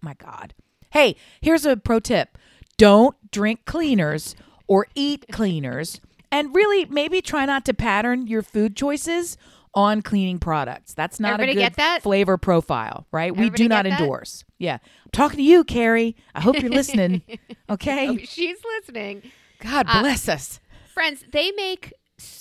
my 0.01 0.13
God. 0.13 0.53
Hey, 0.91 1.15
here's 1.41 1.65
a 1.65 1.75
pro 1.77 1.99
tip: 1.99 2.37
don't 2.77 3.15
drink 3.31 3.65
cleaners 3.65 4.35
or 4.67 4.87
eat 4.95 5.25
cleaners, 5.31 5.99
and 6.31 6.55
really 6.55 6.85
maybe 6.85 7.21
try 7.21 7.45
not 7.45 7.65
to 7.65 7.73
pattern 7.73 8.27
your 8.27 8.41
food 8.41 8.75
choices 8.75 9.37
on 9.73 10.01
cleaning 10.01 10.37
products. 10.39 10.93
That's 10.93 11.19
not 11.19 11.33
Everybody 11.33 11.51
a 11.51 11.55
good 11.55 11.59
get 11.61 11.75
that? 11.77 12.01
flavor 12.03 12.37
profile, 12.37 13.07
right? 13.11 13.35
we 13.35 13.49
do 13.49 13.67
not 13.69 13.85
that? 13.85 13.99
endorse. 13.99 14.43
Yeah, 14.57 14.75
I'm 14.83 15.11
talking 15.11 15.37
to 15.37 15.43
you, 15.43 15.63
Carrie. 15.63 16.15
I 16.35 16.41
hope 16.41 16.59
you're 16.61 16.71
listening. 16.71 17.21
Okay. 17.69 18.09
Oh, 18.09 18.17
she's 18.17 18.57
listening. 18.79 19.21
God 19.61 19.85
Uh, 19.87 20.01
bless 20.01 20.27
us. 20.27 20.59
friends 20.93 21.23
they 21.31 21.51
make 21.53 21.93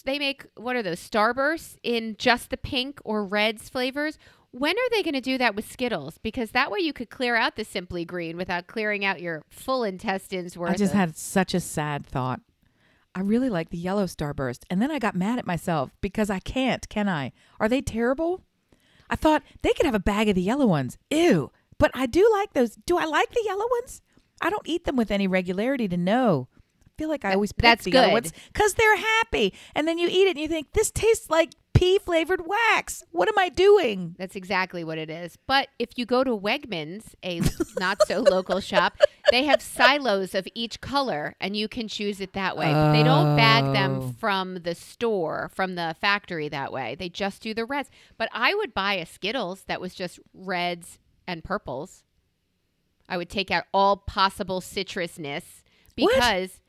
they 0.04 0.18
make 0.18 0.44
what 0.56 0.74
are 0.74 0.82
those 0.82 0.98
starbursts 0.98 1.76
in 1.84 2.16
just 2.18 2.50
the 2.50 2.56
pink 2.56 3.00
or 3.04 3.24
reds 3.24 3.68
flavors 3.68 4.18
when 4.50 4.76
are 4.76 4.90
they 4.90 5.02
going 5.04 5.14
to 5.14 5.20
do 5.20 5.38
that 5.38 5.54
with 5.54 5.70
skittles 5.70 6.18
because 6.18 6.50
that 6.50 6.70
way 6.70 6.80
you 6.80 6.92
could 6.92 7.08
clear 7.10 7.36
out 7.36 7.54
the 7.54 7.64
simply 7.64 8.04
green 8.04 8.36
without 8.36 8.66
clearing 8.66 9.04
out 9.04 9.20
your 9.20 9.42
full 9.50 9.84
intestines 9.84 10.56
worth 10.56 10.72
I 10.72 10.74
just 10.74 10.92
of- 10.92 10.98
had 10.98 11.16
such 11.16 11.54
a 11.54 11.60
sad 11.60 12.04
thought. 12.04 12.40
I 13.14 13.20
really 13.20 13.50
like 13.50 13.70
the 13.70 13.78
yellow 13.78 14.06
starburst, 14.06 14.60
and 14.70 14.80
then 14.80 14.90
I 14.90 14.98
got 14.98 15.16
mad 15.16 15.38
at 15.38 15.46
myself 15.46 15.90
because 16.00 16.30
I 16.30 16.38
can't. 16.38 16.88
Can 16.88 17.08
I? 17.08 17.32
Are 17.58 17.68
they 17.68 17.80
terrible? 17.80 18.42
I 19.08 19.16
thought 19.16 19.42
they 19.62 19.72
could 19.72 19.86
have 19.86 19.94
a 19.94 20.00
bag 20.00 20.28
of 20.28 20.36
the 20.36 20.42
yellow 20.42 20.66
ones. 20.66 20.96
Ew. 21.10 21.50
But 21.78 21.90
I 21.94 22.06
do 22.06 22.28
like 22.32 22.52
those. 22.52 22.76
Do 22.86 22.98
I 22.98 23.04
like 23.04 23.30
the 23.30 23.42
yellow 23.44 23.66
ones? 23.80 24.00
I 24.40 24.50
don't 24.50 24.68
eat 24.68 24.84
them 24.84 24.96
with 24.96 25.10
any 25.10 25.26
regularity 25.26 25.88
to 25.88 25.96
know. 25.96 26.48
I 26.84 26.90
feel 26.96 27.08
like 27.08 27.24
I 27.24 27.34
always 27.34 27.52
pick 27.52 27.62
that's 27.62 27.84
the 27.84 27.90
yellow 27.90 28.12
ones 28.12 28.32
because 28.52 28.74
they're 28.74 28.96
happy, 28.96 29.54
and 29.74 29.88
then 29.88 29.98
you 29.98 30.06
eat 30.08 30.28
it 30.28 30.30
and 30.30 30.38
you 30.38 30.48
think 30.48 30.72
this 30.72 30.90
tastes 30.90 31.30
like 31.30 31.50
pea 31.80 31.98
flavored 31.98 32.46
wax. 32.46 33.02
What 33.10 33.28
am 33.28 33.38
I 33.38 33.48
doing? 33.48 34.14
that's 34.18 34.36
exactly 34.36 34.84
what 34.84 34.98
it 34.98 35.08
is 35.08 35.38
but 35.46 35.68
if 35.78 35.90
you 35.96 36.04
go 36.04 36.22
to 36.22 36.36
wegmans 36.36 37.14
a 37.24 37.40
not 37.78 38.02
so 38.06 38.20
local 38.36 38.60
shop 38.60 38.98
they 39.30 39.44
have 39.44 39.62
silos 39.62 40.34
of 40.34 40.46
each 40.54 40.80
color 40.80 41.34
and 41.40 41.56
you 41.56 41.68
can 41.68 41.88
choose 41.88 42.20
it 42.20 42.32
that 42.34 42.56
way 42.56 42.70
But 42.72 42.92
they 42.92 43.02
don't 43.02 43.36
bag 43.36 43.64
Oh. 43.68 43.72
them 43.72 44.12
from 44.12 44.56
the 44.62 44.74
store 44.74 45.50
from 45.54 45.74
the 45.74 45.94
factory 46.00 46.48
that 46.50 46.70
way 46.72 46.96
they 46.96 47.08
just 47.08 47.40
do 47.42 47.54
the 47.54 47.64
reds 47.64 47.90
but 48.18 48.28
i 48.32 48.54
would 48.54 48.74
buy 48.74 48.94
a 48.94 49.06
skittles 49.06 49.64
that 49.66 49.80
was 49.80 49.94
just 49.94 50.18
reds 50.34 50.98
and 51.26 51.42
purples 51.44 52.02
I 53.08 53.16
would 53.16 53.28
take 53.30 53.50
out 53.50 53.64
all 53.74 53.96
possible 53.96 54.60
citrusness 54.60 55.42
What? 55.96 56.14
because, 56.14 56.60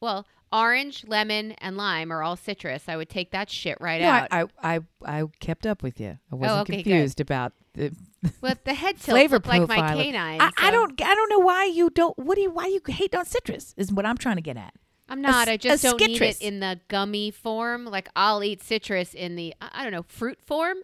well, 0.00 0.26
orange, 0.52 1.04
lemon, 1.06 1.52
and 1.52 1.76
lime 1.76 2.12
are 2.12 2.22
all 2.22 2.36
citrus. 2.36 2.88
I 2.88 2.96
would 2.96 3.08
take 3.08 3.30
that 3.32 3.50
shit 3.50 3.78
right 3.80 4.00
No, 4.00 4.08
out. 4.08 4.28
I, 4.30 4.42
I, 4.62 4.76
I, 4.76 4.80
I 5.20 5.24
kept 5.40 5.66
up 5.66 5.82
with 5.82 6.00
you. 6.00 6.18
I 6.30 6.34
oh, 6.34 6.36
wasn't 6.36 6.60
okay, 6.62 6.76
good. 6.76 6.84
confused 6.84 7.20
about 7.20 7.52
the 7.74 7.92
well, 8.40 8.54
the 8.64 8.74
head 8.74 8.96
tilt 9.00 9.16
flavor 9.16 9.36
looked 9.36 9.46
like 9.46 9.66
profile. 9.66 9.96
my 9.96 10.02
canine. 10.02 10.40
I, 10.40 10.50
I 10.58 10.70
don't 10.70 11.00
I 11.00 11.14
don't 11.14 11.30
know 11.30 11.38
why 11.38 11.64
you 11.64 11.90
don't 11.90 12.16
what 12.18 12.34
do 12.36 12.42
you 12.42 12.50
why 12.50 12.66
you 12.66 12.80
hate 12.86 13.14
on 13.14 13.24
citrus 13.24 13.74
is 13.76 13.92
what 13.92 14.04
I'm 14.04 14.18
trying 14.18 14.36
to 14.36 14.42
get 14.42 14.56
at. 14.56 14.74
I'm 15.08 15.20
not. 15.20 15.48
a 15.48 15.52
I 15.52 15.56
just 15.56 15.82
don't 15.82 16.00
need 16.00 16.22
it 16.22 16.40
in 16.40 16.60
the 16.60 16.80
gummy 16.88 17.30
form. 17.30 17.84
Like 17.86 18.08
I'll 18.14 18.44
eat 18.44 18.62
citrus 18.62 19.14
in 19.14 19.36
the 19.36 19.54
I 19.60 19.70
I 19.72 19.82
don't 19.82 19.92
know 19.92 20.04
fruit 20.06 20.40
form. 20.44 20.78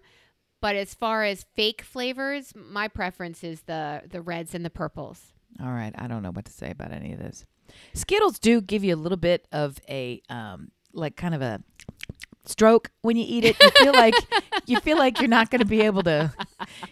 But 0.60 0.74
as 0.74 0.92
far 0.92 1.22
as 1.22 1.46
fake 1.54 1.82
flavors, 1.82 2.52
my 2.56 2.88
preference 2.88 3.44
is 3.44 3.62
the 3.62 4.02
the 4.08 4.20
reds 4.20 4.54
and 4.54 4.64
the 4.64 4.70
purples. 4.70 5.34
All 5.62 5.72
right, 5.72 5.92
I 5.96 6.08
don't 6.08 6.22
know 6.22 6.30
what 6.30 6.44
to 6.46 6.52
say 6.52 6.70
about 6.70 6.92
any 6.92 7.12
of 7.12 7.18
this. 7.20 7.44
Skittles 7.94 8.38
do 8.38 8.60
give 8.60 8.84
you 8.84 8.94
a 8.94 8.96
little 8.96 9.18
bit 9.18 9.46
of 9.52 9.78
a 9.88 10.22
um 10.28 10.70
like 10.92 11.16
kind 11.16 11.34
of 11.34 11.42
a 11.42 11.62
stroke 12.46 12.90
when 13.02 13.16
you 13.16 13.24
eat 13.26 13.44
it. 13.44 13.56
You 13.62 13.70
feel 13.70 13.92
like 13.92 14.14
you 14.66 14.80
feel 14.80 14.96
like 14.98 15.18
you're 15.20 15.28
not 15.28 15.50
going 15.50 15.60
to 15.60 15.66
be 15.66 15.82
able 15.82 16.02
to. 16.04 16.32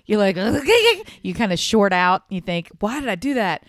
You're 0.05 0.19
like 0.19 0.37
you 1.23 1.35
kind 1.35 1.53
of 1.53 1.59
short 1.59 1.93
out. 1.93 2.23
You 2.29 2.41
think, 2.41 2.71
why 2.81 3.01
did 3.01 3.09
I 3.09 3.15
do 3.15 3.35
that? 3.35 3.65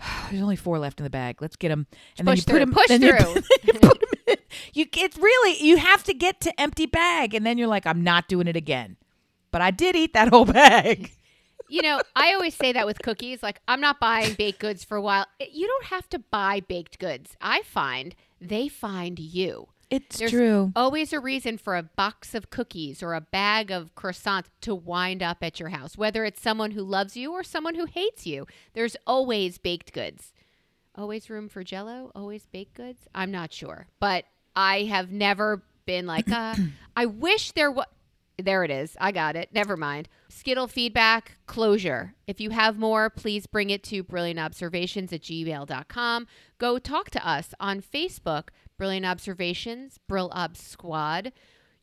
There's 0.30 0.42
only 0.42 0.56
four 0.56 0.78
left 0.78 1.00
in 1.00 1.04
the 1.04 1.10
bag. 1.10 1.40
Let's 1.42 1.56
get 1.56 1.68
them. 1.70 1.86
And 2.18 2.26
Push 2.26 2.44
then 2.44 2.58
you 2.58 2.64
through, 2.66 2.72
put 2.72 2.88
them. 2.88 2.88
push 2.88 2.88
then 2.88 3.02
you- 3.02 3.18
through. 3.18 3.42
you 3.64 3.90
in. 4.28 4.36
You 4.72 4.86
it's 4.96 5.16
really 5.16 5.62
you 5.64 5.76
have 5.76 6.02
to 6.04 6.14
get 6.14 6.40
to 6.42 6.60
empty 6.60 6.86
bag, 6.86 7.34
and 7.34 7.44
then 7.44 7.58
you're 7.58 7.68
like, 7.68 7.86
I'm 7.86 8.02
not 8.02 8.28
doing 8.28 8.46
it 8.48 8.56
again. 8.56 8.96
But 9.50 9.60
I 9.62 9.70
did 9.70 9.94
eat 9.94 10.14
that 10.14 10.28
whole 10.28 10.44
bag. 10.62 11.12
You 11.68 11.82
know, 11.82 12.00
I 12.14 12.34
always 12.34 12.54
say 12.54 12.72
that 12.72 12.86
with 12.86 13.00
cookies. 13.02 13.42
Like, 13.42 13.60
I'm 13.66 13.80
not 13.80 14.00
buying 14.00 14.34
baked 14.34 14.60
goods 14.60 14.84
for 14.84 14.96
a 14.96 15.02
while. 15.02 15.26
You 15.40 15.66
don't 15.66 15.86
have 15.86 16.08
to 16.10 16.18
buy 16.18 16.60
baked 16.60 16.98
goods. 16.98 17.36
I 17.40 17.62
find 17.62 18.14
they 18.40 18.68
find 18.68 19.18
you. 19.18 19.68
It's 19.90 20.18
There's 20.18 20.30
true. 20.32 20.72
always 20.74 21.12
a 21.12 21.20
reason 21.20 21.58
for 21.58 21.76
a 21.76 21.82
box 21.82 22.34
of 22.34 22.50
cookies 22.50 23.02
or 23.02 23.14
a 23.14 23.20
bag 23.20 23.70
of 23.70 23.94
croissants 23.94 24.46
to 24.62 24.74
wind 24.74 25.22
up 25.22 25.38
at 25.42 25.60
your 25.60 25.68
house, 25.68 25.96
whether 25.96 26.24
it's 26.24 26.40
someone 26.40 26.72
who 26.72 26.82
loves 26.82 27.16
you 27.16 27.32
or 27.32 27.44
someone 27.44 27.74
who 27.74 27.84
hates 27.84 28.26
you. 28.26 28.46
There's 28.72 28.96
always 29.06 29.58
baked 29.58 29.92
goods. 29.92 30.32
Always 30.96 31.28
room 31.28 31.48
for 31.48 31.62
jello, 31.64 32.10
always 32.14 32.46
baked 32.46 32.74
goods. 32.74 33.02
I'm 33.14 33.30
not 33.30 33.52
sure, 33.52 33.86
but 34.00 34.24
I 34.56 34.84
have 34.84 35.10
never 35.10 35.62
been 35.86 36.06
like, 36.06 36.30
uh, 36.30 36.54
I 36.96 37.06
wish 37.06 37.52
there 37.52 37.70
was. 37.70 37.86
There 38.36 38.64
it 38.64 38.70
is. 38.70 38.96
I 39.00 39.12
got 39.12 39.36
it. 39.36 39.50
Never 39.52 39.76
mind. 39.76 40.08
Skittle 40.28 40.66
feedback, 40.66 41.36
closure. 41.46 42.14
If 42.26 42.40
you 42.40 42.50
have 42.50 42.78
more, 42.78 43.08
please 43.08 43.46
bring 43.46 43.70
it 43.70 43.84
to 43.84 44.02
brilliantobservations 44.02 45.12
at 45.12 45.22
gmail.com. 45.22 46.26
Go 46.58 46.78
talk 46.78 47.10
to 47.10 47.26
us 47.26 47.54
on 47.60 47.80
Facebook, 47.80 48.48
Brilliant 48.76 49.06
Observations, 49.06 49.98
Brill 50.08 50.32
Ob 50.34 50.56
Squad. 50.56 51.32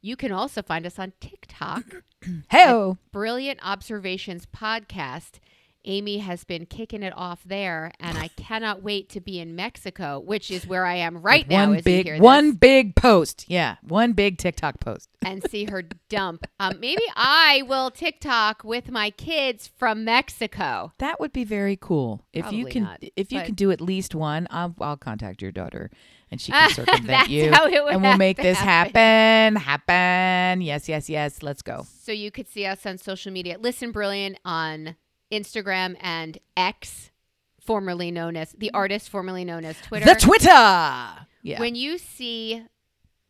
You 0.01 0.15
can 0.17 0.31
also 0.31 0.61
find 0.61 0.85
us 0.85 0.99
on 0.99 1.13
TikTok, 1.21 2.03
Hey, 2.49 2.93
Brilliant 3.11 3.59
Observations 3.63 4.45
Podcast. 4.45 5.39
Amy 5.85 6.19
has 6.19 6.43
been 6.43 6.65
kicking 6.65 7.03
it 7.03 7.13
off 7.15 7.41
there, 7.45 7.91
and 7.99 8.17
I 8.17 8.27
cannot 8.29 8.83
wait 8.83 9.09
to 9.09 9.21
be 9.21 9.39
in 9.39 9.55
Mexico, 9.55 10.19
which 10.19 10.51
is 10.51 10.67
where 10.67 10.85
I 10.85 10.95
am 10.95 11.21
right 11.21 11.47
now. 11.47 11.67
one 11.67 11.77
as 11.77 11.85
you 11.85 12.03
hear 12.03 12.13
big 12.15 12.21
one 12.21 12.53
big 12.53 12.95
post. 12.95 13.45
Yeah, 13.47 13.77
one 13.81 14.13
big 14.13 14.37
TikTok 14.37 14.79
post. 14.79 15.09
and 15.21 15.43
see 15.49 15.65
her 15.65 15.83
dump. 16.09 16.45
Um, 16.59 16.79
maybe 16.79 17.03
I 17.15 17.63
will 17.67 17.91
TikTok 17.91 18.63
with 18.63 18.91
my 18.91 19.09
kids 19.09 19.69
from 19.75 20.03
Mexico. 20.05 20.93
That 20.99 21.19
would 21.19 21.33
be 21.33 21.43
very 21.43 21.77
cool. 21.77 22.25
If 22.33 22.51
you 22.51 22.65
can, 22.65 22.83
not, 22.83 23.03
if 23.15 23.31
you 23.31 23.39
but- 23.39 23.45
can 23.47 23.55
do 23.55 23.71
at 23.71 23.81
least 23.81 24.15
one, 24.15 24.47
I'll, 24.49 24.75
I'll 24.79 24.97
contact 24.97 25.41
your 25.41 25.51
daughter, 25.51 25.89
and 26.29 26.39
she 26.39 26.51
can 26.51 26.69
circumvent 26.73 27.07
That's 27.07 27.29
you, 27.29 27.51
how 27.51 27.65
it 27.65 27.83
would 27.83 27.93
and 27.93 28.01
we'll 28.01 28.17
make 28.17 28.37
this 28.37 28.57
happen. 28.57 29.55
happen. 29.55 29.55
Happen. 29.55 30.61
Yes, 30.61 30.87
yes, 30.87 31.09
yes. 31.09 31.41
Let's 31.41 31.61
go. 31.61 31.85
So 32.03 32.11
you 32.11 32.31
could 32.31 32.47
see 32.47 32.65
us 32.65 32.85
on 32.85 32.97
social 32.97 33.31
media. 33.31 33.57
Listen 33.59 33.91
Brilliant 33.91 34.37
on 34.45 34.95
Instagram 35.31 35.95
and 36.01 36.37
X, 36.57 37.11
formerly 37.59 38.11
known 38.11 38.35
as 38.35 38.51
the 38.53 38.71
artist, 38.73 39.09
formerly 39.09 39.45
known 39.45 39.65
as 39.65 39.79
Twitter. 39.81 40.05
The 40.05 40.15
Twitter. 40.15 41.27
Yeah. 41.43 41.59
When 41.59 41.75
you 41.75 41.97
see 41.97 42.63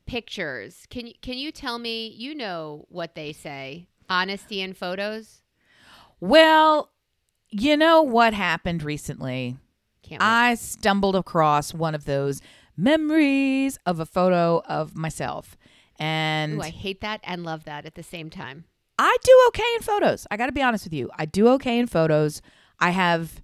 pictures, 0.05 0.85
can 0.89 1.07
you 1.07 1.13
can 1.21 1.37
you 1.37 1.51
tell 1.51 1.79
me? 1.79 2.07
You 2.07 2.35
know 2.35 2.85
what 2.89 3.15
they 3.15 3.31
say? 3.31 3.87
Honesty 4.09 4.59
in 4.61 4.73
photos. 4.73 5.41
well, 6.19 6.91
you 7.49 7.77
know 7.77 8.01
what 8.01 8.33
happened 8.33 8.83
recently? 8.83 9.57
Can't. 10.03 10.21
I 10.21 10.55
stumbled 10.55 11.15
across 11.15 11.73
one 11.73 11.95
of 11.95 12.05
those 12.05 12.41
memories 12.75 13.77
of 13.85 13.99
a 13.99 14.05
photo 14.05 14.61
of 14.67 14.95
myself, 14.95 15.55
and 15.99 16.55
Ooh, 16.55 16.61
I 16.61 16.69
hate 16.69 17.01
that 17.01 17.21
and 17.23 17.43
love 17.43 17.63
that 17.65 17.85
at 17.85 17.95
the 17.95 18.03
same 18.03 18.29
time. 18.29 18.65
I 19.03 19.17
do 19.23 19.45
okay 19.47 19.73
in 19.77 19.81
photos. 19.81 20.27
I 20.29 20.37
got 20.37 20.45
to 20.45 20.51
be 20.51 20.61
honest 20.61 20.83
with 20.83 20.93
you. 20.93 21.09
I 21.17 21.25
do 21.25 21.47
okay 21.53 21.79
in 21.79 21.87
photos. 21.87 22.39
I 22.79 22.91
have 22.91 23.41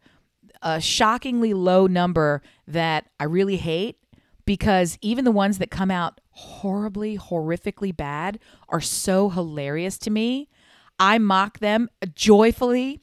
a 0.62 0.80
shockingly 0.80 1.56
low 1.56 1.88
number 1.88 2.44
that 2.68 3.10
I 3.20 3.24
really 3.24 3.58
hate 3.58 3.98
because 4.46 5.00
even 5.02 5.26
the 5.26 5.32
ones 5.32 5.58
that 5.58 5.72
come 5.72 5.90
out 5.90 6.22
horribly, 6.30 7.18
horrifically 7.18 7.96
bad 7.96 8.38
are 8.70 8.80
so 8.80 9.30
hilarious 9.30 9.98
to 9.98 10.12
me. 10.12 10.48
I 11.00 11.18
mock 11.18 11.58
them 11.58 11.90
joyfully, 12.14 13.02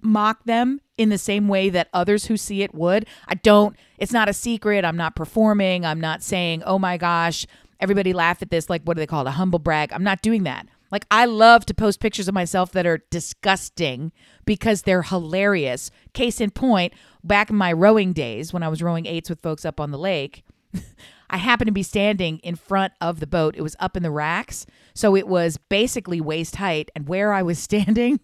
mock 0.00 0.44
them 0.44 0.80
in 0.96 1.10
the 1.10 1.18
same 1.18 1.46
way 1.46 1.68
that 1.68 1.90
others 1.92 2.24
who 2.24 2.38
see 2.38 2.62
it 2.62 2.74
would. 2.74 3.04
I 3.28 3.34
don't, 3.34 3.76
it's 3.98 4.12
not 4.14 4.30
a 4.30 4.32
secret. 4.32 4.86
I'm 4.86 4.96
not 4.96 5.14
performing. 5.14 5.84
I'm 5.84 6.00
not 6.00 6.22
saying, 6.22 6.62
oh 6.64 6.78
my 6.78 6.96
gosh, 6.96 7.46
everybody 7.80 8.14
laugh 8.14 8.40
at 8.40 8.50
this. 8.50 8.70
Like, 8.70 8.80
what 8.84 8.94
do 8.94 9.00
they 9.00 9.06
call 9.06 9.26
it? 9.26 9.28
A 9.28 9.32
humble 9.32 9.58
brag. 9.58 9.92
I'm 9.92 10.04
not 10.04 10.22
doing 10.22 10.44
that. 10.44 10.66
Like, 10.92 11.06
I 11.10 11.24
love 11.24 11.64
to 11.66 11.74
post 11.74 12.00
pictures 12.00 12.28
of 12.28 12.34
myself 12.34 12.70
that 12.72 12.86
are 12.86 13.02
disgusting 13.10 14.12
because 14.44 14.82
they're 14.82 15.02
hilarious. 15.02 15.90
Case 16.12 16.38
in 16.40 16.50
point, 16.50 16.92
back 17.24 17.48
in 17.48 17.56
my 17.56 17.72
rowing 17.72 18.12
days 18.12 18.52
when 18.52 18.62
I 18.62 18.68
was 18.68 18.82
rowing 18.82 19.06
eights 19.06 19.30
with 19.30 19.40
folks 19.40 19.64
up 19.64 19.80
on 19.80 19.90
the 19.90 19.98
lake, 19.98 20.44
I 21.30 21.38
happened 21.38 21.68
to 21.68 21.72
be 21.72 21.82
standing 21.82 22.38
in 22.40 22.56
front 22.56 22.92
of 23.00 23.20
the 23.20 23.26
boat. 23.26 23.56
It 23.56 23.62
was 23.62 23.74
up 23.80 23.96
in 23.96 24.02
the 24.02 24.10
racks. 24.10 24.66
So 24.94 25.16
it 25.16 25.26
was 25.26 25.56
basically 25.56 26.20
waist 26.20 26.56
height. 26.56 26.90
And 26.94 27.08
where 27.08 27.32
I 27.32 27.42
was 27.42 27.58
standing, 27.62 28.20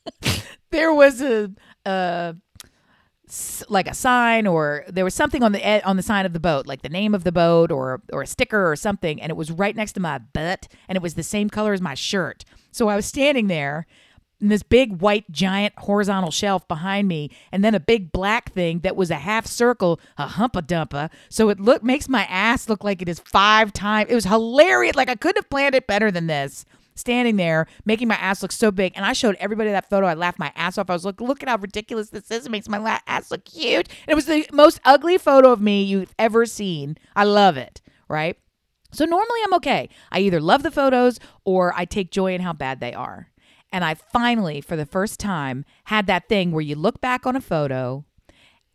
there 0.70 0.92
was 0.92 1.22
a, 1.22 1.52
a 1.86 2.34
like 3.68 3.86
a 3.88 3.94
sign 3.94 4.46
or 4.46 4.84
there 4.88 5.04
was 5.04 5.14
something 5.14 5.42
on 5.42 5.52
the 5.52 5.86
on 5.86 5.96
the 5.96 6.02
sign 6.02 6.26
of 6.26 6.32
the 6.32 6.40
boat 6.40 6.66
like 6.66 6.82
the 6.82 6.88
name 6.88 7.14
of 7.14 7.24
the 7.24 7.32
boat 7.32 7.70
or 7.70 8.02
or 8.12 8.22
a 8.22 8.26
sticker 8.26 8.70
or 8.70 8.76
something 8.76 9.20
and 9.20 9.30
it 9.30 9.36
was 9.36 9.50
right 9.50 9.76
next 9.76 9.92
to 9.92 10.00
my 10.00 10.18
butt 10.18 10.68
and 10.88 10.96
it 10.96 11.02
was 11.02 11.14
the 11.14 11.22
same 11.22 11.48
color 11.48 11.72
as 11.72 11.80
my 11.80 11.94
shirt. 11.94 12.44
So 12.72 12.88
i 12.88 12.96
was 12.96 13.06
standing 13.06 13.46
there 13.46 13.86
and 14.40 14.50
this 14.50 14.62
big 14.62 15.00
white 15.00 15.30
giant 15.30 15.74
horizontal 15.78 16.30
shelf 16.30 16.66
behind 16.66 17.06
me 17.08 17.30
and 17.52 17.64
then 17.64 17.74
a 17.74 17.80
big 17.80 18.10
black 18.12 18.52
thing 18.52 18.80
that 18.80 18.96
was 18.96 19.10
a 19.10 19.16
half 19.16 19.46
circle 19.46 20.00
a 20.16 20.26
humpa 20.26 20.62
dumpa 20.62 21.10
so 21.28 21.48
it 21.48 21.60
look 21.60 21.82
makes 21.82 22.08
my 22.08 22.24
ass 22.24 22.68
look 22.68 22.82
like 22.82 23.02
it 23.02 23.08
is 23.08 23.20
five 23.20 23.72
times 23.72 24.10
it 24.10 24.14
was 24.14 24.24
hilarious 24.24 24.96
like 24.96 25.10
i 25.10 25.14
couldn't 25.14 25.42
have 25.42 25.50
planned 25.50 25.74
it 25.74 25.86
better 25.86 26.10
than 26.10 26.26
this 26.26 26.64
standing 26.94 27.36
there 27.36 27.66
making 27.84 28.08
my 28.08 28.16
ass 28.16 28.42
look 28.42 28.52
so 28.52 28.70
big 28.70 28.92
and 28.94 29.04
i 29.06 29.12
showed 29.12 29.36
everybody 29.36 29.70
that 29.70 29.88
photo. 29.88 30.06
I 30.06 30.14
laughed 30.14 30.38
my 30.38 30.52
ass 30.54 30.76
off. 30.76 30.90
I 30.90 30.92
was 30.92 31.04
like 31.04 31.20
look 31.20 31.42
at 31.42 31.48
how 31.48 31.56
ridiculous 31.56 32.10
this 32.10 32.30
is. 32.30 32.46
It 32.46 32.50
makes 32.50 32.68
my 32.68 33.00
ass 33.06 33.30
look 33.30 33.48
huge 33.48 33.86
and 34.06 34.08
it 34.08 34.14
was 34.14 34.26
the 34.26 34.46
most 34.52 34.80
ugly 34.84 35.18
photo 35.18 35.52
of 35.52 35.60
me 35.60 35.82
you've 35.82 36.14
ever 36.18 36.46
seen. 36.46 36.96
I 37.14 37.24
love 37.24 37.56
it 37.56 37.80
right? 38.10 38.36
So 38.92 39.04
normally 39.06 39.40
I'm 39.44 39.54
okay. 39.54 39.88
I 40.10 40.18
either 40.18 40.40
love 40.40 40.62
the 40.62 40.70
photos 40.70 41.18
or 41.44 41.72
I 41.76 41.86
take 41.86 42.10
joy 42.10 42.34
in 42.34 42.42
how 42.42 42.52
bad 42.52 42.80
they 42.80 42.92
are. 42.92 43.28
And 43.72 43.84
I 43.84 43.94
finally, 43.94 44.60
for 44.60 44.76
the 44.76 44.84
first 44.84 45.20
time, 45.20 45.64
had 45.84 46.08
that 46.08 46.28
thing 46.28 46.50
where 46.50 46.60
you 46.60 46.74
look 46.74 47.00
back 47.00 47.24
on 47.24 47.36
a 47.36 47.40
photo 47.40 48.04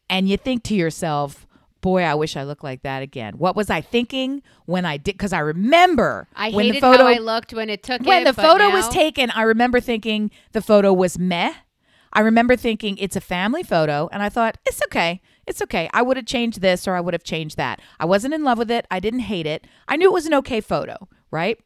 and 0.10 0.30
you 0.30 0.38
think 0.38 0.64
to 0.64 0.76
yourself, 0.76 1.46
boy, 1.86 2.02
I 2.02 2.16
wish 2.16 2.36
I 2.36 2.42
looked 2.42 2.64
like 2.64 2.82
that 2.82 3.04
again. 3.04 3.36
What 3.38 3.56
was 3.56 3.70
I 3.70 3.80
thinking 3.80 4.42
when 4.66 4.86
I 4.86 4.98
did? 4.98 5.12
Because 5.12 5.34
I 5.34 5.40
remember 5.40 6.28
I 6.36 6.50
when 6.50 6.66
hated 6.66 6.78
the 6.78 6.82
photo 6.82 7.04
how 7.04 7.10
I 7.10 7.20
looked 7.20 7.54
when 7.54 7.70
it 7.70 7.84
took 7.84 8.02
when 8.02 8.24
it. 8.24 8.26
the 8.26 8.34
photo 8.34 8.72
was 8.72 8.90
taken, 8.90 9.30
I 9.30 9.44
remember 9.44 9.80
thinking 9.80 10.32
the 10.52 10.64
photo 10.64 10.92
was 10.92 11.20
meh. 11.20 11.54
I 12.12 12.22
remember 12.22 12.56
thinking 12.56 12.98
it's 12.98 13.16
a 13.16 13.22
family 13.22 13.62
photo, 13.62 14.10
and 14.12 14.24
I 14.24 14.30
thought 14.30 14.58
it's 14.66 14.82
okay. 14.86 15.22
It's 15.46 15.62
okay. 15.62 15.88
I 15.94 16.02
would 16.02 16.18
have 16.18 16.26
changed 16.26 16.60
this 16.62 16.88
or 16.88 16.96
I 16.96 17.02
would 17.02 17.14
have 17.14 17.24
changed 17.24 17.56
that. 17.58 17.80
I 18.00 18.06
wasn't 18.06 18.34
in 18.34 18.44
love 18.44 18.58
with 18.58 18.72
it. 18.72 18.88
I 18.90 19.00
didn't 19.00 19.20
hate 19.20 19.46
it. 19.46 19.68
I 19.88 19.96
knew 19.96 20.10
it 20.10 20.14
was 20.14 20.26
an 20.26 20.34
okay 20.34 20.62
photo, 20.62 21.08
right? 21.30 21.60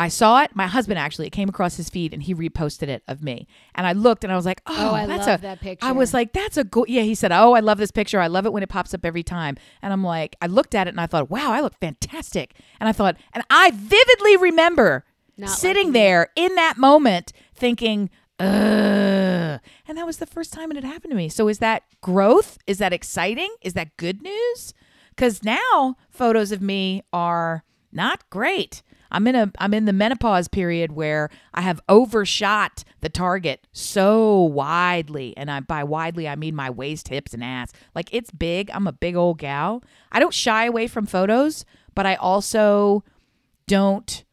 I 0.00 0.08
saw 0.08 0.42
it. 0.42 0.54
My 0.54 0.66
husband 0.68 0.98
actually 0.98 1.26
it 1.26 1.30
came 1.30 1.48
across 1.48 1.76
his 1.76 1.90
feed 1.90 2.14
and 2.14 2.22
he 2.22 2.34
reposted 2.34 2.86
it 2.88 3.02
of 3.08 3.22
me. 3.22 3.48
And 3.74 3.86
I 3.86 3.92
looked 3.92 4.22
and 4.22 4.32
I 4.32 4.36
was 4.36 4.46
like, 4.46 4.62
"Oh, 4.66 4.90
Oh, 4.90 4.94
I 4.94 5.06
that's 5.06 5.26
love 5.26 5.40
a 5.40 5.42
that 5.42 5.60
picture. 5.60 5.84
I 5.86 5.92
was 5.92 6.14
like, 6.14 6.32
"That's 6.32 6.56
a 6.56 6.64
go-. 6.64 6.84
yeah." 6.86 7.02
He 7.02 7.14
said, 7.16 7.32
"Oh, 7.32 7.54
I 7.54 7.60
love 7.60 7.78
this 7.78 7.90
picture. 7.90 8.20
I 8.20 8.28
love 8.28 8.46
it 8.46 8.52
when 8.52 8.62
it 8.62 8.68
pops 8.68 8.94
up 8.94 9.04
every 9.04 9.22
time." 9.24 9.56
And 9.82 9.92
I'm 9.92 10.04
like, 10.04 10.36
I 10.40 10.46
looked 10.46 10.74
at 10.74 10.86
it 10.86 10.90
and 10.90 11.00
I 11.00 11.06
thought, 11.06 11.30
"Wow, 11.30 11.50
I 11.52 11.60
look 11.60 11.74
fantastic." 11.80 12.54
And 12.78 12.88
I 12.88 12.92
thought, 12.92 13.16
and 13.32 13.42
I 13.50 13.72
vividly 13.72 14.36
remember 14.36 15.04
Not 15.36 15.50
sitting 15.50 15.92
there 15.92 16.28
in 16.36 16.54
that 16.54 16.78
moment 16.78 17.32
thinking, 17.54 18.08
Ugh. 18.40 19.60
And 19.88 19.98
that 19.98 20.06
was 20.06 20.18
the 20.18 20.26
first 20.26 20.52
time 20.52 20.70
it 20.70 20.76
had 20.76 20.84
happened 20.84 21.10
to 21.10 21.16
me. 21.16 21.28
So 21.28 21.48
is 21.48 21.58
that 21.58 21.82
growth? 22.00 22.58
Is 22.66 22.78
that 22.78 22.92
exciting? 22.92 23.52
Is 23.62 23.72
that 23.74 23.96
good 23.96 24.22
news? 24.22 24.74
Because 25.10 25.42
now 25.42 25.96
photos 26.10 26.52
of 26.52 26.62
me 26.62 27.02
are 27.12 27.64
not 27.92 28.28
great. 28.30 28.82
I'm 29.10 29.26
in 29.26 29.34
a 29.34 29.50
I'm 29.58 29.74
in 29.74 29.84
the 29.84 29.92
menopause 29.92 30.48
period 30.48 30.92
where 30.92 31.30
I 31.54 31.62
have 31.62 31.80
overshot 31.88 32.84
the 33.00 33.08
target 33.08 33.66
so 33.72 34.42
widely, 34.42 35.36
and 35.36 35.50
I 35.50 35.60
by 35.60 35.84
widely 35.84 36.28
I 36.28 36.36
mean 36.36 36.54
my 36.54 36.70
waist, 36.70 37.08
hips, 37.08 37.34
and 37.34 37.42
ass. 37.42 37.72
Like 37.94 38.08
it's 38.12 38.30
big. 38.30 38.70
I'm 38.72 38.86
a 38.86 38.92
big 38.92 39.16
old 39.16 39.38
gal. 39.38 39.82
I 40.12 40.20
don't 40.20 40.34
shy 40.34 40.66
away 40.66 40.86
from 40.86 41.06
photos, 41.06 41.64
but 41.94 42.06
I 42.06 42.16
also 42.16 43.04
don't 43.66 44.24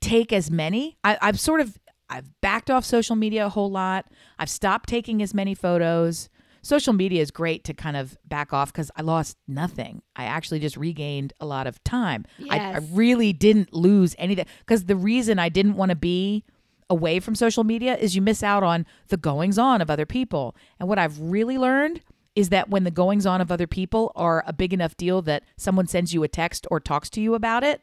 take 0.00 0.32
as 0.32 0.50
many. 0.50 0.96
I, 1.04 1.18
I've 1.20 1.38
sort 1.38 1.60
of 1.60 1.78
I've 2.08 2.40
backed 2.40 2.70
off 2.70 2.84
social 2.84 3.16
media 3.16 3.46
a 3.46 3.50
whole 3.50 3.70
lot. 3.70 4.06
I've 4.38 4.50
stopped 4.50 4.88
taking 4.88 5.22
as 5.22 5.32
many 5.32 5.54
photos. 5.54 6.28
Social 6.62 6.92
media 6.92 7.22
is 7.22 7.30
great 7.30 7.64
to 7.64 7.74
kind 7.74 7.96
of 7.96 8.18
back 8.24 8.52
off 8.52 8.72
because 8.72 8.90
I 8.96 9.02
lost 9.02 9.36
nothing. 9.48 10.02
I 10.14 10.24
actually 10.24 10.60
just 10.60 10.76
regained 10.76 11.32
a 11.40 11.46
lot 11.46 11.66
of 11.66 11.82
time. 11.84 12.26
I, 12.50 12.58
I 12.58 12.78
really 12.92 13.32
didn't 13.32 13.72
lose 13.72 14.14
anything 14.18 14.46
because 14.60 14.84
the 14.84 14.96
reason 14.96 15.38
I 15.38 15.48
didn't 15.48 15.74
want 15.76 15.90
to 15.90 15.96
be 15.96 16.44
away 16.90 17.20
from 17.20 17.34
social 17.34 17.64
media 17.64 17.96
is 17.96 18.14
you 18.16 18.20
miss 18.20 18.42
out 18.42 18.62
on 18.62 18.84
the 19.08 19.16
goings 19.16 19.58
on 19.58 19.80
of 19.80 19.90
other 19.90 20.06
people. 20.06 20.56
And 20.78 20.88
what 20.88 20.98
I've 20.98 21.18
really 21.20 21.56
learned 21.56 22.02
is 22.36 22.50
that 22.50 22.68
when 22.68 22.84
the 22.84 22.90
goings 22.90 23.26
on 23.26 23.40
of 23.40 23.50
other 23.50 23.66
people 23.66 24.12
are 24.14 24.44
a 24.46 24.52
big 24.52 24.72
enough 24.72 24.96
deal 24.96 25.22
that 25.22 25.44
someone 25.56 25.86
sends 25.86 26.12
you 26.12 26.22
a 26.22 26.28
text 26.28 26.66
or 26.70 26.80
talks 26.80 27.08
to 27.10 27.20
you 27.20 27.34
about 27.34 27.64
it, 27.64 27.82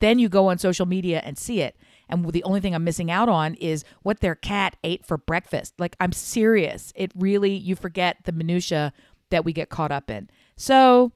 then 0.00 0.18
you 0.18 0.28
go 0.28 0.48
on 0.48 0.58
social 0.58 0.86
media 0.86 1.20
and 1.24 1.38
see 1.38 1.60
it. 1.60 1.76
And 2.08 2.30
the 2.32 2.44
only 2.44 2.60
thing 2.60 2.74
I'm 2.74 2.84
missing 2.84 3.10
out 3.10 3.28
on 3.28 3.54
is 3.54 3.84
what 4.02 4.20
their 4.20 4.34
cat 4.34 4.76
ate 4.82 5.04
for 5.04 5.18
breakfast. 5.18 5.74
Like, 5.78 5.96
I'm 6.00 6.12
serious. 6.12 6.92
It 6.96 7.12
really, 7.14 7.52
you 7.52 7.76
forget 7.76 8.18
the 8.24 8.32
minutia 8.32 8.92
that 9.30 9.44
we 9.44 9.52
get 9.52 9.68
caught 9.68 9.92
up 9.92 10.10
in. 10.10 10.30
So 10.56 11.12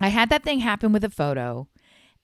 I 0.00 0.08
had 0.08 0.30
that 0.30 0.44
thing 0.44 0.60
happen 0.60 0.92
with 0.92 1.04
a 1.04 1.10
photo. 1.10 1.68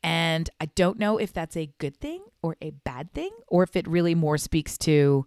And 0.02 0.48
I 0.60 0.66
don't 0.66 0.98
know 0.98 1.18
if 1.18 1.32
that's 1.32 1.56
a 1.56 1.72
good 1.78 1.96
thing 1.96 2.22
or 2.40 2.56
a 2.62 2.70
bad 2.70 3.12
thing, 3.12 3.30
or 3.48 3.64
if 3.64 3.74
it 3.74 3.88
really 3.88 4.14
more 4.14 4.38
speaks 4.38 4.78
to, 4.78 5.26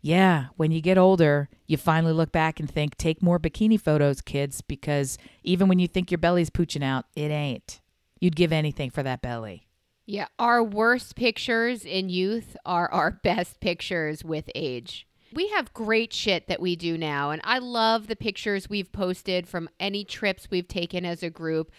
yeah, 0.00 0.46
when 0.56 0.70
you 0.70 0.80
get 0.80 0.96
older, 0.96 1.50
you 1.66 1.76
finally 1.76 2.14
look 2.14 2.32
back 2.32 2.58
and 2.58 2.70
think, 2.70 2.96
take 2.96 3.22
more 3.22 3.38
bikini 3.38 3.78
photos, 3.78 4.22
kids, 4.22 4.62
because 4.62 5.18
even 5.42 5.68
when 5.68 5.78
you 5.78 5.86
think 5.86 6.10
your 6.10 6.18
belly's 6.18 6.48
pooching 6.48 6.82
out, 6.82 7.04
it 7.14 7.30
ain't. 7.30 7.82
You'd 8.18 8.36
give 8.36 8.52
anything 8.52 8.88
for 8.90 9.02
that 9.02 9.20
belly. 9.20 9.67
Yeah, 10.10 10.28
our 10.38 10.64
worst 10.64 11.16
pictures 11.16 11.84
in 11.84 12.08
youth 12.08 12.56
are 12.64 12.90
our 12.90 13.10
best 13.22 13.60
pictures 13.60 14.24
with 14.24 14.48
age. 14.54 15.06
We 15.34 15.48
have 15.48 15.74
great 15.74 16.14
shit 16.14 16.48
that 16.48 16.62
we 16.62 16.76
do 16.76 16.96
now, 16.96 17.30
and 17.30 17.42
I 17.44 17.58
love 17.58 18.06
the 18.06 18.16
pictures 18.16 18.70
we've 18.70 18.90
posted 18.90 19.46
from 19.46 19.68
any 19.78 20.04
trips 20.04 20.48
we've 20.50 20.66
taken 20.66 21.04
as 21.04 21.22
a 21.22 21.28
group. 21.28 21.70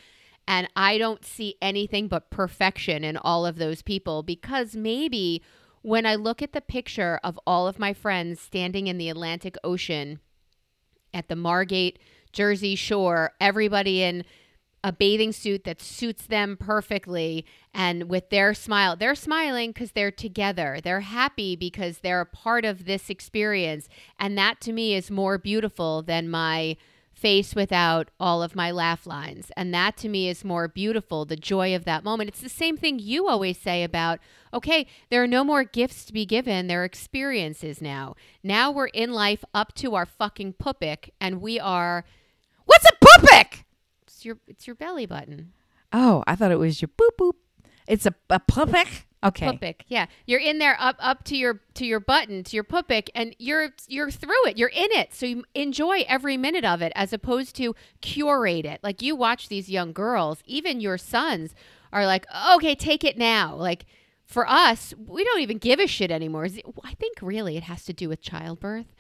And 0.48 0.70
I 0.76 1.00
don't 1.00 1.26
see 1.26 1.56
anything 1.60 2.08
but 2.08 2.30
perfection 2.30 3.04
in 3.04 3.18
all 3.18 3.48
of 3.48 3.58
those 3.58 3.82
people 3.82 4.22
because 4.22 4.76
maybe 4.76 5.42
when 5.82 6.06
I 6.06 6.14
look 6.14 6.44
at 6.44 6.54
the 6.54 6.62
picture 6.62 7.20
of 7.24 7.40
all 7.48 7.68
of 7.68 7.80
my 7.80 7.94
friends 7.94 8.40
standing 8.40 8.86
in 8.86 9.00
the 9.00 9.10
Atlantic 9.10 9.56
Ocean 9.64 10.20
at 11.16 11.30
the 11.30 11.36
Margate, 11.36 11.98
Jersey 12.32 12.76
shore, 12.76 13.32
everybody 13.42 14.04
in 14.04 14.24
a 14.84 14.92
bathing 14.92 15.32
suit 15.32 15.64
that 15.64 15.82
suits 15.82 16.26
them 16.26 16.58
perfectly 16.58 17.46
and 17.74 18.10
with 18.10 18.30
their 18.30 18.54
smile 18.54 18.96
they're 18.96 19.16
smiling 19.16 19.72
because 19.72 19.92
they're 19.92 20.12
together. 20.12 20.80
They're 20.84 21.02
happy 21.02 21.56
because 21.56 22.00
they're 22.00 22.22
a 22.22 22.26
part 22.26 22.66
of 22.66 22.86
this 22.86 23.10
experience. 23.10 23.90
And 24.20 24.38
that 24.38 24.62
to 24.62 24.72
me 24.72 24.96
is 24.96 25.12
more 25.12 25.38
beautiful 25.38 26.02
than 26.02 26.30
my 26.30 26.78
face 27.20 27.54
without 27.54 28.10
all 28.20 28.42
of 28.42 28.56
my 28.56 28.72
laugh 28.72 29.06
lines. 29.06 29.52
And 29.58 29.74
that 29.74 29.98
to 29.98 30.10
me 30.10 30.30
is 30.30 30.46
more 30.46 30.68
beautiful 30.68 31.26
the 31.26 31.36
joy 31.36 31.76
of 31.76 31.84
that 31.84 32.04
moment. 32.04 32.30
It's 32.30 32.42
the 32.42 32.50
same 32.50 32.78
thing 32.78 32.98
you 32.98 33.28
always 33.28 33.58
say 33.58 33.84
about 33.84 34.20
okay 34.54 34.88
there 35.10 35.22
are 35.22 35.28
no 35.28 35.44
more 35.44 35.64
gifts 35.64 36.06
to 36.06 36.14
be 36.14 36.26
given 36.26 36.68
there 36.68 36.82
are 36.82 36.86
experiences 36.86 37.82
now. 37.82 38.16
Now 38.42 38.72
we're 38.72 38.88
in 38.88 39.12
life 39.12 39.44
up 39.54 39.76
to 39.76 39.96
our 39.96 40.06
fucking 40.06 40.54
pupik 40.54 41.10
and 41.20 41.42
we 41.42 41.60
are 41.60 42.06
What's 42.66 42.86
a 42.86 42.94
pupik? 43.04 43.64
It's 44.20 44.26
your 44.26 44.38
it's 44.48 44.68
your 44.68 44.76
belly 44.76 45.06
button. 45.06 45.54
Oh, 45.94 46.26
I 46.28 46.36
thought 46.36 46.52
it 46.52 46.60
was 46.60 46.82
your 46.82 46.90
boop 46.90 47.16
boop. 47.18 47.34
It's 47.88 48.06
a, 48.06 48.14
a 48.30 48.40
pupik. 48.40 49.06
Okay. 49.24 49.48
Pupik. 49.48 49.82
Yeah. 49.88 50.08
You're 50.26 50.42
in 50.42 50.60
there 50.60 50.76
up 50.78 50.98
up 51.00 51.24
to 51.26 51.38
your 51.38 51.62
to 51.76 51.86
your 51.86 52.02
button, 52.02 52.44
to 52.44 52.56
your 52.56 52.66
pupik, 52.66 53.10
and 53.16 53.34
you're 53.40 53.70
you're 53.88 54.12
through 54.12 54.48
it. 54.48 54.58
You're 54.58 54.70
in 54.70 54.90
it. 54.92 55.14
So 55.14 55.26
you 55.26 55.46
enjoy 55.56 56.04
every 56.08 56.36
minute 56.36 56.66
of 56.66 56.82
it 56.82 56.92
as 56.96 57.14
opposed 57.14 57.56
to 57.58 57.76
curate 58.02 58.66
it. 58.66 58.82
Like 58.84 59.02
you 59.02 59.16
watch 59.16 59.48
these 59.48 59.70
young 59.70 59.94
girls, 59.94 60.44
even 60.46 60.82
your 60.82 60.98
sons 60.98 61.56
are 61.94 62.06
like, 62.06 62.26
"Okay, 62.56 62.76
take 62.76 63.06
it 63.06 63.18
now." 63.18 63.56
Like 63.56 63.86
for 64.26 64.48
us, 64.48 64.94
we 64.98 65.24
don't 65.24 65.42
even 65.42 65.58
give 65.58 65.80
a 65.80 65.88
shit 65.88 66.12
anymore. 66.12 66.48
I 66.84 66.94
think 66.94 67.20
really 67.22 67.56
it 67.56 67.64
has 67.64 67.86
to 67.86 67.94
do 67.94 68.10
with 68.10 68.22
childbirth. 68.22 68.94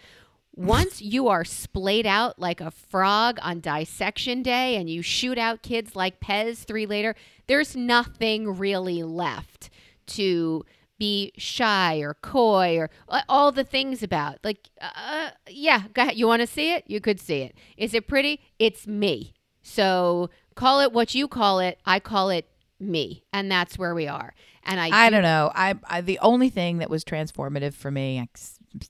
Once 0.55 1.01
you 1.01 1.27
are 1.27 1.45
splayed 1.45 2.05
out 2.05 2.37
like 2.37 2.59
a 2.59 2.71
frog 2.71 3.39
on 3.41 3.59
dissection 3.59 4.41
day 4.41 4.75
and 4.75 4.89
you 4.89 5.01
shoot 5.01 5.37
out 5.37 5.61
kids 5.61 5.95
like 5.95 6.19
Pez 6.19 6.63
three 6.63 6.85
later, 6.85 7.15
there's 7.47 7.75
nothing 7.75 8.57
really 8.57 9.03
left 9.03 9.69
to 10.07 10.65
be 10.97 11.31
shy 11.37 11.99
or 11.99 12.13
coy 12.15 12.77
or 12.77 12.89
all 13.29 13.51
the 13.51 13.63
things 13.63 14.03
about. 14.03 14.37
Like, 14.43 14.69
uh, 14.81 15.29
yeah, 15.47 15.83
go 15.93 16.01
ahead. 16.01 16.17
You 16.17 16.27
want 16.27 16.41
to 16.41 16.47
see 16.47 16.73
it? 16.73 16.83
You 16.87 16.99
could 16.99 17.19
see 17.21 17.41
it. 17.41 17.55
Is 17.77 17.93
it 17.93 18.07
pretty? 18.07 18.41
It's 18.59 18.85
me. 18.85 19.33
So 19.63 20.29
call 20.55 20.81
it 20.81 20.91
what 20.91 21.15
you 21.15 21.27
call 21.27 21.59
it. 21.59 21.79
I 21.85 21.99
call 21.99 22.29
it 22.29 22.49
me, 22.79 23.23
and 23.31 23.51
that's 23.51 23.77
where 23.77 23.95
we 23.95 24.07
are. 24.07 24.33
And 24.63 24.79
I, 24.79 25.05
I 25.05 25.09
don't 25.09 25.23
know. 25.23 25.51
I, 25.55 25.75
I 25.85 26.01
the 26.01 26.19
only 26.19 26.49
thing 26.49 26.79
that 26.79 26.89
was 26.89 27.03
transformative 27.03 27.73
for 27.73 27.91
me, 27.91 28.17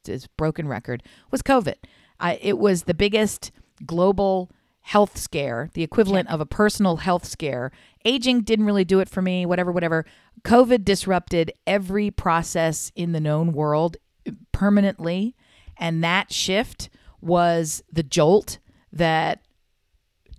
is 0.07 0.27
broken 0.27 0.67
record, 0.67 1.03
was 1.31 1.41
COVID. 1.41 1.75
I, 2.19 2.39
it 2.41 2.57
was 2.57 2.83
the 2.83 2.93
biggest 2.93 3.51
global 3.85 4.51
health 4.81 5.17
scare, 5.17 5.69
the 5.73 5.83
equivalent 5.83 6.29
of 6.29 6.41
a 6.41 6.45
personal 6.45 6.97
health 6.97 7.25
scare. 7.25 7.71
Aging 8.05 8.41
didn't 8.41 8.65
really 8.65 8.85
do 8.85 8.99
it 8.99 9.09
for 9.09 9.21
me, 9.21 9.45
whatever, 9.45 9.71
whatever. 9.71 10.05
COVID 10.43 10.83
disrupted 10.83 11.51
every 11.67 12.09
process 12.11 12.91
in 12.95 13.11
the 13.11 13.19
known 13.19 13.53
world 13.53 13.97
permanently. 14.51 15.35
And 15.77 16.03
that 16.03 16.33
shift 16.33 16.89
was 17.21 17.83
the 17.91 18.03
jolt 18.03 18.57
that 18.91 19.41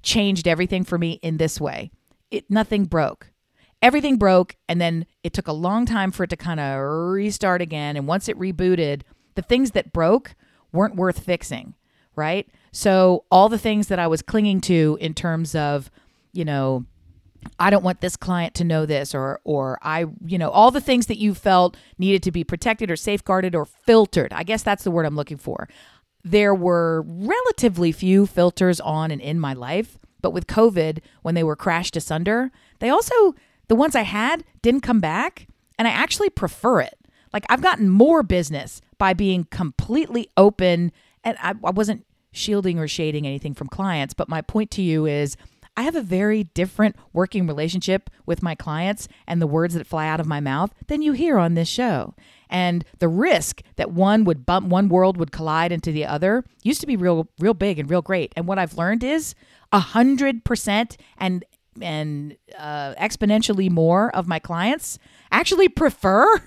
changed 0.02 0.48
everything 0.48 0.84
for 0.84 0.98
me 0.98 1.12
in 1.22 1.36
this 1.36 1.60
way. 1.60 1.90
It 2.30 2.50
nothing 2.50 2.84
broke. 2.84 3.30
Everything 3.82 4.16
broke 4.16 4.56
and 4.68 4.80
then 4.80 5.06
it 5.22 5.32
took 5.32 5.48
a 5.48 5.52
long 5.52 5.86
time 5.86 6.10
for 6.10 6.24
it 6.24 6.30
to 6.30 6.36
kind 6.36 6.60
of 6.60 6.80
restart 6.80 7.62
again 7.62 7.96
and 7.96 8.06
once 8.06 8.28
it 8.28 8.38
rebooted, 8.38 9.02
the 9.40 9.46
things 9.46 9.70
that 9.72 9.92
broke 9.92 10.34
weren't 10.72 10.96
worth 10.96 11.20
fixing, 11.20 11.74
right? 12.14 12.48
So 12.72 13.24
all 13.30 13.48
the 13.48 13.58
things 13.58 13.88
that 13.88 13.98
I 13.98 14.06
was 14.06 14.22
clinging 14.22 14.60
to 14.62 14.98
in 15.00 15.14
terms 15.14 15.54
of, 15.54 15.90
you 16.32 16.44
know, 16.44 16.84
I 17.58 17.70
don't 17.70 17.82
want 17.82 18.02
this 18.02 18.16
client 18.16 18.54
to 18.56 18.64
know 18.64 18.84
this 18.84 19.14
or 19.14 19.40
or 19.44 19.78
I, 19.82 20.04
you 20.26 20.36
know, 20.36 20.50
all 20.50 20.70
the 20.70 20.80
things 20.80 21.06
that 21.06 21.16
you 21.16 21.34
felt 21.34 21.76
needed 21.98 22.22
to 22.24 22.30
be 22.30 22.44
protected 22.44 22.90
or 22.90 22.96
safeguarded 22.96 23.54
or 23.54 23.64
filtered. 23.64 24.32
I 24.32 24.42
guess 24.42 24.62
that's 24.62 24.84
the 24.84 24.90
word 24.90 25.06
I'm 25.06 25.16
looking 25.16 25.38
for. 25.38 25.66
There 26.22 26.54
were 26.54 27.02
relatively 27.06 27.92
few 27.92 28.26
filters 28.26 28.78
on 28.78 29.10
and 29.10 29.22
in 29.22 29.40
my 29.40 29.54
life, 29.54 29.98
but 30.20 30.32
with 30.32 30.46
COVID 30.46 30.98
when 31.22 31.34
they 31.34 31.42
were 31.42 31.56
crashed 31.56 31.96
asunder, 31.96 32.52
they 32.78 32.90
also 32.90 33.34
the 33.68 33.74
ones 33.74 33.96
I 33.96 34.02
had 34.02 34.44
didn't 34.60 34.82
come 34.82 35.00
back 35.00 35.46
and 35.78 35.88
I 35.88 35.92
actually 35.92 36.28
prefer 36.28 36.80
it. 36.80 36.98
Like 37.32 37.46
I've 37.48 37.62
gotten 37.62 37.88
more 37.88 38.22
business 38.22 38.82
by 39.00 39.14
being 39.14 39.44
completely 39.44 40.28
open 40.36 40.92
and 41.24 41.36
I, 41.40 41.54
I 41.64 41.70
wasn't 41.70 42.06
shielding 42.32 42.78
or 42.78 42.86
shading 42.86 43.26
anything 43.26 43.54
from 43.54 43.66
clients, 43.66 44.14
but 44.14 44.28
my 44.28 44.42
point 44.42 44.70
to 44.72 44.82
you 44.82 45.06
is 45.06 45.36
I 45.76 45.82
have 45.82 45.96
a 45.96 46.02
very 46.02 46.44
different 46.44 46.96
working 47.14 47.46
relationship 47.46 48.10
with 48.26 48.42
my 48.42 48.54
clients 48.54 49.08
and 49.26 49.40
the 49.40 49.46
words 49.46 49.72
that 49.74 49.86
fly 49.86 50.06
out 50.06 50.20
of 50.20 50.26
my 50.26 50.38
mouth 50.38 50.74
than 50.88 51.00
you 51.00 51.12
hear 51.12 51.38
on 51.38 51.54
this 51.54 51.68
show. 51.68 52.14
And 52.50 52.84
the 52.98 53.08
risk 53.08 53.62
that 53.76 53.90
one 53.90 54.24
would 54.24 54.44
bump 54.44 54.68
one 54.68 54.90
world 54.90 55.16
would 55.16 55.32
collide 55.32 55.72
into 55.72 55.92
the 55.92 56.04
other 56.04 56.44
used 56.62 56.82
to 56.82 56.86
be 56.86 56.96
real 56.96 57.28
real 57.38 57.54
big 57.54 57.78
and 57.78 57.88
real 57.88 58.02
great. 58.02 58.34
And 58.36 58.46
what 58.46 58.58
I've 58.58 58.76
learned 58.76 59.02
is 59.02 59.34
a 59.72 59.78
hundred 59.78 60.44
percent 60.44 60.98
and 61.16 61.44
and 61.80 62.36
uh, 62.58 62.94
exponentially 62.96 63.70
more 63.70 64.14
of 64.14 64.28
my 64.28 64.38
clients 64.38 64.98
actually 65.32 65.68
prefer 65.68 66.42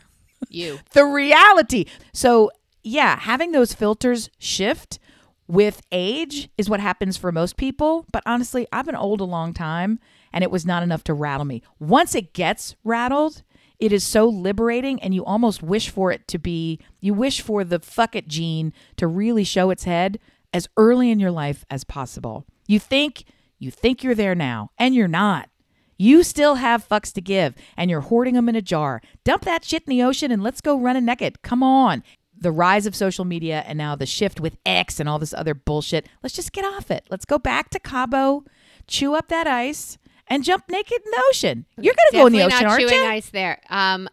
you. 0.50 0.80
the 0.94 1.06
reality. 1.06 1.86
So, 2.14 2.52
yeah, 2.84 3.20
having 3.20 3.52
those 3.52 3.74
filters 3.74 4.30
shift 4.38 5.00
with 5.48 5.82
age 5.92 6.50
is 6.58 6.70
what 6.70 6.80
happens 6.80 7.18
for 7.18 7.32
most 7.32 7.58
people. 7.58 8.06
But 8.12 8.24
honestly, 8.26 8.68
I've 8.72 8.86
been 8.86 8.96
old 8.96 9.22
a 9.22 9.26
long 9.26 9.54
time 9.54 10.00
and 10.32 10.44
it 10.44 10.52
was 10.52 10.66
not 10.66 10.84
enough 10.84 11.04
to 11.06 11.14
rattle 11.14 11.46
me. 11.46 11.62
Once 11.80 12.16
it 12.16 12.34
gets 12.34 12.76
rattled, 12.84 13.44
it 13.80 13.92
is 13.92 14.04
so 14.04 14.28
liberating 14.28 15.02
and 15.02 15.14
you 15.14 15.26
almost 15.26 15.62
wish 15.62 15.90
for 15.90 16.12
it 16.12 16.28
to 16.30 16.38
be, 16.38 16.80
you 17.02 17.14
wish 17.14 17.42
for 17.42 17.64
the 17.64 17.80
fuck 17.80 18.16
it 18.16 18.28
gene 18.28 18.74
to 18.98 19.08
really 19.08 19.44
show 19.44 19.70
its 19.70 19.84
head 19.84 20.20
as 20.54 20.68
early 20.78 21.12
in 21.12 21.20
your 21.20 21.32
life 21.32 21.66
as 21.70 21.84
possible. 21.84 22.46
You 22.68 22.80
think, 22.80 23.26
you 23.60 23.72
think 23.72 24.04
you're 24.04 24.16
there 24.16 24.36
now 24.36 24.70
and 24.78 24.96
you're 24.96 25.08
not. 25.08 25.50
You 26.04 26.22
still 26.24 26.56
have 26.56 26.86
fucks 26.86 27.14
to 27.14 27.22
give 27.22 27.56
and 27.78 27.90
you're 27.90 28.02
hoarding 28.02 28.34
them 28.34 28.50
in 28.50 28.58
a 28.58 28.62
jar. 28.62 29.02
Dump 29.24 29.46
that 29.46 29.64
shit 29.64 29.84
in 29.88 29.90
the 29.90 30.04
ocean 30.04 30.34
and 30.34 30.44
let's 30.44 30.60
go 30.60 30.78
running 30.78 31.06
naked. 31.06 31.42
Come 31.44 31.64
on. 31.64 32.04
The 32.38 32.52
rise 32.52 32.86
of 32.86 32.94
social 32.94 33.24
media 33.24 33.64
and 33.66 33.78
now 33.78 33.96
the 33.96 34.06
shift 34.06 34.42
with 34.42 34.58
X 34.66 35.00
and 35.00 35.08
all 35.08 35.18
this 35.18 35.34
other 35.34 35.54
bullshit. 35.54 36.10
Let's 36.22 36.36
just 36.36 36.52
get 36.52 36.66
off 36.66 36.92
it. 36.92 37.06
Let's 37.10 37.24
go 37.24 37.38
back 37.38 37.70
to 37.70 37.80
Cabo, 37.80 38.44
chew 38.86 39.16
up 39.16 39.30
that 39.30 39.48
ice, 39.48 39.98
and 40.28 40.44
jump 40.44 40.66
naked 40.70 41.00
in 41.06 41.10
the 41.10 41.24
ocean. 41.30 41.66
You're 41.78 41.96
going 41.96 42.12
to 42.12 42.18
go 42.18 42.28
in 42.28 42.34
the 42.34 42.42
ocean, 42.42 42.64
not 42.64 42.66
aren't 42.66 42.82
chewing 42.82 43.02
you? 43.02 43.08
ice 43.10 43.30
there. 43.30 43.62
Um, 43.70 44.10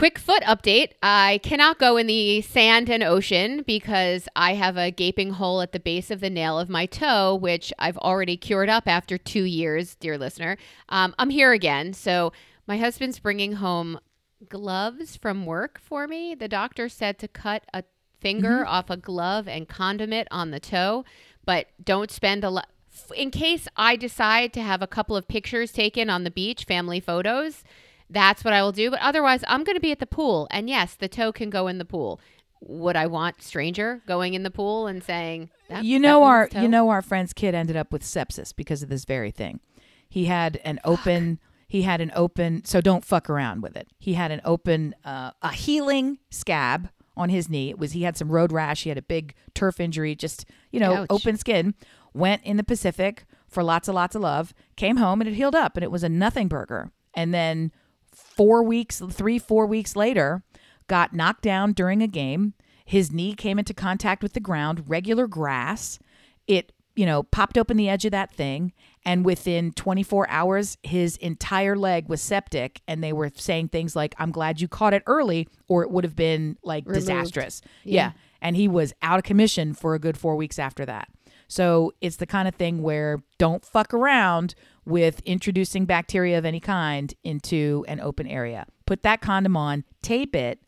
Quick 0.00 0.18
foot 0.18 0.42
update. 0.44 0.92
I 1.02 1.40
cannot 1.42 1.78
go 1.78 1.98
in 1.98 2.06
the 2.06 2.40
sand 2.40 2.88
and 2.88 3.02
ocean 3.02 3.62
because 3.66 4.30
I 4.34 4.54
have 4.54 4.78
a 4.78 4.90
gaping 4.90 5.34
hole 5.34 5.60
at 5.60 5.72
the 5.72 5.78
base 5.78 6.10
of 6.10 6.20
the 6.20 6.30
nail 6.30 6.58
of 6.58 6.70
my 6.70 6.86
toe, 6.86 7.34
which 7.34 7.70
I've 7.78 7.98
already 7.98 8.38
cured 8.38 8.70
up 8.70 8.88
after 8.88 9.18
two 9.18 9.44
years, 9.44 9.96
dear 9.96 10.16
listener. 10.16 10.56
Um, 10.88 11.14
I'm 11.18 11.28
here 11.28 11.52
again. 11.52 11.92
So 11.92 12.32
my 12.66 12.78
husband's 12.78 13.18
bringing 13.18 13.56
home 13.56 14.00
gloves 14.48 15.18
from 15.18 15.44
work 15.44 15.78
for 15.78 16.08
me. 16.08 16.34
The 16.34 16.48
doctor 16.48 16.88
said 16.88 17.18
to 17.18 17.28
cut 17.28 17.64
a 17.74 17.84
finger 18.20 18.60
Mm-hmm. 18.60 18.68
off 18.68 18.88
a 18.88 18.96
glove 18.96 19.48
and 19.48 19.68
condom 19.68 20.14
it 20.14 20.28
on 20.30 20.50
the 20.50 20.60
toe, 20.60 21.04
but 21.44 21.66
don't 21.84 22.10
spend 22.10 22.42
a 22.42 22.48
lot. 22.48 22.70
In 23.14 23.30
case 23.30 23.68
I 23.76 23.96
decide 23.96 24.54
to 24.54 24.62
have 24.62 24.80
a 24.80 24.86
couple 24.86 25.14
of 25.14 25.28
pictures 25.28 25.72
taken 25.72 26.08
on 26.08 26.24
the 26.24 26.30
beach, 26.30 26.64
family 26.64 27.00
photos, 27.00 27.64
that's 28.10 28.44
what 28.44 28.52
I 28.52 28.62
will 28.62 28.72
do. 28.72 28.90
But 28.90 29.00
otherwise, 29.00 29.42
I'm 29.46 29.64
going 29.64 29.76
to 29.76 29.80
be 29.80 29.92
at 29.92 30.00
the 30.00 30.06
pool. 30.06 30.48
And 30.50 30.68
yes, 30.68 30.94
the 30.94 31.08
toe 31.08 31.32
can 31.32 31.48
go 31.48 31.68
in 31.68 31.78
the 31.78 31.84
pool. 31.84 32.20
Would 32.60 32.96
I 32.96 33.06
want 33.06 33.42
stranger 33.42 34.02
going 34.06 34.34
in 34.34 34.42
the 34.42 34.50
pool 34.50 34.86
and 34.86 35.02
saying, 35.02 35.50
that, 35.68 35.84
you 35.84 35.98
know 35.98 36.24
our 36.24 36.48
toe? 36.48 36.60
you 36.60 36.68
know 36.68 36.90
our 36.90 37.00
friend's 37.00 37.32
kid 37.32 37.54
ended 37.54 37.76
up 37.76 37.92
with 37.92 38.02
sepsis 38.02 38.54
because 38.54 38.82
of 38.82 38.90
this 38.90 39.04
very 39.04 39.30
thing. 39.30 39.60
He 40.08 40.26
had 40.26 40.60
an 40.64 40.80
open 40.84 41.38
he 41.68 41.82
had 41.82 42.00
an 42.00 42.10
open 42.16 42.64
so 42.64 42.80
don't 42.80 43.04
fuck 43.04 43.30
around 43.30 43.62
with 43.62 43.76
it. 43.76 43.88
He 43.98 44.14
had 44.14 44.30
an 44.32 44.40
open 44.44 44.94
uh, 45.04 45.30
a 45.40 45.52
healing 45.52 46.18
scab 46.28 46.90
on 47.16 47.28
his 47.28 47.48
knee. 47.48 47.70
It 47.70 47.78
was 47.78 47.92
he 47.92 48.02
had 48.02 48.16
some 48.16 48.30
road 48.30 48.52
rash, 48.52 48.82
he 48.82 48.88
had 48.88 48.98
a 48.98 49.02
big 49.02 49.34
turf 49.54 49.80
injury, 49.80 50.14
just, 50.14 50.44
you 50.70 50.80
know, 50.80 50.94
Ouch. 50.94 51.06
open 51.08 51.36
skin. 51.38 51.74
Went 52.12 52.42
in 52.42 52.56
the 52.56 52.64
Pacific 52.64 53.24
for 53.46 53.62
lots 53.62 53.88
of 53.88 53.94
lots 53.94 54.16
of 54.16 54.22
love. 54.22 54.52
Came 54.76 54.96
home 54.96 55.20
and 55.20 55.28
it 55.28 55.34
healed 55.34 55.54
up 55.54 55.76
and 55.76 55.84
it 55.84 55.90
was 55.90 56.02
a 56.02 56.08
nothing 56.08 56.48
burger. 56.48 56.90
And 57.14 57.32
then 57.32 57.72
four 58.20 58.62
weeks, 58.62 59.02
three, 59.10 59.38
four 59.38 59.66
weeks 59.66 59.96
later, 59.96 60.42
got 60.86 61.12
knocked 61.12 61.42
down 61.42 61.72
during 61.72 62.02
a 62.02 62.06
game. 62.06 62.54
His 62.84 63.12
knee 63.12 63.34
came 63.34 63.58
into 63.58 63.74
contact 63.74 64.22
with 64.22 64.32
the 64.32 64.40
ground, 64.40 64.84
regular 64.88 65.26
grass. 65.26 65.98
It, 66.46 66.72
you 66.96 67.06
know, 67.06 67.22
popped 67.22 67.56
open 67.56 67.76
the 67.76 67.88
edge 67.88 68.04
of 68.04 68.10
that 68.10 68.32
thing. 68.32 68.72
And 69.04 69.24
within 69.24 69.72
24 69.72 70.28
hours, 70.28 70.76
his 70.82 71.16
entire 71.18 71.76
leg 71.76 72.08
was 72.08 72.20
septic. 72.20 72.80
And 72.88 73.02
they 73.02 73.12
were 73.12 73.30
saying 73.34 73.68
things 73.68 73.94
like, 73.94 74.14
I'm 74.18 74.32
glad 74.32 74.60
you 74.60 74.68
caught 74.68 74.92
it 74.92 75.02
early, 75.06 75.48
or 75.68 75.82
it 75.82 75.90
would 75.90 76.04
have 76.04 76.16
been 76.16 76.58
like 76.62 76.84
Removed. 76.86 77.06
disastrous. 77.06 77.62
Yeah. 77.84 77.94
yeah. 77.94 78.12
And 78.42 78.56
he 78.56 78.66
was 78.68 78.92
out 79.02 79.18
of 79.18 79.24
commission 79.24 79.72
for 79.74 79.94
a 79.94 79.98
good 79.98 80.18
four 80.18 80.34
weeks 80.34 80.58
after 80.58 80.84
that. 80.86 81.08
So 81.46 81.92
it's 82.00 82.16
the 82.16 82.26
kind 82.26 82.46
of 82.48 82.54
thing 82.54 82.82
where 82.82 83.22
don't 83.38 83.64
fuck 83.64 83.92
around 83.92 84.54
with 84.84 85.20
introducing 85.24 85.84
bacteria 85.84 86.38
of 86.38 86.44
any 86.44 86.60
kind 86.60 87.12
into 87.24 87.84
an 87.88 88.00
open 88.00 88.26
area. 88.26 88.66
Put 88.86 89.02
that 89.02 89.20
condom 89.20 89.56
on, 89.56 89.84
tape 90.02 90.34
it, 90.34 90.58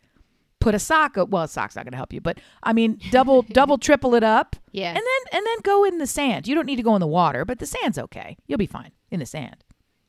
put 0.61 0.75
a 0.75 0.79
sock. 0.79 1.17
Well, 1.17 1.43
a 1.45 1.49
sock's 1.49 1.75
not 1.77 1.85
going 1.85 1.93
to 1.93 1.97
help 1.97 2.13
you, 2.13 2.21
but 2.21 2.39
I 2.63 2.73
mean, 2.73 3.01
double, 3.11 3.43
double, 3.51 3.79
triple 3.79 4.15
it 4.15 4.23
up, 4.23 4.55
Yeah. 4.71 4.89
and 4.91 4.97
then 4.97 5.39
and 5.39 5.47
then 5.47 5.59
go 5.63 5.85
in 5.85 5.99
the 5.99 6.07
sand. 6.07 6.47
You 6.47 6.55
don't 6.55 6.67
need 6.67 6.77
to 6.77 6.83
go 6.83 6.95
in 6.95 7.01
the 7.01 7.07
water, 7.07 7.45
but 7.45 7.59
the 7.59 7.67
sand's 7.67 7.99
okay. 7.99 8.37
You'll 8.47 8.59
be 8.59 8.67
fine 8.67 8.93
in 9.11 9.19
the 9.21 9.27
sand. 9.27 9.65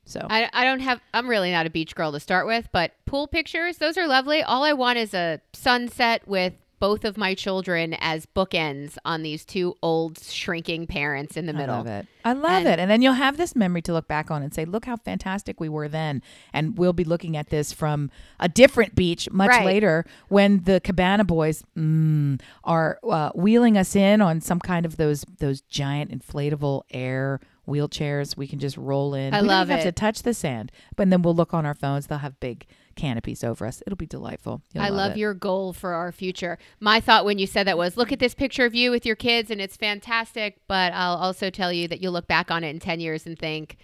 So 0.05 0.27
I, 0.29 0.49
I 0.51 0.65
don't 0.65 0.81
have 0.81 0.99
i'm 1.13 1.29
really 1.29 1.49
not 1.49 1.65
a 1.65 1.69
beach 1.69 1.95
girl 1.95 2.11
to 2.11 2.19
start 2.19 2.45
with 2.45 2.67
but 2.73 2.91
pool 3.05 3.25
pictures 3.25 3.77
those 3.77 3.97
are 3.97 4.05
lovely 4.05 4.43
all 4.43 4.65
i 4.65 4.73
want 4.73 4.97
is 4.99 5.13
a 5.13 5.39
sunset 5.53 6.27
with 6.27 6.51
both 6.83 7.05
of 7.05 7.15
my 7.15 7.33
children 7.33 7.95
as 8.01 8.25
bookends 8.25 8.97
on 9.05 9.23
these 9.23 9.45
two 9.45 9.73
old 9.81 10.19
shrinking 10.19 10.85
parents 10.85 11.37
in 11.37 11.45
the 11.45 11.53
middle 11.53 11.75
I 11.75 11.77
love 11.77 11.87
it. 11.87 12.07
I 12.25 12.33
love 12.33 12.51
And- 12.51 12.67
it. 12.67 12.77
And 12.79 12.91
then 12.91 13.01
you'll 13.01 13.13
have 13.13 13.37
this 13.37 13.55
memory 13.55 13.81
to 13.83 13.93
look 13.93 14.09
back 14.09 14.29
on 14.29 14.43
and 14.43 14.53
say, 14.53 14.65
look 14.65 14.83
how 14.83 14.97
fantastic 14.97 15.61
we 15.61 15.69
were 15.69 15.87
then. 15.87 16.21
And 16.51 16.77
we'll 16.77 16.91
be 16.91 17.05
looking 17.05 17.37
at 17.37 17.47
this 17.49 17.71
from 17.71 18.11
a 18.37 18.49
different 18.49 18.95
beach 18.95 19.29
much 19.31 19.47
Right. 19.47 19.65
later 19.65 20.05
when 20.27 20.63
the 20.65 20.81
Cabana 20.81 21.23
boys 21.23 21.63
mm, 21.77 22.41
are 22.65 22.99
uh, 23.09 23.29
wheeling 23.33 23.77
us 23.77 23.95
in 23.95 24.19
on 24.21 24.41
some 24.41 24.59
kind 24.59 24.85
of 24.85 24.97
those 24.97 25.23
those 25.39 25.61
giant 25.61 26.11
inflatable 26.11 26.81
air 26.91 27.39
wheelchairs 27.65 28.35
we 28.35 28.45
can 28.45 28.59
just 28.59 28.75
roll 28.75 29.13
in. 29.13 29.33
I 29.33 29.41
we 29.41 29.47
love 29.47 29.67
don't 29.69 29.77
even 29.77 29.77
have 29.77 29.87
it. 29.87 29.95
to 29.95 29.99
touch 30.01 30.23
the 30.23 30.33
sand. 30.33 30.69
But 30.97 31.09
then 31.09 31.21
we'll 31.21 31.33
look 31.33 31.53
on 31.53 31.65
our 31.65 31.75
phones. 31.75 32.07
They'll 32.07 32.17
have 32.17 32.41
big 32.41 32.65
canopies 32.95 33.43
over 33.43 33.65
us. 33.65 33.81
It'll 33.85 33.97
be 33.97 34.05
delightful. 34.05 34.61
You'll 34.73 34.83
I 34.83 34.89
love 34.89 35.13
it. 35.13 35.17
your 35.17 35.33
goal 35.33 35.73
for 35.73 35.93
our 35.93 36.11
future. 36.11 36.57
My 36.79 36.99
thought 36.99 37.25
when 37.25 37.39
you 37.39 37.47
said 37.47 37.67
that 37.67 37.77
was 37.77 37.97
look 37.97 38.11
at 38.11 38.19
this 38.19 38.33
picture 38.35 38.65
of 38.65 38.75
you 38.75 38.91
with 38.91 39.05
your 39.05 39.15
kids 39.15 39.49
and 39.51 39.59
it's 39.61 39.77
fantastic, 39.77 40.57
but 40.67 40.93
I'll 40.93 41.17
also 41.17 41.49
tell 41.49 41.71
you 41.73 41.87
that 41.87 42.01
you'll 42.01 42.13
look 42.13 42.27
back 42.27 42.51
on 42.51 42.63
it 42.63 42.69
in 42.69 42.79
10 42.79 42.99
years 42.99 43.25
and 43.25 43.37
think, 43.37 43.77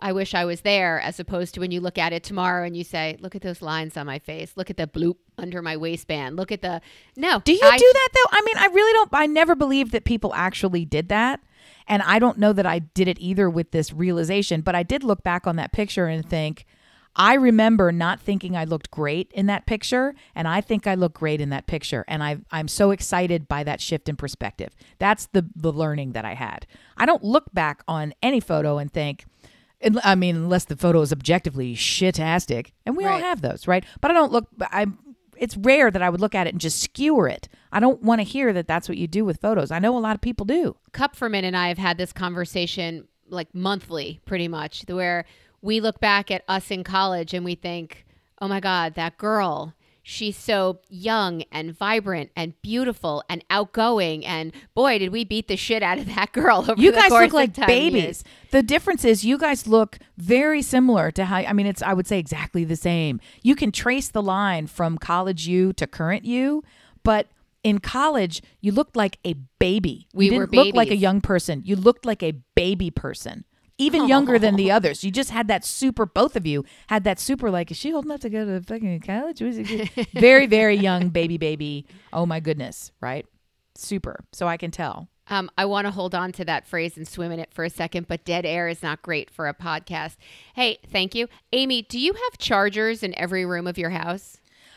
I 0.00 0.12
wish 0.12 0.34
I 0.34 0.44
was 0.44 0.62
there, 0.62 1.00
as 1.00 1.20
opposed 1.20 1.54
to 1.54 1.60
when 1.60 1.70
you 1.70 1.80
look 1.80 1.98
at 1.98 2.12
it 2.12 2.24
tomorrow 2.24 2.66
and 2.66 2.76
you 2.76 2.82
say, 2.84 3.16
look 3.20 3.36
at 3.36 3.42
those 3.42 3.62
lines 3.62 3.96
on 3.96 4.06
my 4.06 4.18
face. 4.18 4.52
Look 4.56 4.68
at 4.68 4.76
the 4.76 4.88
bloop 4.88 5.16
under 5.38 5.62
my 5.62 5.76
waistband. 5.76 6.36
Look 6.36 6.50
at 6.50 6.62
the. 6.62 6.80
No. 7.16 7.40
Do 7.44 7.52
you 7.52 7.60
I- 7.62 7.78
do 7.78 7.90
that 7.94 8.08
though? 8.12 8.36
I 8.38 8.42
mean, 8.42 8.56
I 8.58 8.66
really 8.74 8.92
don't. 8.92 9.08
I 9.12 9.26
never 9.26 9.54
believed 9.54 9.92
that 9.92 10.04
people 10.04 10.34
actually 10.34 10.84
did 10.84 11.08
that. 11.10 11.40
And 11.86 12.02
I 12.02 12.18
don't 12.18 12.38
know 12.38 12.52
that 12.52 12.66
I 12.66 12.80
did 12.80 13.08
it 13.08 13.18
either 13.20 13.48
with 13.48 13.70
this 13.70 13.92
realization, 13.92 14.62
but 14.62 14.74
I 14.74 14.82
did 14.82 15.04
look 15.04 15.22
back 15.22 15.46
on 15.46 15.56
that 15.56 15.72
picture 15.72 16.06
and 16.06 16.28
think, 16.28 16.66
I 17.16 17.34
remember 17.34 17.92
not 17.92 18.20
thinking 18.20 18.56
I 18.56 18.64
looked 18.64 18.90
great 18.90 19.30
in 19.32 19.46
that 19.46 19.66
picture, 19.66 20.14
and 20.34 20.48
I 20.48 20.60
think 20.60 20.86
I 20.86 20.94
look 20.94 21.14
great 21.14 21.40
in 21.40 21.50
that 21.50 21.66
picture. 21.66 22.04
And 22.08 22.22
I, 22.22 22.38
I'm 22.50 22.68
so 22.68 22.90
excited 22.90 23.46
by 23.48 23.62
that 23.64 23.80
shift 23.80 24.08
in 24.08 24.16
perspective. 24.16 24.74
That's 24.98 25.26
the, 25.26 25.48
the 25.54 25.72
learning 25.72 26.12
that 26.12 26.24
I 26.24 26.34
had. 26.34 26.66
I 26.96 27.06
don't 27.06 27.22
look 27.22 27.52
back 27.54 27.82
on 27.86 28.14
any 28.22 28.40
photo 28.40 28.78
and 28.78 28.92
think, 28.92 29.24
I 30.02 30.14
mean, 30.14 30.36
unless 30.36 30.64
the 30.64 30.76
photo 30.76 31.02
is 31.02 31.12
objectively 31.12 31.74
shitastic, 31.74 32.72
and 32.86 32.96
we 32.96 33.04
all 33.04 33.18
have 33.18 33.42
those, 33.42 33.68
right? 33.68 33.84
But 34.00 34.10
I 34.10 34.14
don't 34.14 34.32
look. 34.32 34.48
I. 34.60 34.86
It's 35.36 35.56
rare 35.56 35.90
that 35.90 36.00
I 36.00 36.10
would 36.10 36.20
look 36.20 36.36
at 36.36 36.46
it 36.46 36.54
and 36.54 36.60
just 36.60 36.80
skewer 36.80 37.28
it. 37.28 37.48
I 37.72 37.80
don't 37.80 38.00
want 38.00 38.20
to 38.20 38.22
hear 38.22 38.52
that 38.52 38.68
that's 38.68 38.88
what 38.88 38.96
you 38.96 39.08
do 39.08 39.24
with 39.24 39.40
photos. 39.40 39.72
I 39.72 39.80
know 39.80 39.96
a 39.96 39.98
lot 39.98 40.14
of 40.14 40.20
people 40.20 40.46
do. 40.46 40.76
Kupferman 40.92 41.42
and 41.42 41.56
I 41.56 41.66
have 41.68 41.76
had 41.76 41.98
this 41.98 42.12
conversation 42.12 43.08
like 43.28 43.52
monthly, 43.52 44.20
pretty 44.26 44.46
much, 44.46 44.84
where 44.86 45.24
we 45.64 45.80
look 45.80 45.98
back 45.98 46.30
at 46.30 46.44
us 46.46 46.70
in 46.70 46.84
college 46.84 47.32
and 47.32 47.44
we 47.44 47.54
think, 47.54 48.04
oh 48.40 48.46
my 48.46 48.60
God, 48.60 48.94
that 48.96 49.16
girl, 49.16 49.72
she's 50.02 50.36
so 50.36 50.80
young 50.90 51.42
and 51.50 51.74
vibrant 51.74 52.30
and 52.36 52.52
beautiful 52.60 53.24
and 53.30 53.42
outgoing. 53.48 54.26
And 54.26 54.52
boy, 54.74 54.98
did 54.98 55.10
we 55.10 55.24
beat 55.24 55.48
the 55.48 55.56
shit 55.56 55.82
out 55.82 55.98
of 55.98 56.14
that 56.14 56.32
girl 56.32 56.58
over 56.68 56.80
You 56.80 56.92
the 56.92 56.98
guys 56.98 57.08
course 57.08 57.22
look 57.24 57.32
like 57.32 57.66
babies. 57.66 58.02
years. 58.02 58.24
The 58.50 58.62
difference 58.62 59.06
is 59.06 59.24
you 59.24 59.38
guys 59.38 59.66
look 59.66 59.98
very 60.18 60.60
similar 60.60 61.10
to 61.12 61.24
how 61.24 61.38
I 61.38 61.54
mean 61.54 61.66
it's 61.66 61.80
I 61.80 61.94
would 61.94 62.06
say 62.06 62.18
exactly 62.18 62.64
the 62.64 62.76
same. 62.76 63.18
You 63.42 63.56
can 63.56 63.72
trace 63.72 64.08
the 64.10 64.22
line 64.22 64.66
from 64.66 64.98
college 64.98 65.48
you 65.48 65.72
to 65.72 65.86
current 65.86 66.26
you, 66.26 66.62
but 67.02 67.28
in 67.62 67.78
college 67.78 68.42
you 68.60 68.70
looked 68.70 68.96
like 68.96 69.18
a 69.24 69.32
baby. 69.58 70.08
We 70.12 70.26
you 70.26 70.32
didn't 70.32 70.52
look 70.52 70.74
like 70.74 70.90
a 70.90 70.96
young 70.96 71.22
person. 71.22 71.62
You 71.64 71.76
looked 71.76 72.04
like 72.04 72.22
a 72.22 72.32
baby 72.54 72.90
person. 72.90 73.46
Even 73.76 74.06
younger 74.06 74.38
than 74.38 74.54
the 74.56 74.70
others. 74.70 75.02
You 75.02 75.10
just 75.10 75.30
had 75.30 75.48
that 75.48 75.64
super 75.64 76.06
both 76.06 76.36
of 76.36 76.46
you 76.46 76.64
had 76.88 77.02
that 77.04 77.18
super 77.18 77.50
like 77.50 77.70
is 77.70 77.76
she 77.76 77.92
old 77.92 78.04
enough 78.04 78.20
to 78.20 78.30
go 78.30 78.44
to 78.44 78.60
fucking 78.62 79.00
college? 79.00 79.40
Very 80.14 80.46
very 80.46 80.76
young 80.76 81.08
baby 81.08 81.38
baby. 81.38 81.86
Oh 82.12 82.24
my 82.24 82.38
goodness, 82.40 82.92
right? 83.00 83.26
Super. 83.76 84.24
So 84.32 84.46
I 84.46 84.56
can 84.56 84.70
tell. 84.70 85.08
Um, 85.28 85.50
I 85.56 85.64
want 85.64 85.86
to 85.86 85.90
hold 85.90 86.14
on 86.14 86.32
to 86.32 86.44
that 86.44 86.66
phrase 86.66 86.96
and 86.96 87.08
swim 87.08 87.32
in 87.32 87.40
it 87.40 87.52
for 87.52 87.64
a 87.64 87.70
second, 87.70 88.06
but 88.08 88.24
dead 88.24 88.44
air 88.44 88.68
is 88.68 88.82
not 88.82 89.02
great 89.02 89.30
for 89.30 89.48
a 89.48 89.54
podcast. 89.54 90.16
Hey, 90.54 90.78
thank 90.86 91.14
you. 91.14 91.28
Amy, 91.52 91.82
do 91.82 91.98
you 91.98 92.12
have 92.12 92.38
chargers 92.38 93.02
in 93.02 93.18
every 93.18 93.44
room 93.46 93.66
of 93.66 93.78
your 93.78 93.90
house? 93.90 94.36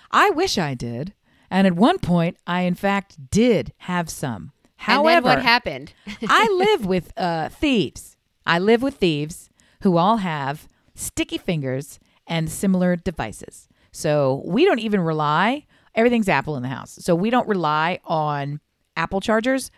I 0.09 0.29
wish 0.29 0.57
I 0.57 0.73
did. 0.73 1.13
And 1.51 1.67
at 1.67 1.75
one 1.75 1.99
point, 1.99 2.37
I 2.47 2.61
in 2.61 2.75
fact 2.75 3.29
did 3.29 3.73
have 3.79 4.09
some. 4.09 4.33
and 4.35 4.87
then 4.87 4.95
However, 4.95 5.27
what 5.27 5.41
happened? 5.41 5.93
I 6.27 6.47
live 6.51 6.85
with 6.85 7.11
uh, 7.17 7.49
thieves. 7.49 8.16
I 8.47 8.59
live 8.59 8.81
with 8.81 8.95
thieves 8.95 9.49
who 9.81 9.97
all 9.97 10.17
have 10.17 10.67
sticky 10.95 11.37
fingers 11.37 11.99
and 12.25 12.49
similar 12.49 12.95
devices. 12.95 13.67
So 13.91 14.41
we 14.45 14.65
don't 14.65 14.79
even 14.79 15.01
rely, 15.01 15.65
everything's 15.93 16.29
Apple 16.29 16.55
in 16.55 16.63
the 16.63 16.69
house. 16.69 16.97
So 17.01 17.13
we 17.13 17.29
don't 17.29 17.47
rely 17.47 17.99
on 18.05 18.59
Apple 18.95 19.21
chargers, 19.21 19.69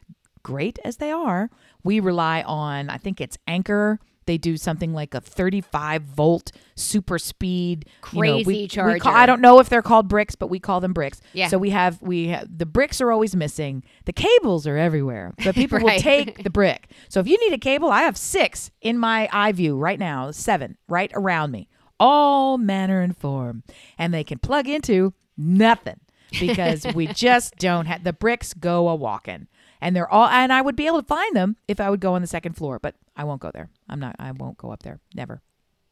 great 0.44 0.80
as 0.86 0.98
they 0.98 1.12
are. 1.12 1.50
We 1.84 2.00
rely 2.00 2.44
on, 2.44 2.90
I 2.90 2.98
think 2.98 3.20
it's 3.20 3.38
Anker. 3.48 4.00
They 4.30 4.38
do 4.38 4.58
something 4.58 4.94
like 4.94 5.16
a 5.16 5.22
35 5.22 6.04
volt 6.04 6.52
super 6.76 7.18
speed 7.18 7.86
you 8.14 8.22
know, 8.24 8.36
we- 8.38 8.44
Crazy 8.44 8.46
we 8.62 8.68
charger. 8.68 9.00
call- 9.00 9.16
I 9.16 9.26
don't 9.26 9.42
know 9.42 9.60
if 9.60 9.70
they're 9.70 9.82
called 9.82 10.08
bricks, 10.08 10.36
but 10.36 10.52
we 10.52 10.60
call 10.60 10.80
them 10.82 10.94
bricks. 10.94 11.20
Yeah. 11.34 11.48
So 11.48 11.58
we 11.58 11.72
have 11.72 12.00
we 12.00 12.28
have, 12.28 12.48
the 12.56 12.68
bricks 12.68 13.02
are 13.02 13.12
always 13.12 13.36
missing. 13.36 13.84
The 14.06 14.14
cables 14.14 14.68
are 14.68 14.78
everywhere, 14.78 15.34
but 15.44 15.56
people 15.62 15.80
will 15.80 15.98
take 15.98 16.44
the 16.44 16.50
brick. 16.60 16.92
So 17.10 17.20
if 17.20 17.28
you 17.28 17.40
need 17.40 17.56
a 17.56 17.58
cable, 17.58 17.90
I 17.90 18.02
have 18.04 18.18
six 18.18 18.70
in 18.82 19.00
my 19.00 19.28
eye 19.34 19.52
view 19.52 19.76
right 19.76 19.98
now, 19.98 20.30
seven 20.30 20.78
right 20.88 21.12
around 21.16 21.50
me, 21.50 21.68
all 22.00 22.60
manner 22.60 23.02
and 23.02 23.18
form, 23.18 23.64
and 23.98 24.14
they 24.14 24.24
can 24.24 24.38
plug 24.38 24.70
into 24.70 25.16
nothing 25.36 26.00
because 26.40 26.86
we 26.94 27.08
just 27.08 27.56
don't 27.56 27.88
have 27.88 28.04
the 28.04 28.14
bricks 28.14 28.54
go 28.54 28.90
a 28.90 28.96
walking. 28.96 29.48
And 29.82 29.96
they're 29.96 30.10
all, 30.12 30.28
and 30.28 30.52
I 30.52 30.62
would 30.62 30.76
be 30.76 30.88
able 30.88 31.02
to 31.02 31.08
find 31.08 31.36
them 31.36 31.56
if 31.68 31.80
I 31.80 31.90
would 31.90 32.00
go 32.02 32.14
on 32.14 32.22
the 32.22 32.28
second 32.28 32.54
floor, 32.54 32.80
but 32.80 32.96
I 33.16 33.24
won't 33.24 33.42
go 33.42 33.52
there. 33.54 33.70
I'm 33.88 34.00
not, 34.00 34.16
I 34.20 34.32
won't 34.32 34.58
go 34.58 34.72
up 34.72 34.84
there. 34.84 35.00
Never. 35.16 35.42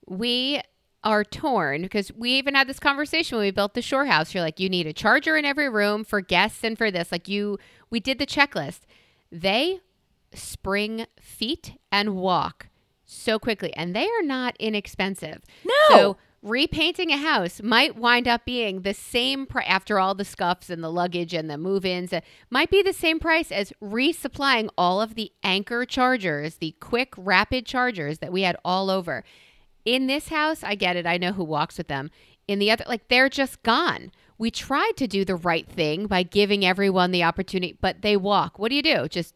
we 0.07 0.61
are 1.03 1.23
torn 1.23 1.83
because 1.83 2.11
we 2.13 2.31
even 2.31 2.53
had 2.55 2.67
this 2.67 2.79
conversation 2.79 3.37
when 3.37 3.45
we 3.45 3.51
built 3.51 3.75
the 3.75 3.81
shore 3.81 4.05
house. 4.07 4.33
You're 4.33 4.43
like, 4.43 4.59
you 4.59 4.67
need 4.67 4.87
a 4.87 4.93
charger 4.93 5.37
in 5.37 5.45
every 5.45 5.69
room 5.69 6.03
for 6.03 6.19
guests 6.19 6.63
and 6.63 6.77
for 6.77 6.91
this. 6.91 7.11
Like 7.11 7.29
you, 7.29 7.59
we 7.89 7.99
did 8.01 8.17
the 8.19 8.25
checklist. 8.25 8.81
They 9.31 9.79
spring 10.33 11.05
feet 11.21 11.77
and 11.91 12.15
walk 12.15 12.67
so 13.05 13.39
quickly, 13.39 13.73
and 13.73 13.95
they 13.95 14.05
are 14.05 14.23
not 14.23 14.57
inexpensive. 14.59 15.41
No. 15.63 15.73
So 15.89 16.17
repainting 16.41 17.11
a 17.11 17.17
house 17.17 17.61
might 17.61 17.97
wind 17.97 18.27
up 18.27 18.45
being 18.45 18.81
the 18.81 18.93
same 18.93 19.45
price 19.45 19.65
after 19.67 19.99
all 19.99 20.15
the 20.15 20.25
scuffs 20.25 20.69
and 20.69 20.83
the 20.83 20.91
luggage 20.91 21.33
and 21.33 21.49
the 21.49 21.57
move-ins. 21.57 22.13
uh, 22.13 22.21
might 22.49 22.69
be 22.69 22.81
the 22.81 22.93
same 22.93 23.19
price 23.19 23.51
as 23.51 23.73
resupplying 23.81 24.69
all 24.77 25.01
of 25.01 25.15
the 25.15 25.31
Anker 25.43 25.85
chargers, 25.85 26.55
the 26.55 26.75
quick 26.79 27.13
rapid 27.17 27.65
chargers 27.65 28.19
that 28.19 28.31
we 28.31 28.43
had 28.43 28.57
all 28.63 28.89
over. 28.89 29.23
In 29.85 30.07
this 30.07 30.29
house, 30.29 30.63
I 30.63 30.75
get 30.75 30.95
it. 30.95 31.05
I 31.05 31.17
know 31.17 31.31
who 31.31 31.43
walks 31.43 31.77
with 31.77 31.87
them. 31.87 32.11
In 32.47 32.59
the 32.59 32.71
other, 32.71 32.85
like 32.87 33.07
they're 33.07 33.29
just 33.29 33.63
gone. 33.63 34.11
We 34.37 34.51
tried 34.51 34.93
to 34.97 35.07
do 35.07 35.25
the 35.25 35.35
right 35.35 35.67
thing 35.67 36.07
by 36.07 36.23
giving 36.23 36.63
everyone 36.63 37.11
the 37.11 37.23
opportunity, 37.23 37.77
but 37.81 38.01
they 38.01 38.15
walk. 38.15 38.59
What 38.59 38.69
do 38.69 38.75
you 38.75 38.83
do? 38.83 39.07
Just 39.07 39.33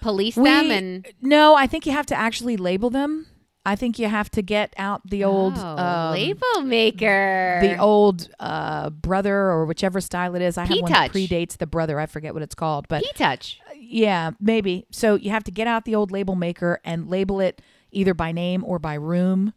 police 0.00 0.36
them 0.36 0.70
and 0.70 1.06
no, 1.20 1.54
I 1.54 1.66
think 1.66 1.84
you 1.84 1.92
have 1.92 2.06
to 2.06 2.14
actually 2.14 2.56
label 2.56 2.90
them. 2.90 3.26
I 3.68 3.76
think 3.76 3.98
you 3.98 4.08
have 4.08 4.30
to 4.32 4.42
get 4.42 4.72
out 4.78 5.02
the 5.08 5.24
old 5.24 5.54
Oh, 5.56 5.76
um, 5.76 6.12
label 6.14 6.62
maker. 6.62 7.58
the 7.62 7.76
old 7.78 8.28
uh, 8.40 8.90
brother 8.90 9.36
or 9.36 9.66
whichever 9.66 10.00
style 10.00 10.34
it 10.34 10.42
is. 10.42 10.56
I 10.56 10.64
have 10.64 10.78
one 10.80 10.90
that 10.92 11.12
predates 11.12 11.58
the 11.58 11.66
brother. 11.66 12.00
I 12.00 12.06
forget 12.06 12.32
what 12.34 12.42
it's 12.42 12.54
called, 12.54 12.88
but 12.88 13.02
P 13.02 13.10
touch. 13.14 13.60
yeah, 13.76 14.30
maybe. 14.40 14.86
So 14.90 15.14
you 15.16 15.30
have 15.30 15.44
to 15.44 15.50
get 15.50 15.66
out 15.66 15.84
the 15.84 15.94
old 15.94 16.10
label 16.10 16.34
maker 16.34 16.80
and 16.84 17.08
label 17.08 17.40
it 17.40 17.60
either 17.90 18.14
by 18.14 18.32
name 18.32 18.64
or 18.64 18.78
by 18.78 18.94
room, 18.94 19.52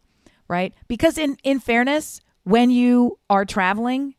right? 0.47 0.73
Because 0.87 1.17
in 1.17 1.37
in 1.43 1.59
fairness, 1.59 2.21
when 2.43 2.69
you 2.69 3.17
are 3.29 3.45
traveling, 3.45 4.15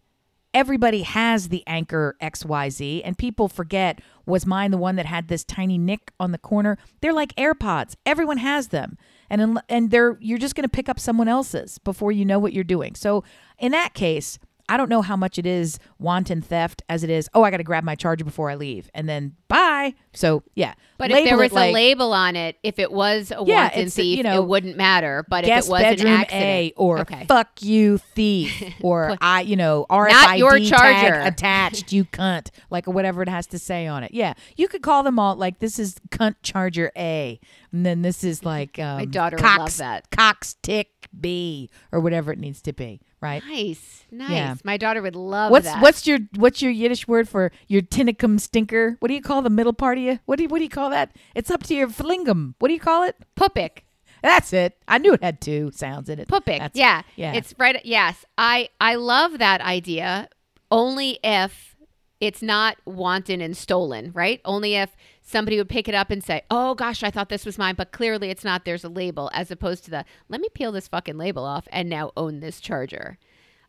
everybody 0.54 1.02
has 1.02 1.48
the 1.48 1.62
Anker 1.66 2.16
XYZ 2.22 3.02
and 3.04 3.16
people 3.18 3.48
forget 3.48 4.00
was 4.26 4.46
mine 4.46 4.70
the 4.70 4.78
one 4.78 4.96
that 4.96 5.06
had 5.06 5.28
this 5.28 5.44
tiny 5.44 5.78
nick 5.78 6.12
on 6.20 6.30
the 6.32 6.38
corner? 6.38 6.78
They're 7.00 7.12
like 7.12 7.34
AirPods. 7.36 7.94
Everyone 8.06 8.38
has 8.38 8.68
them. 8.68 8.96
And 9.32 9.58
and 9.70 9.90
they're 9.90 10.18
you're 10.20 10.38
just 10.38 10.54
going 10.54 10.64
to 10.64 10.68
pick 10.68 10.90
up 10.90 11.00
someone 11.00 11.26
else's 11.26 11.78
before 11.78 12.12
you 12.12 12.26
know 12.26 12.38
what 12.38 12.52
you're 12.52 12.64
doing. 12.64 12.94
So 12.94 13.24
in 13.58 13.72
that 13.72 13.94
case, 13.94 14.38
I 14.68 14.76
don't 14.76 14.88
know 14.88 15.02
how 15.02 15.16
much 15.16 15.38
it 15.38 15.46
is 15.46 15.78
wanton 15.98 16.42
theft 16.42 16.82
as 16.88 17.04
it 17.04 17.10
is, 17.10 17.28
oh, 17.34 17.42
I 17.42 17.50
got 17.50 17.58
to 17.58 17.64
grab 17.64 17.84
my 17.84 17.94
charger 17.94 18.24
before 18.24 18.50
I 18.50 18.54
leave 18.54 18.90
and 18.94 19.08
then 19.08 19.36
bye. 19.48 19.94
So, 20.14 20.42
yeah. 20.54 20.74
But 20.98 21.10
if 21.10 21.24
there 21.24 21.36
was 21.36 21.52
like 21.52 21.70
a 21.70 21.72
label 21.72 22.12
on 22.12 22.36
it, 22.36 22.56
if 22.62 22.78
it 22.78 22.92
was 22.92 23.30
a 23.30 23.42
Yeah, 23.44 23.64
wanton 23.64 23.80
it's, 23.80 23.98
you 23.98 24.22
know, 24.22 24.42
it 24.42 24.46
wouldn't 24.46 24.76
matter. 24.76 25.24
But 25.28 25.44
if 25.44 25.66
it 25.66 25.70
was 25.70 25.82
an 25.82 26.06
accident, 26.06 26.32
A 26.32 26.72
or 26.76 27.00
okay. 27.00 27.24
fuck 27.26 27.62
you 27.62 27.98
thief 27.98 28.62
or 28.82 29.16
I 29.20 29.42
you 29.42 29.56
know 29.56 29.86
RFID 29.90 30.10
Not 30.10 30.38
your 30.38 30.58
tag 30.58 30.68
charger. 30.68 31.20
attached 31.26 31.92
you 31.92 32.04
cunt 32.04 32.50
like 32.70 32.86
whatever 32.86 33.22
it 33.22 33.28
has 33.28 33.46
to 33.48 33.58
say 33.58 33.86
on 33.86 34.04
it. 34.04 34.12
Yeah, 34.14 34.34
you 34.56 34.68
could 34.68 34.82
call 34.82 35.02
them 35.02 35.18
all 35.18 35.36
like 35.36 35.58
this 35.58 35.78
is 35.78 35.96
cunt 36.10 36.36
charger 36.42 36.92
A 36.96 37.40
and 37.72 37.86
then 37.86 38.02
this 38.02 38.22
is 38.22 38.44
like 38.44 38.78
um, 38.78 38.98
My 38.98 39.04
daughter 39.06 39.36
would 39.36 39.42
Cox, 39.42 39.58
love 39.58 39.76
that. 39.78 40.10
Cox 40.10 40.56
tick 40.62 41.08
B 41.18 41.70
or 41.90 42.00
whatever 42.00 42.32
it 42.32 42.38
needs 42.38 42.60
to 42.62 42.72
be. 42.72 43.00
Right. 43.22 43.42
nice, 43.48 44.04
nice. 44.10 44.30
Yeah. 44.30 44.54
My 44.64 44.76
daughter 44.76 45.00
would 45.00 45.14
love 45.16 45.50
What's 45.52 45.66
that. 45.66 45.80
what's 45.80 46.06
your 46.06 46.18
what's 46.34 46.60
your 46.60 46.72
Yiddish 46.72 47.06
word 47.06 47.28
for 47.28 47.52
your 47.68 47.80
tinnicum 47.82 48.40
stinker? 48.40 48.96
What 48.98 49.08
do 49.08 49.14
you 49.14 49.22
call 49.22 49.40
the 49.42 49.50
middle 49.50 49.72
part 49.72 49.96
of 49.98 50.04
you? 50.04 50.18
What 50.26 50.36
do 50.36 50.42
you, 50.42 50.48
what 50.48 50.58
do 50.58 50.64
you 50.64 50.70
call 50.70 50.90
that? 50.90 51.14
It's 51.34 51.50
up 51.50 51.62
to 51.64 51.74
your 51.74 51.88
flingum. 51.88 52.54
What 52.58 52.68
do 52.68 52.74
you 52.74 52.80
call 52.80 53.04
it? 53.04 53.16
Pupik? 53.36 53.84
That's 54.22 54.52
it. 54.52 54.76
I 54.86 54.98
knew 54.98 55.14
it 55.14 55.22
had 55.22 55.40
two 55.40 55.70
sounds 55.74 56.08
in 56.08 56.18
it. 56.18 56.28
Pupik. 56.28 56.58
That's- 56.58 56.70
Yeah, 56.74 57.02
yeah. 57.16 57.32
It's 57.34 57.54
right. 57.58 57.80
Yes, 57.84 58.24
I 58.36 58.68
I 58.80 58.96
love 58.96 59.38
that 59.38 59.60
idea. 59.60 60.28
Only 60.70 61.18
if 61.22 61.76
it's 62.20 62.40
not 62.42 62.76
wanton 62.84 63.40
and 63.40 63.56
stolen, 63.56 64.10
right? 64.14 64.40
Only 64.44 64.74
if 64.76 64.90
somebody 65.22 65.56
would 65.56 65.68
pick 65.68 65.88
it 65.88 65.94
up 65.94 66.10
and 66.10 66.22
say, 66.22 66.42
"Oh 66.50 66.74
gosh, 66.74 67.02
I 67.02 67.10
thought 67.10 67.28
this 67.28 67.46
was 67.46 67.58
mine," 67.58 67.74
but 67.76 67.92
clearly 67.92 68.30
it's 68.30 68.44
not. 68.44 68.64
There's 68.64 68.84
a 68.84 68.88
label, 68.88 69.30
as 69.32 69.50
opposed 69.50 69.84
to 69.84 69.90
the 69.90 70.04
"Let 70.28 70.40
me 70.40 70.48
peel 70.52 70.72
this 70.72 70.88
fucking 70.88 71.18
label 71.18 71.44
off 71.44 71.68
and 71.70 71.88
now 71.88 72.12
own 72.16 72.40
this 72.40 72.60
charger." 72.60 73.18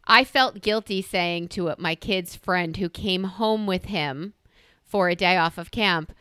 I 0.05 0.23
felt 0.23 0.61
guilty 0.61 1.01
saying 1.01 1.47
to 1.49 1.73
my 1.77 1.95
kid's 1.95 2.35
friend 2.35 2.75
who 2.75 2.89
came 2.89 3.23
home 3.23 3.65
with 3.65 3.85
him 3.85 4.33
for 4.83 5.07
a 5.07 5.15
day 5.15 5.37
off 5.37 5.57
of 5.57 5.71
camp, 5.71 6.13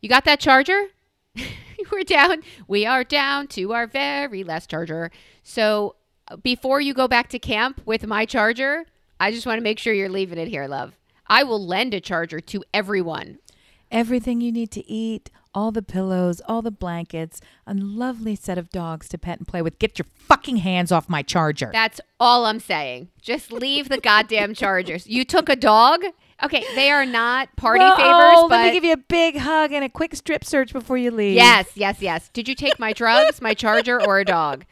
"You 0.00 0.08
got 0.08 0.24
that 0.24 0.40
charger?" 0.40 0.88
We're 1.92 2.04
down. 2.04 2.42
We 2.66 2.86
are 2.86 3.04
down 3.04 3.46
to 3.48 3.72
our 3.72 3.86
very 3.86 4.44
last 4.44 4.70
charger. 4.70 5.10
So 5.42 5.96
before 6.42 6.80
you 6.80 6.94
go 6.94 7.08
back 7.08 7.28
to 7.30 7.38
camp 7.38 7.80
with 7.84 8.06
my 8.06 8.24
charger, 8.24 8.84
I 9.20 9.30
just 9.30 9.46
want 9.46 9.58
to 9.58 9.62
make 9.62 9.78
sure 9.78 9.92
you're 9.92 10.08
leaving 10.08 10.38
it 10.38 10.48
here, 10.48 10.66
love. 10.66 10.94
I 11.26 11.42
will 11.42 11.64
lend 11.64 11.94
a 11.94 12.00
charger 12.00 12.40
to 12.40 12.64
everyone. 12.72 13.38
Everything 13.90 14.40
you 14.40 14.52
need 14.52 14.70
to 14.72 14.86
eat, 14.90 15.30
all 15.54 15.72
the 15.72 15.82
pillows, 15.82 16.42
all 16.46 16.60
the 16.62 16.70
blankets, 16.70 17.40
a 17.66 17.74
lovely 17.74 18.36
set 18.36 18.58
of 18.58 18.70
dogs 18.70 19.08
to 19.08 19.18
pet 19.18 19.38
and 19.38 19.48
play 19.48 19.62
with. 19.62 19.78
Get 19.78 19.98
your 19.98 20.06
fucking 20.14 20.58
hands 20.58 20.92
off 20.92 21.08
my 21.08 21.22
charger. 21.22 21.70
That's 21.72 22.00
all 22.20 22.44
I'm 22.44 22.60
saying. 22.60 23.08
Just 23.22 23.50
leave 23.50 23.88
the 23.88 23.98
goddamn 23.98 24.54
chargers. 24.54 25.06
You 25.06 25.24
took 25.24 25.48
a 25.48 25.56
dog? 25.56 26.02
Okay, 26.40 26.64
they 26.76 26.90
are 26.90 27.04
not 27.06 27.48
party 27.56 27.80
favors, 27.80 27.96
oh, 28.36 28.46
but 28.48 28.58
let 28.58 28.66
me 28.66 28.72
give 28.72 28.84
you 28.84 28.92
a 28.92 28.96
big 28.96 29.38
hug 29.38 29.72
and 29.72 29.82
a 29.82 29.88
quick 29.88 30.14
strip 30.14 30.44
search 30.44 30.72
before 30.72 30.96
you 30.96 31.10
leave. 31.10 31.34
yes, 31.34 31.66
yes, 31.74 32.00
yes. 32.00 32.28
Did 32.32 32.46
you 32.46 32.54
take 32.54 32.78
my 32.78 32.92
drugs, 32.92 33.42
my 33.42 33.54
charger, 33.54 34.00
or 34.06 34.20
a 34.20 34.24
dog? 34.24 34.64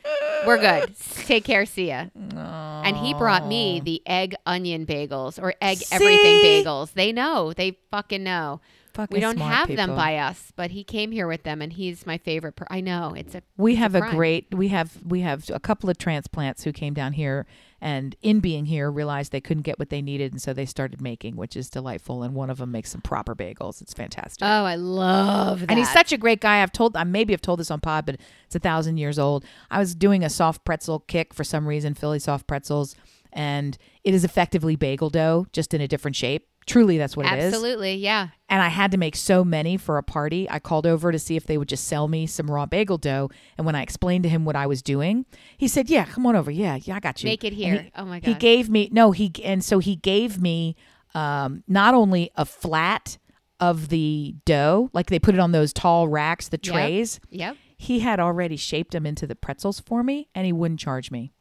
We're 0.47 0.59
good. 0.59 0.95
Take 1.25 1.43
care. 1.45 1.67
See 1.67 1.89
ya. 1.89 2.07
And 2.15 2.97
he 2.97 3.15
brought 3.15 3.49
me 3.49 3.81
the 3.81 4.01
egg 4.07 4.37
onion 4.47 4.87
bagels 4.87 5.43
or 5.43 5.55
egg 5.61 5.79
everything 5.91 6.45
bagels. 6.45 6.93
They 6.93 7.11
know. 7.11 7.53
They 7.53 7.79
fucking 7.91 8.23
know. 8.23 8.61
Fucking 8.97 9.15
we 9.15 9.21
don't 9.21 9.39
have 9.39 9.69
them 9.69 9.95
by 9.95 10.17
us, 10.17 10.53
but 10.57 10.71
he 10.73 10.83
came 10.83 11.13
here 11.13 11.27
with 11.29 11.43
them, 11.43 11.63
and 11.63 11.73
he's 11.73 12.07
my 12.07 12.19
favorite. 12.19 12.57
Per- 12.57 12.67
I 12.71 12.81
know 12.81 13.15
it's 13.17 13.35
a. 13.35 13.43
We 13.57 13.73
it's 13.73 13.79
have 13.81 13.95
a 13.95 14.01
crime. 14.01 14.17
great 14.17 14.55
we 14.55 14.69
have 14.69 14.93
we 15.05 15.21
have 15.21 15.49
a 15.51 15.61
couple 15.61 15.89
of 15.91 15.99
transplants 15.99 16.65
who 16.65 16.73
came 16.73 16.95
down 16.95 17.13
here 17.13 17.47
and 17.81 18.17
in 18.23 18.41
being 18.41 18.65
here 18.65 18.91
realized 18.91 19.33
they 19.33 19.41
couldn't 19.41 19.65
get 19.65 19.79
what 19.79 19.91
they 19.91 20.01
needed 20.01 20.33
and 20.33 20.41
so 20.41 20.55
they 20.55 20.65
started 20.65 21.01
making 21.03 21.37
which 21.37 21.55
is 21.57 21.69
delightful 21.69 22.23
and 22.23 22.35
one 22.35 22.49
of 22.49 22.57
them 22.57 22.73
makes 22.73 22.91
some 22.91 23.03
proper 23.03 23.35
bagels 23.35 23.83
it's 23.83 23.93
fantastic 23.93 24.43
Oh, 24.43 24.65
I 24.65 24.77
love 24.77 25.61
that. 25.61 25.69
and 25.71 25.79
he's 25.79 25.93
such 25.93 26.11
a 26.11 26.17
great 26.17 26.41
guy 26.41 26.63
i've 26.63 26.73
told 26.73 26.97
i 26.97 27.05
maybe 27.05 27.35
have 27.35 27.43
told 27.43 27.61
this 27.61 27.71
on 27.71 27.81
pod 27.81 28.07
but 28.07 28.17
it's 28.47 28.57
a 28.57 28.59
thousand 28.59 28.97
years 28.97 29.19
old 29.19 29.45
i 29.71 29.79
was 29.79 29.95
doing 29.95 30.25
a 30.25 30.31
soft 30.31 30.65
pretzel 30.65 31.01
kick 31.01 31.35
for 31.35 31.45
some 31.45 31.69
reason 31.69 31.93
philly 31.93 32.19
soft 32.19 32.47
pretzels 32.47 32.97
and 33.31 33.77
it 34.05 34.15
is 34.15 34.25
effectively 34.25 34.75
bagel 34.75 35.11
dough 35.11 35.47
just 35.53 35.75
in 35.75 35.83
a 35.83 35.87
different 35.89 36.17
shape 36.17 36.49
truly 36.67 36.99
that's 36.99 37.17
what 37.17 37.27
it 37.27 37.39
is 37.39 37.53
absolutely, 37.55 37.95
yeah. 37.95 38.29
and 38.49 38.61
I 38.63 38.69
had 38.69 38.91
to 38.91 38.97
make 38.99 39.17
so 39.17 39.45
many 39.45 39.77
for 39.77 39.99
a 39.99 40.03
party. 40.03 40.49
I 40.51 40.59
called 40.59 40.87
over 40.87 41.13
to 41.13 41.19
see 41.19 41.37
if 41.37 41.47
they 41.47 41.57
would 41.59 41.69
just 41.69 41.85
sell 41.87 42.09
me 42.09 42.27
some 42.27 42.51
raw 42.51 42.67
bagel 42.67 42.99
dough. 42.99 43.31
And 43.57 43.65
when 43.67 43.75
I 43.75 43.83
explained 43.83 44.25
to 44.25 44.29
him 44.29 44.45
what 44.45 44.57
I 44.57 44.67
was 44.67 44.83
doing, 44.83 45.27
he 45.57 45.69
said, 45.69 45.89
"Yeah, 45.89 46.05
come 46.05 46.27
on 46.27 46.37
over. 46.37 46.51
Yeah, 46.51 46.79
yeah, 46.83 46.97
I 46.97 47.01
got 47.01 47.23
you. 47.23 47.29
Make 47.29 47.45
it 47.45 47.53
here. 47.53 47.83
he- 47.83 47.91
oh 47.97 48.05
my 48.05 48.21
god." 48.21 48.29
He 48.29 48.35
gave 48.35 48.69
me 48.69 48.89
no. 48.93 49.13
He 49.13 49.33
and 49.45 49.65
so 49.65 49.79
he 49.79 49.97
gave 49.97 50.41
me 50.41 50.77
um, 51.15 51.63
not 51.69 51.95
only 51.95 52.31
a 52.37 52.45
flat 52.45 53.19
of 53.59 53.89
the 53.89 54.35
dough, 54.45 54.91
like 54.93 55.07
they 55.07 55.19
put 55.19 55.35
it 55.35 55.41
on 55.41 55.53
those 55.53 55.73
tall 55.73 56.09
racks, 56.09 56.49
the 56.49 56.61
Yep. 56.63 56.73
trays. 56.75 57.21
yep. 57.31 57.57
He 57.79 58.01
had 58.01 58.21
already 58.21 58.57
shaped 58.57 58.93
them 58.93 59.05
into 59.07 59.27
the 59.27 59.35
pretzels 59.37 59.81
for 59.81 60.03
me, 60.03 60.29
and 60.35 60.45
he 60.47 60.53
wouldn't 60.53 60.81
charge 60.81 61.11
me. 61.11 61.33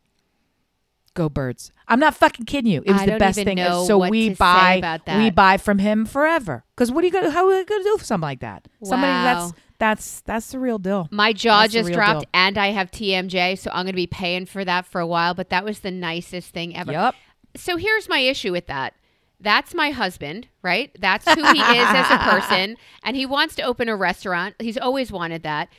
Go 1.16 1.30
birds! 1.30 1.72
I'm 1.88 2.00
not 2.00 2.14
fucking 2.14 2.46
kidding 2.46 2.72
you. 2.72 2.84
It 2.86 2.92
was 2.92 3.02
I 3.02 3.06
the 3.08 3.18
best 3.18 3.40
thing. 3.42 3.58
so 3.58 4.08
we 4.08 4.30
buy 4.30 4.76
about 4.76 5.02
we 5.18 5.32
buy 5.32 5.58
from 5.58 5.80
him 5.80 6.06
forever. 6.06 6.64
Because 6.76 6.92
what 6.92 7.04
are 7.04 7.08
you 7.08 7.14
gonna 7.14 7.32
how 7.32 7.48
are 7.48 7.58
you 7.58 7.66
gonna 7.66 7.84
do 7.84 7.98
for 7.98 8.04
something 8.04 8.28
like 8.28 8.42
that? 8.42 8.68
Somebody 8.84 9.12
that's 9.12 9.54
that's 9.78 10.22
that's 10.22 10.52
the 10.52 10.60
real 10.60 10.78
deal. 10.78 11.08
My 11.12 11.34
jaw 11.34 11.62
That's 11.62 11.74
just 11.74 11.92
dropped, 11.92 12.22
deal. 12.22 12.30
and 12.34 12.58
I 12.58 12.68
have 12.68 12.92
TMJ, 12.92 13.58
so 13.58 13.70
I'm 13.72 13.86
going 13.86 13.94
to 13.94 13.94
be 13.94 14.08
paying 14.08 14.46
for 14.46 14.64
that 14.64 14.86
for 14.86 15.02
a 15.02 15.08
while. 15.08 15.34
But 15.34 15.50
that 15.50 15.66
was 15.66 15.80
the 15.80 15.92
nicest 15.92 16.54
thing 16.54 16.76
ever. 16.76 16.92
Yep. 16.92 17.16
So 17.58 17.78
here's 17.78 18.08
my 18.08 18.20
issue 18.20 18.52
with 18.52 18.68
that. 18.68 18.94
That's 19.40 19.74
my 19.74 19.92
husband, 19.92 20.48
right? 20.62 20.96
That's 21.00 21.26
who 21.26 21.44
he 21.44 21.60
is 21.60 21.88
as 21.90 22.10
a 22.10 22.18
person, 22.20 22.78
and 23.04 23.16
he 23.16 23.26
wants 23.26 23.56
to 23.56 23.64
open 23.64 23.90
a 23.90 23.96
restaurant. 23.96 24.56
He's 24.60 24.78
always 24.78 25.12
wanted 25.12 25.44
that. 25.44 25.70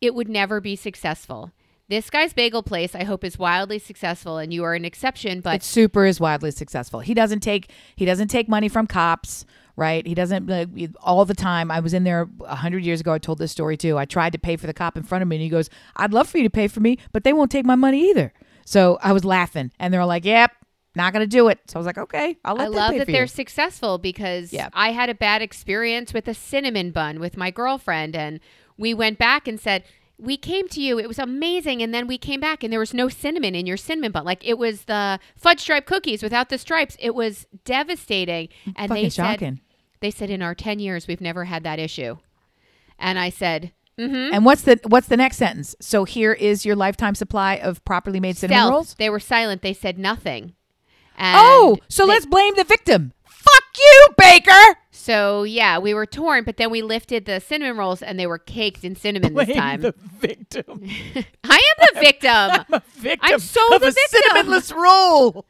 It 0.00 0.14
would 0.14 0.28
never 0.28 0.60
be 0.60 0.76
successful. 0.76 1.52
This 1.88 2.10
guy's 2.10 2.32
bagel 2.32 2.62
place, 2.64 2.94
I 2.96 3.04
hope, 3.04 3.22
is 3.22 3.38
wildly 3.38 3.78
successful, 3.78 4.38
and 4.38 4.52
you 4.52 4.64
are 4.64 4.74
an 4.74 4.84
exception. 4.84 5.40
But 5.40 5.56
It's 5.56 5.66
super 5.66 6.04
is 6.04 6.18
wildly 6.18 6.50
successful. 6.50 7.00
He 7.00 7.14
doesn't 7.14 7.40
take 7.40 7.70
he 7.94 8.04
doesn't 8.04 8.28
take 8.28 8.48
money 8.48 8.68
from 8.68 8.88
cops, 8.88 9.46
right? 9.76 10.04
He 10.04 10.14
doesn't 10.14 10.50
uh, 10.50 10.66
like, 10.74 10.90
all 11.00 11.24
the 11.24 11.34
time. 11.34 11.70
I 11.70 11.78
was 11.78 11.94
in 11.94 12.02
there 12.02 12.28
a 12.44 12.56
hundred 12.56 12.84
years 12.84 13.00
ago. 13.00 13.12
I 13.12 13.18
told 13.18 13.38
this 13.38 13.52
story 13.52 13.76
too. 13.76 13.96
I 13.98 14.04
tried 14.04 14.32
to 14.32 14.38
pay 14.38 14.56
for 14.56 14.66
the 14.66 14.74
cop 14.74 14.96
in 14.96 15.04
front 15.04 15.22
of 15.22 15.28
me, 15.28 15.36
and 15.36 15.42
he 15.42 15.48
goes, 15.48 15.70
"I'd 15.96 16.12
love 16.12 16.28
for 16.28 16.38
you 16.38 16.44
to 16.44 16.50
pay 16.50 16.66
for 16.66 16.80
me, 16.80 16.98
but 17.12 17.22
they 17.22 17.32
won't 17.32 17.52
take 17.52 17.64
my 17.64 17.76
money 17.76 18.10
either." 18.10 18.32
So 18.64 18.98
I 19.00 19.12
was 19.12 19.24
laughing, 19.24 19.70
and 19.78 19.94
they're 19.94 20.04
like, 20.04 20.24
"Yep, 20.24 20.50
not 20.96 21.12
gonna 21.12 21.24
do 21.28 21.46
it." 21.46 21.60
So 21.68 21.76
I 21.76 21.78
was 21.78 21.86
like, 21.86 21.98
"Okay, 21.98 22.36
I'll 22.44 22.56
let 22.56 22.64
I 22.64 22.68
love 22.68 22.96
that 22.96 23.06
they're 23.06 23.22
you." 23.22 23.28
successful 23.28 23.98
because 23.98 24.52
Yeah. 24.52 24.70
I 24.72 24.90
had 24.90 25.08
a 25.08 25.14
bad 25.14 25.40
experience 25.40 26.12
with 26.12 26.26
a 26.26 26.34
cinnamon 26.34 26.90
bun 26.90 27.20
with 27.20 27.36
my 27.36 27.52
girlfriend, 27.52 28.16
and 28.16 28.40
we 28.76 28.92
went 28.92 29.18
back 29.18 29.46
and 29.46 29.60
said, 29.60 29.84
We 30.18 30.36
came 30.36 30.66
to 30.68 30.80
you, 30.80 30.98
it 30.98 31.08
was 31.08 31.18
amazing. 31.18 31.82
And 31.82 31.92
then 31.92 32.06
we 32.06 32.16
came 32.18 32.40
back 32.40 32.62
and 32.64 32.72
there 32.72 32.80
was 32.80 32.94
no 32.94 33.08
cinnamon 33.08 33.54
in 33.54 33.66
your 33.66 33.76
cinnamon 33.76 34.12
bun. 34.12 34.24
Like 34.24 34.46
it 34.46 34.56
was 34.58 34.82
the 34.84 35.18
fudge 35.36 35.60
stripe 35.60 35.84
cookies 35.86 36.22
without 36.22 36.48
the 36.48 36.56
stripes. 36.58 36.96
It 36.98 37.14
was 37.14 37.46
devastating. 37.64 38.48
And 38.76 38.88
Fucking 38.88 39.04
they 39.04 39.10
said. 39.10 39.60
They 40.00 40.10
said, 40.10 40.30
In 40.30 40.40
our 40.42 40.54
10 40.54 40.78
years, 40.78 41.06
we've 41.06 41.20
never 41.20 41.44
had 41.44 41.64
that 41.64 41.78
issue. 41.78 42.16
And 42.98 43.18
I 43.18 43.30
said, 43.30 43.72
Mm-hmm. 43.98 44.34
And 44.34 44.44
what's 44.44 44.60
the 44.60 44.78
what's 44.86 45.08
the 45.08 45.16
next 45.16 45.38
sentence? 45.38 45.74
So 45.80 46.04
here 46.04 46.34
is 46.34 46.66
your 46.66 46.76
lifetime 46.76 47.14
supply 47.14 47.54
of 47.54 47.82
properly 47.86 48.20
made 48.20 48.36
cinnamon 48.36 48.58
Stealth. 48.60 48.70
rolls. 48.72 48.94
They 48.98 49.08
were 49.08 49.18
silent. 49.20 49.62
They 49.62 49.72
said 49.72 49.98
nothing. 49.98 50.52
And 51.16 51.34
Oh, 51.40 51.78
so 51.88 52.04
they- 52.04 52.12
let's 52.12 52.26
blame 52.26 52.52
the 52.56 52.64
victim. 52.64 53.14
Fuck 53.24 53.64
you, 53.78 54.08
Baker. 54.18 54.78
So 55.06 55.44
yeah, 55.44 55.78
we 55.78 55.94
were 55.94 56.04
torn, 56.04 56.42
but 56.42 56.56
then 56.56 56.68
we 56.68 56.82
lifted 56.82 57.26
the 57.26 57.38
cinnamon 57.38 57.76
rolls 57.76 58.02
and 58.02 58.18
they 58.18 58.26
were 58.26 58.38
caked 58.38 58.82
in 58.82 58.96
cinnamon 58.96 59.34
this 59.34 59.54
time. 59.54 59.80
The 59.82 59.94
victim. 60.18 60.82
I 61.44 61.54
am 61.54 61.86
the 61.94 62.00
victim. 62.00 62.30
I'm 62.32 62.64
a 62.72 62.82
victim 62.96 63.20
I'm 63.22 63.38
so 63.38 63.60
the 63.78 63.86
a 63.86 63.90
victim. 63.92 64.20
cinnamonless 64.20 64.74
roll. 64.74 65.46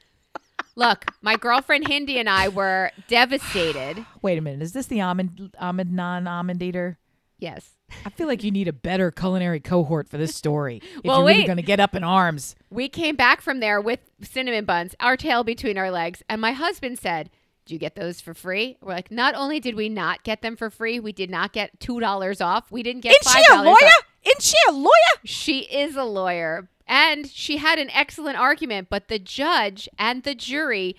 Look, 0.74 1.06
my 1.22 1.36
girlfriend 1.36 1.88
Hindi 1.88 2.18
and 2.18 2.28
I 2.28 2.48
were 2.48 2.90
devastated. 3.08 4.04
Wait 4.20 4.36
a 4.36 4.42
minute. 4.42 4.60
Is 4.60 4.72
this 4.74 4.88
the 4.88 5.00
almond 5.00 5.54
almond 5.58 5.90
non 5.90 6.28
almond 6.28 6.62
eater? 6.62 6.98
Yes. 7.38 7.70
I 8.04 8.10
feel 8.10 8.26
like 8.26 8.44
you 8.44 8.50
need 8.50 8.68
a 8.68 8.74
better 8.74 9.10
culinary 9.10 9.60
cohort 9.60 10.06
for 10.08 10.18
this 10.18 10.34
story. 10.34 10.82
If 10.98 11.04
Well, 11.04 11.20
you're 11.20 11.26
really 11.28 11.38
wait. 11.40 11.46
going 11.46 11.56
to 11.56 11.62
get 11.62 11.80
up 11.80 11.94
in 11.94 12.04
arms. 12.04 12.56
We 12.68 12.90
came 12.90 13.16
back 13.16 13.40
from 13.40 13.60
there 13.60 13.80
with 13.80 14.00
cinnamon 14.20 14.66
buns, 14.66 14.94
our 15.00 15.16
tail 15.16 15.44
between 15.44 15.78
our 15.78 15.90
legs, 15.90 16.22
and 16.28 16.42
my 16.42 16.52
husband 16.52 16.98
said, 16.98 17.30
"Did 17.66 17.74
you 17.74 17.78
get 17.78 17.94
those 17.96 18.20
for 18.20 18.32
free?" 18.32 18.78
We're 18.80 18.94
like, 18.94 19.10
"Not 19.10 19.34
only 19.34 19.60
did 19.60 19.74
we 19.74 19.88
not 19.88 20.24
get 20.24 20.40
them 20.40 20.56
for 20.56 20.70
free, 20.70 20.98
we 20.98 21.12
did 21.12 21.28
not 21.30 21.52
get 21.52 21.78
two 21.78 22.00
dollars 22.00 22.40
off. 22.40 22.70
We 22.72 22.82
didn't 22.82 23.02
get 23.02 23.14
Isn't 23.20 23.32
she 23.32 23.52
a 23.52 23.62
lawyer? 23.62 23.74
off." 23.74 24.04
Isn't 24.24 24.42
she 24.42 24.56
a 24.68 24.72
lawyer? 24.72 24.92
She 25.24 25.58
is 25.60 25.94
a 25.94 26.04
lawyer, 26.04 26.68
and 26.86 27.28
she 27.28 27.58
had 27.58 27.78
an 27.78 27.90
excellent 27.90 28.38
argument, 28.38 28.88
but 28.88 29.08
the 29.08 29.18
judge 29.18 29.88
and 29.98 30.22
the 30.22 30.34
jury 30.34 30.96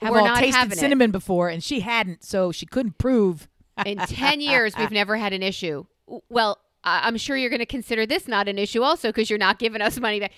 Have 0.00 0.12
were 0.12 0.20
all 0.20 0.26
not 0.26 0.40
tasted 0.40 0.74
cinnamon 0.76 1.10
before, 1.10 1.48
and 1.48 1.64
she 1.64 1.80
hadn't, 1.80 2.22
so 2.22 2.52
she 2.52 2.66
couldn't 2.66 2.98
prove. 2.98 3.48
In 3.86 3.98
ten 3.98 4.40
years, 4.40 4.76
we've 4.76 4.90
never 4.90 5.16
had 5.16 5.32
an 5.32 5.42
issue. 5.42 5.86
Well. 6.28 6.58
I'm 6.84 7.16
sure 7.16 7.36
you're 7.36 7.48
going 7.48 7.60
to 7.60 7.64
consider 7.64 8.06
this 8.06 8.26
not 8.26 8.48
an 8.48 8.58
issue 8.58 8.82
also 8.82 9.10
because 9.10 9.30
you're 9.30 9.38
not 9.38 9.60
giving 9.60 9.80
us 9.80 10.00
money 10.00 10.18
back. 10.18 10.32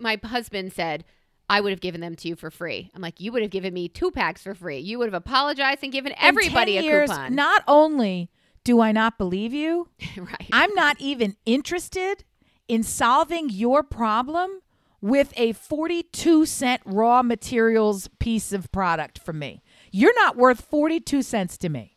My 0.00 0.18
husband 0.24 0.72
said, 0.72 1.04
I 1.50 1.60
would 1.60 1.70
have 1.70 1.80
given 1.80 2.00
them 2.00 2.14
to 2.14 2.28
you 2.28 2.36
for 2.36 2.48
free. 2.48 2.92
I'm 2.94 3.02
like, 3.02 3.20
you 3.20 3.32
would 3.32 3.42
have 3.42 3.50
given 3.50 3.74
me 3.74 3.88
two 3.88 4.12
packs 4.12 4.40
for 4.40 4.54
free. 4.54 4.78
You 4.78 5.00
would 5.00 5.12
have 5.12 5.14
apologized 5.14 5.80
and 5.82 5.92
given 5.92 6.14
everybody 6.20 6.76
in 6.76 6.84
10 6.84 6.90
a 6.90 6.94
years, 6.94 7.10
coupon. 7.10 7.34
Not 7.34 7.64
only 7.66 8.30
do 8.62 8.80
I 8.80 8.92
not 8.92 9.18
believe 9.18 9.52
you, 9.52 9.88
right. 10.16 10.48
I'm 10.52 10.72
not 10.74 10.96
even 11.00 11.36
interested 11.44 12.22
in 12.68 12.84
solving 12.84 13.50
your 13.50 13.82
problem 13.82 14.60
with 15.00 15.32
a 15.36 15.52
42 15.52 16.46
cent 16.46 16.82
raw 16.84 17.20
materials 17.24 18.08
piece 18.20 18.52
of 18.52 18.70
product 18.70 19.18
from 19.18 19.40
me. 19.40 19.60
You're 19.90 20.14
not 20.14 20.36
worth 20.36 20.60
42 20.60 21.22
cents 21.22 21.58
to 21.58 21.68
me. 21.68 21.96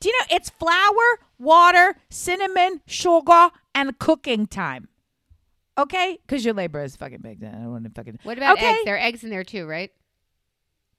Do 0.00 0.10
you 0.10 0.18
know 0.18 0.36
it's 0.36 0.50
flour, 0.50 1.20
water, 1.38 1.96
cinnamon, 2.10 2.82
sugar, 2.86 3.48
and 3.74 3.98
cooking 3.98 4.46
time? 4.46 4.88
Okay? 5.82 6.18
Because 6.26 6.44
your 6.44 6.54
labor 6.54 6.82
is 6.82 6.96
fucking 6.96 7.20
big. 7.20 7.40
Then 7.40 7.54
I 7.54 7.58
don't 7.58 7.72
want 7.72 7.84
to 7.84 7.90
fucking. 7.90 8.18
what 8.22 8.38
about 8.38 8.58
okay. 8.58 8.70
eggs? 8.70 8.78
There 8.84 8.94
are 8.96 8.98
eggs 8.98 9.24
in 9.24 9.30
there 9.30 9.44
too, 9.44 9.66
right? 9.66 9.90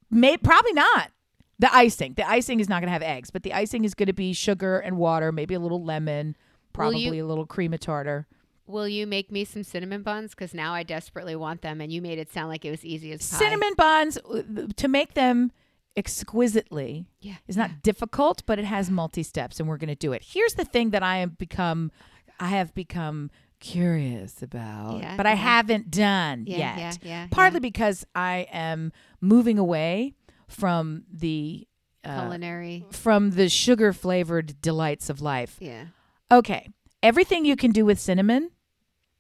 May, 0.10 0.38
probably 0.38 0.74
not. 0.74 1.12
The 1.60 1.74
icing. 1.74 2.16
The 2.16 2.28
icing 2.28 2.60
is 2.60 2.68
not 2.68 2.82
going 2.82 2.88
to 2.88 2.94
have 2.94 3.04
eggs, 3.04 3.30
but 3.30 3.44
the 3.44 3.54
icing 3.54 3.86
is 3.86 3.94
going 3.94 4.08
to 4.08 4.14
be 4.14 4.34
sugar 4.34 4.80
and 4.80 4.98
water, 4.98 5.32
maybe 5.32 5.54
a 5.54 5.60
little 5.60 5.84
lemon, 5.84 6.36
Will 6.76 6.94
you- 6.94 7.06
probably 7.06 7.20
a 7.20 7.26
little 7.26 7.46
cream 7.46 7.74
of 7.74 7.80
tartar. 7.80 8.28
Will 8.68 8.88
you 8.88 9.06
make 9.06 9.32
me 9.32 9.44
some 9.44 9.64
cinnamon 9.64 10.02
buns? 10.02 10.32
Because 10.32 10.54
now 10.54 10.74
I 10.74 10.84
desperately 10.84 11.36
want 11.36 11.62
them, 11.62 11.82
and 11.82 11.92
you 11.92 12.02
made 12.02 12.20
it 12.20 12.32
sound 12.32 12.48
like 12.48 12.64
it 12.64 12.72
was 12.72 12.86
easy 12.86 13.12
as 13.12 13.30
pie. 13.30 13.38
Cinnamon 13.38 13.74
buns 13.76 14.18
uh, 14.18 14.44
to 14.78 14.88
make 14.88 15.14
them 15.14 15.52
exquisitely 15.96 17.06
yeah, 17.20 17.36
is 17.48 17.58
not 17.58 17.84
difficult, 17.84 18.44
but 18.46 18.60
it 18.60 18.66
has 18.66 18.90
multi 18.90 19.24
steps, 19.24 19.60
and 19.60 19.68
we're 19.68 19.78
going 19.78 19.90
to 19.90 19.96
do 19.96 20.14
it. 20.14 20.24
Here's 20.26 20.54
the 20.54 20.64
thing 20.64 20.92
that 20.92 21.04
I 21.04 21.18
have 21.18 21.38
become, 21.38 21.92
I 22.40 22.48
have 22.50 22.74
become 22.74 23.30
curious 23.62 24.42
about, 24.42 25.00
Yeah, 25.00 25.16
but 25.16 25.26
I 25.26 25.30
yeah. 25.32 25.36
haven't 25.36 25.90
done 25.92 26.44
yeah, 26.48 26.58
yet. 26.58 26.78
yeah, 26.78 26.94
yeah. 27.10 27.28
Partly 27.32 27.60
because 27.62 28.06
I 28.14 28.48
am 28.52 28.92
moving 29.22 29.58
away 29.58 30.14
from 30.50 31.04
the 31.10 31.66
uh, 32.04 32.22
culinary. 32.22 32.86
from 32.92 33.32
the 33.32 33.48
sugar 33.48 33.94
flavored 33.94 34.60
delights 34.62 35.10
of 35.10 35.22
life. 35.22 35.56
Yeah, 35.62 35.86
Okay, 36.30 36.68
everything 37.02 37.46
you 37.46 37.56
can 37.56 37.72
do 37.72 37.86
with 37.86 38.00
cinnamon. 38.00 38.52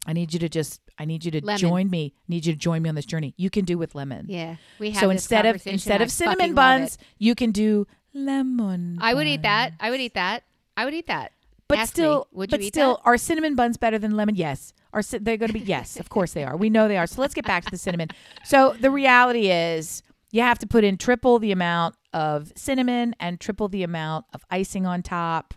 I 0.07 0.13
need 0.13 0.33
you 0.33 0.39
to 0.39 0.49
just. 0.49 0.81
I 0.97 1.05
need 1.05 1.23
you 1.25 1.31
to 1.31 1.45
Lemon. 1.45 1.57
join 1.59 1.89
me. 1.89 2.13
I 2.17 2.25
need 2.27 2.45
you 2.45 2.53
to 2.53 2.57
join 2.59 2.81
me 2.83 2.89
on 2.89 2.95
this 2.95 3.05
journey. 3.05 3.33
You 3.37 3.49
can 3.49 3.65
do 3.65 3.77
with 3.77 3.95
lemon. 3.95 4.25
yeah. 4.29 4.55
We 4.79 4.91
have 4.91 4.99
so 5.01 5.09
instead 5.09 5.45
of 5.45 5.65
instead 5.65 6.01
I 6.01 6.03
of 6.03 6.11
cinnamon 6.11 6.53
buns, 6.53 6.97
you 7.17 7.33
can 7.35 7.51
do 7.51 7.87
lemon. 8.13 8.97
I 9.01 9.13
would 9.13 9.27
eat 9.27 9.43
that. 9.43 9.73
I 9.79 9.89
would 9.89 9.99
eat 9.99 10.13
that. 10.15 10.43
I 10.77 10.85
would 10.85 10.93
eat 10.93 11.07
that. 11.07 11.31
But 11.71 11.79
Ask 11.79 11.89
me, 11.97 12.01
still, 12.03 12.27
would 12.33 12.51
you 12.51 12.57
but 12.57 12.63
eat 12.63 12.73
still, 12.73 12.95
that? 12.95 13.01
are 13.05 13.17
cinnamon 13.17 13.55
buns 13.55 13.77
better 13.77 13.97
than 13.97 14.15
lemon? 14.17 14.35
Yes. 14.35 14.73
Are 14.93 15.01
they're 15.01 15.37
going 15.37 15.47
to 15.47 15.53
be? 15.53 15.59
Yes, 15.61 15.97
of 15.99 16.09
course 16.09 16.33
they 16.33 16.43
are. 16.43 16.55
We 16.57 16.69
know 16.69 16.87
they 16.87 16.97
are. 16.97 17.07
So 17.07 17.21
let's 17.21 17.33
get 17.33 17.45
back 17.45 17.63
to 17.65 17.71
the 17.71 17.77
cinnamon. 17.77 18.09
So 18.43 18.75
the 18.79 18.91
reality 18.91 19.49
is, 19.49 20.03
you 20.31 20.41
have 20.41 20.59
to 20.59 20.67
put 20.67 20.83
in 20.83 20.97
triple 20.97 21.39
the 21.39 21.51
amount 21.53 21.95
of 22.13 22.51
cinnamon 22.55 23.15
and 23.19 23.39
triple 23.39 23.69
the 23.69 23.83
amount 23.83 24.25
of 24.33 24.43
icing 24.51 24.85
on 24.85 25.01
top. 25.01 25.53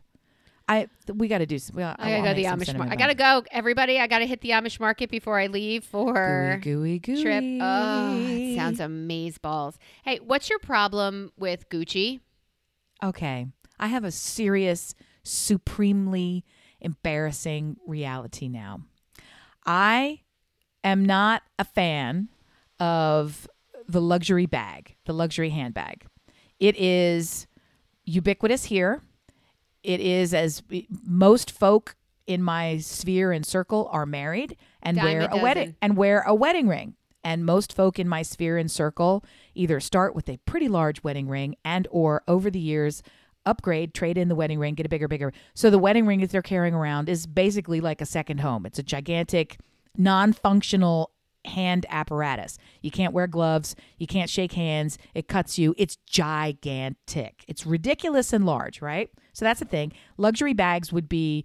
I 0.68 0.88
we 1.12 1.28
got 1.28 1.38
to 1.38 1.46
do. 1.46 1.58
some- 1.58 1.76
We, 1.76 1.82
I 1.82 1.94
gotta 1.98 2.22
go 2.22 2.34
the 2.34 2.44
Amish 2.44 2.74
market. 2.78 2.92
I 2.92 2.96
gotta 2.96 3.14
go, 3.14 3.42
everybody. 3.50 3.98
I 4.00 4.06
gotta 4.06 4.24
hit 4.24 4.40
the 4.40 4.50
Amish 4.50 4.80
market 4.80 5.10
before 5.10 5.38
I 5.38 5.48
leave 5.48 5.84
for 5.84 6.58
gooey, 6.62 6.98
gooey, 7.00 7.16
gooey. 7.16 7.22
trip. 7.22 7.44
Oh, 7.60 8.54
sounds 8.56 8.80
amaze 8.80 9.36
balls. 9.36 9.78
Hey, 10.04 10.20
what's 10.24 10.48
your 10.48 10.58
problem 10.60 11.32
with 11.36 11.68
Gucci? 11.68 12.20
Okay. 13.02 13.46
I 13.78 13.88
have 13.88 14.04
a 14.04 14.10
serious, 14.10 14.94
supremely 15.24 16.44
embarrassing 16.80 17.76
reality 17.86 18.48
now. 18.48 18.82
I 19.66 20.20
am 20.82 21.04
not 21.04 21.42
a 21.58 21.64
fan 21.64 22.28
of 22.78 23.48
the 23.88 24.00
luxury 24.00 24.46
bag, 24.46 24.96
the 25.06 25.12
luxury 25.12 25.50
handbag. 25.50 26.06
It 26.60 26.76
is 26.76 27.46
ubiquitous 28.04 28.64
here. 28.64 29.02
It 29.82 30.00
is 30.00 30.32
as 30.32 30.62
most 31.04 31.50
folk 31.50 31.96
in 32.26 32.42
my 32.42 32.78
sphere 32.78 33.32
and 33.32 33.44
circle 33.44 33.88
are 33.92 34.06
married 34.06 34.56
and 34.82 34.96
Dime 34.96 35.04
wear 35.04 35.20
a 35.30 35.36
a 35.36 35.42
wedding 35.42 35.76
and 35.82 35.96
wear 35.96 36.22
a 36.26 36.34
wedding 36.34 36.68
ring. 36.68 36.94
And 37.22 37.46
most 37.46 37.72
folk 37.72 37.98
in 37.98 38.06
my 38.06 38.20
sphere 38.22 38.58
and 38.58 38.70
circle 38.70 39.24
either 39.54 39.80
start 39.80 40.14
with 40.14 40.28
a 40.28 40.36
pretty 40.44 40.68
large 40.68 41.02
wedding 41.02 41.26
ring 41.26 41.56
and 41.64 41.88
or 41.90 42.22
over 42.28 42.50
the 42.50 42.60
years 42.60 43.02
upgrade, 43.46 43.94
trade 43.94 44.18
in 44.18 44.28
the 44.28 44.34
wedding 44.34 44.58
ring, 44.58 44.74
get 44.74 44.86
a 44.86 44.88
bigger, 44.88 45.08
bigger. 45.08 45.32
So 45.54 45.70
the 45.70 45.78
wedding 45.78 46.06
ring 46.06 46.20
that 46.20 46.30
they're 46.30 46.42
carrying 46.42 46.74
around 46.74 47.08
is 47.08 47.26
basically 47.26 47.80
like 47.80 48.00
a 48.00 48.06
second 48.06 48.40
home. 48.40 48.66
It's 48.66 48.78
a 48.78 48.82
gigantic, 48.82 49.58
non-functional 49.96 51.10
hand 51.44 51.86
apparatus. 51.90 52.58
You 52.80 52.90
can't 52.90 53.12
wear 53.12 53.26
gloves, 53.26 53.76
you 53.98 54.06
can't 54.06 54.30
shake 54.30 54.52
hands, 54.52 54.98
it 55.14 55.28
cuts 55.28 55.58
you. 55.58 55.74
It's 55.76 55.96
gigantic. 56.06 57.44
It's 57.46 57.66
ridiculous 57.66 58.32
and 58.32 58.46
large, 58.46 58.80
right? 58.80 59.10
So 59.32 59.44
that's 59.44 59.60
the 59.60 59.66
thing. 59.66 59.92
Luxury 60.16 60.54
bags 60.54 60.92
would 60.92 61.08
be 61.08 61.44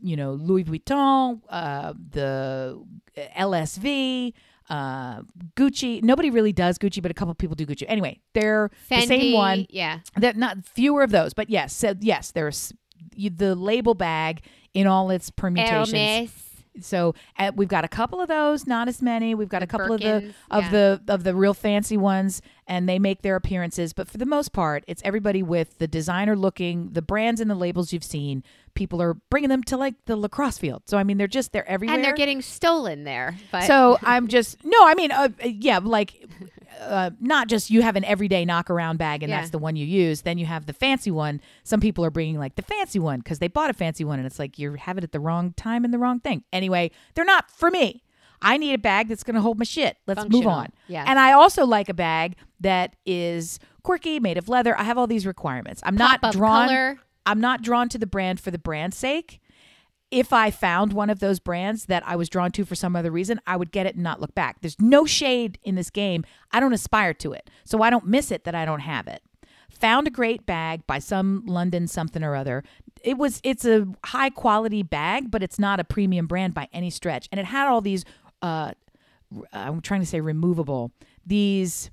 you 0.00 0.16
know, 0.16 0.32
Louis 0.32 0.64
Vuitton, 0.64 1.40
uh, 1.48 1.94
the 2.10 2.82
LSV, 3.16 4.32
uh, 4.70 5.22
Gucci. 5.56 6.02
Nobody 6.02 6.30
really 6.30 6.52
does 6.52 6.78
Gucci, 6.78 7.02
but 7.02 7.10
a 7.10 7.14
couple 7.14 7.34
people 7.34 7.56
do 7.56 7.66
Gucci. 7.66 7.84
Anyway, 7.88 8.20
they're 8.32 8.70
Fendi, 8.90 9.00
the 9.00 9.06
same 9.06 9.32
one. 9.34 9.66
Yeah. 9.68 10.00
That 10.16 10.36
not 10.36 10.64
fewer 10.64 11.02
of 11.02 11.10
those, 11.10 11.34
but 11.34 11.50
yes, 11.50 11.74
so 11.74 11.94
yes, 12.00 12.30
there's 12.30 12.72
you, 13.14 13.30
the 13.30 13.54
label 13.54 13.94
bag 13.94 14.42
in 14.72 14.86
all 14.86 15.10
its 15.10 15.30
permutations. 15.30 15.92
Hermes. 15.92 16.49
So 16.80 17.14
uh, 17.38 17.52
we've 17.54 17.68
got 17.68 17.84
a 17.84 17.88
couple 17.88 18.20
of 18.20 18.28
those, 18.28 18.66
not 18.66 18.88
as 18.88 19.02
many. 19.02 19.34
We've 19.34 19.48
got 19.48 19.60
The 19.60 19.64
a 19.64 19.68
couple 19.68 19.92
of 19.92 20.00
the 20.00 20.32
of 20.50 20.64
yeah. 20.64 20.70
the 20.70 21.02
of 21.08 21.24
the 21.24 21.34
real 21.34 21.54
fancy 21.54 21.96
ones, 21.96 22.42
and 22.66 22.88
they 22.88 22.98
make 22.98 23.22
their 23.22 23.36
appearances. 23.36 23.92
But 23.92 24.08
for 24.08 24.18
the 24.18 24.26
most 24.26 24.52
part, 24.52 24.84
it's 24.86 25.02
everybody 25.04 25.42
with 25.42 25.78
the 25.78 25.88
designer 25.88 26.36
looking, 26.36 26.90
the 26.92 27.02
brands 27.02 27.40
and 27.40 27.50
the 27.50 27.54
labels 27.54 27.92
you've 27.92 28.04
seen. 28.04 28.44
People 28.74 29.02
are 29.02 29.14
bringing 29.14 29.50
them 29.50 29.64
to 29.64 29.76
like 29.76 29.94
the 30.06 30.16
lacrosse 30.16 30.58
field. 30.58 30.82
So 30.86 30.96
I 30.96 31.02
mean, 31.02 31.18
they're 31.18 31.26
just 31.26 31.52
they're 31.52 31.68
everywhere. 31.68 31.96
And 31.96 32.04
they're 32.04 32.14
getting 32.14 32.40
stolen 32.40 33.04
there. 33.04 33.36
But 33.50 33.64
So 33.64 33.98
I'm 34.02 34.28
just 34.28 34.64
no. 34.64 34.86
I 34.86 34.94
mean, 34.94 35.10
uh, 35.10 35.28
yeah, 35.42 35.80
like 35.82 36.24
uh, 36.80 37.10
not 37.20 37.48
just 37.48 37.70
you 37.70 37.82
have 37.82 37.96
an 37.96 38.04
everyday 38.04 38.44
knock 38.44 38.70
around 38.70 38.96
bag 38.98 39.22
and 39.22 39.30
Yeah. 39.30 39.38
that's 39.38 39.50
the 39.50 39.58
one 39.58 39.76
you 39.76 39.84
use. 39.86 40.22
Then 40.22 40.38
you 40.38 40.46
have 40.46 40.66
the 40.66 40.72
fancy 40.72 41.10
one. 41.10 41.40
Some 41.64 41.80
people 41.80 42.04
are 42.04 42.10
bringing 42.10 42.38
like 42.38 42.54
the 42.56 42.62
fancy 42.62 42.98
one 42.98 43.18
because 43.20 43.38
they 43.38 43.48
bought 43.48 43.70
a 43.70 43.74
fancy 43.74 44.04
one 44.04 44.18
and 44.18 44.26
it's 44.26 44.38
like 44.38 44.58
you're 44.58 44.76
having 44.76 45.02
it 45.02 45.04
at 45.04 45.12
the 45.12 45.20
wrong 45.20 45.52
time 45.56 45.84
and 45.84 45.92
the 45.94 45.98
wrong 45.98 46.20
thing. 46.20 46.44
Anyway, 46.52 46.90
they're 47.14 47.24
not 47.24 47.50
for 47.50 47.70
me. 47.70 48.02
I 48.42 48.56
need 48.56 48.72
a 48.72 48.78
bag 48.78 49.08
that's 49.08 49.22
going 49.22 49.34
to 49.34 49.42
hold 49.42 49.58
my 49.58 49.64
shit. 49.64 49.98
Let's 50.06 50.26
move 50.28 50.46
on. 50.46 50.68
Yeah. 50.88 51.04
And 51.06 51.18
I 51.18 51.32
also 51.32 51.66
like 51.66 51.90
a 51.90 51.94
bag 51.94 52.36
that 52.60 52.96
is 53.04 53.58
quirky, 53.82 54.18
made 54.18 54.38
of 54.38 54.48
leather. 54.48 54.78
I 54.78 54.84
have 54.84 54.96
all 54.96 55.06
these 55.06 55.26
requirements. 55.26 55.82
I'm 55.84 55.94
not 55.96 56.22
Pop-up 56.22 56.32
drawn. 56.34 56.68
color. 56.68 56.98
I'm 57.26 57.40
not 57.40 57.60
drawn 57.60 57.90
to 57.90 57.98
the 57.98 58.06
brand 58.06 58.40
for 58.40 58.50
the 58.50 58.58
brand's 58.58 58.96
sake 58.96 59.40
if 60.10 60.32
I 60.32 60.50
found 60.50 60.92
one 60.92 61.08
of 61.10 61.20
those 61.20 61.38
brands 61.38 61.86
that 61.86 62.02
I 62.06 62.16
was 62.16 62.28
drawn 62.28 62.50
to 62.52 62.64
for 62.64 62.74
some 62.74 62.96
other 62.96 63.10
reason, 63.10 63.40
I 63.46 63.56
would 63.56 63.70
get 63.70 63.86
it 63.86 63.94
and 63.94 64.02
not 64.02 64.20
look 64.20 64.34
back. 64.34 64.60
There's 64.60 64.78
no 64.80 65.04
shade 65.06 65.58
in 65.62 65.76
this 65.76 65.90
game. 65.90 66.24
I 66.50 66.58
don't 66.60 66.72
aspire 66.72 67.14
to 67.14 67.32
it. 67.32 67.48
So 67.64 67.82
I 67.82 67.90
don't 67.90 68.06
miss 68.06 68.30
it 68.30 68.44
that 68.44 68.54
I 68.54 68.64
don't 68.64 68.80
have 68.80 69.06
it. 69.06 69.22
Found 69.70 70.08
a 70.08 70.10
great 70.10 70.46
bag 70.46 70.84
by 70.86 70.98
some 70.98 71.44
London 71.46 71.86
something 71.86 72.24
or 72.24 72.34
other. 72.34 72.64
It 73.04 73.18
was 73.18 73.40
it's 73.44 73.64
a 73.64 73.86
high 74.04 74.30
quality 74.30 74.82
bag, 74.82 75.30
but 75.30 75.42
it's 75.42 75.58
not 75.58 75.78
a 75.80 75.84
premium 75.84 76.26
brand 76.26 76.54
by 76.54 76.68
any 76.72 76.90
stretch. 76.90 77.28
And 77.30 77.38
it 77.38 77.46
had 77.46 77.68
all 77.68 77.80
these 77.80 78.04
uh 78.42 78.72
I'm 79.52 79.80
trying 79.80 80.00
to 80.00 80.06
say 80.06 80.20
removable. 80.20 80.90
These 81.24 81.90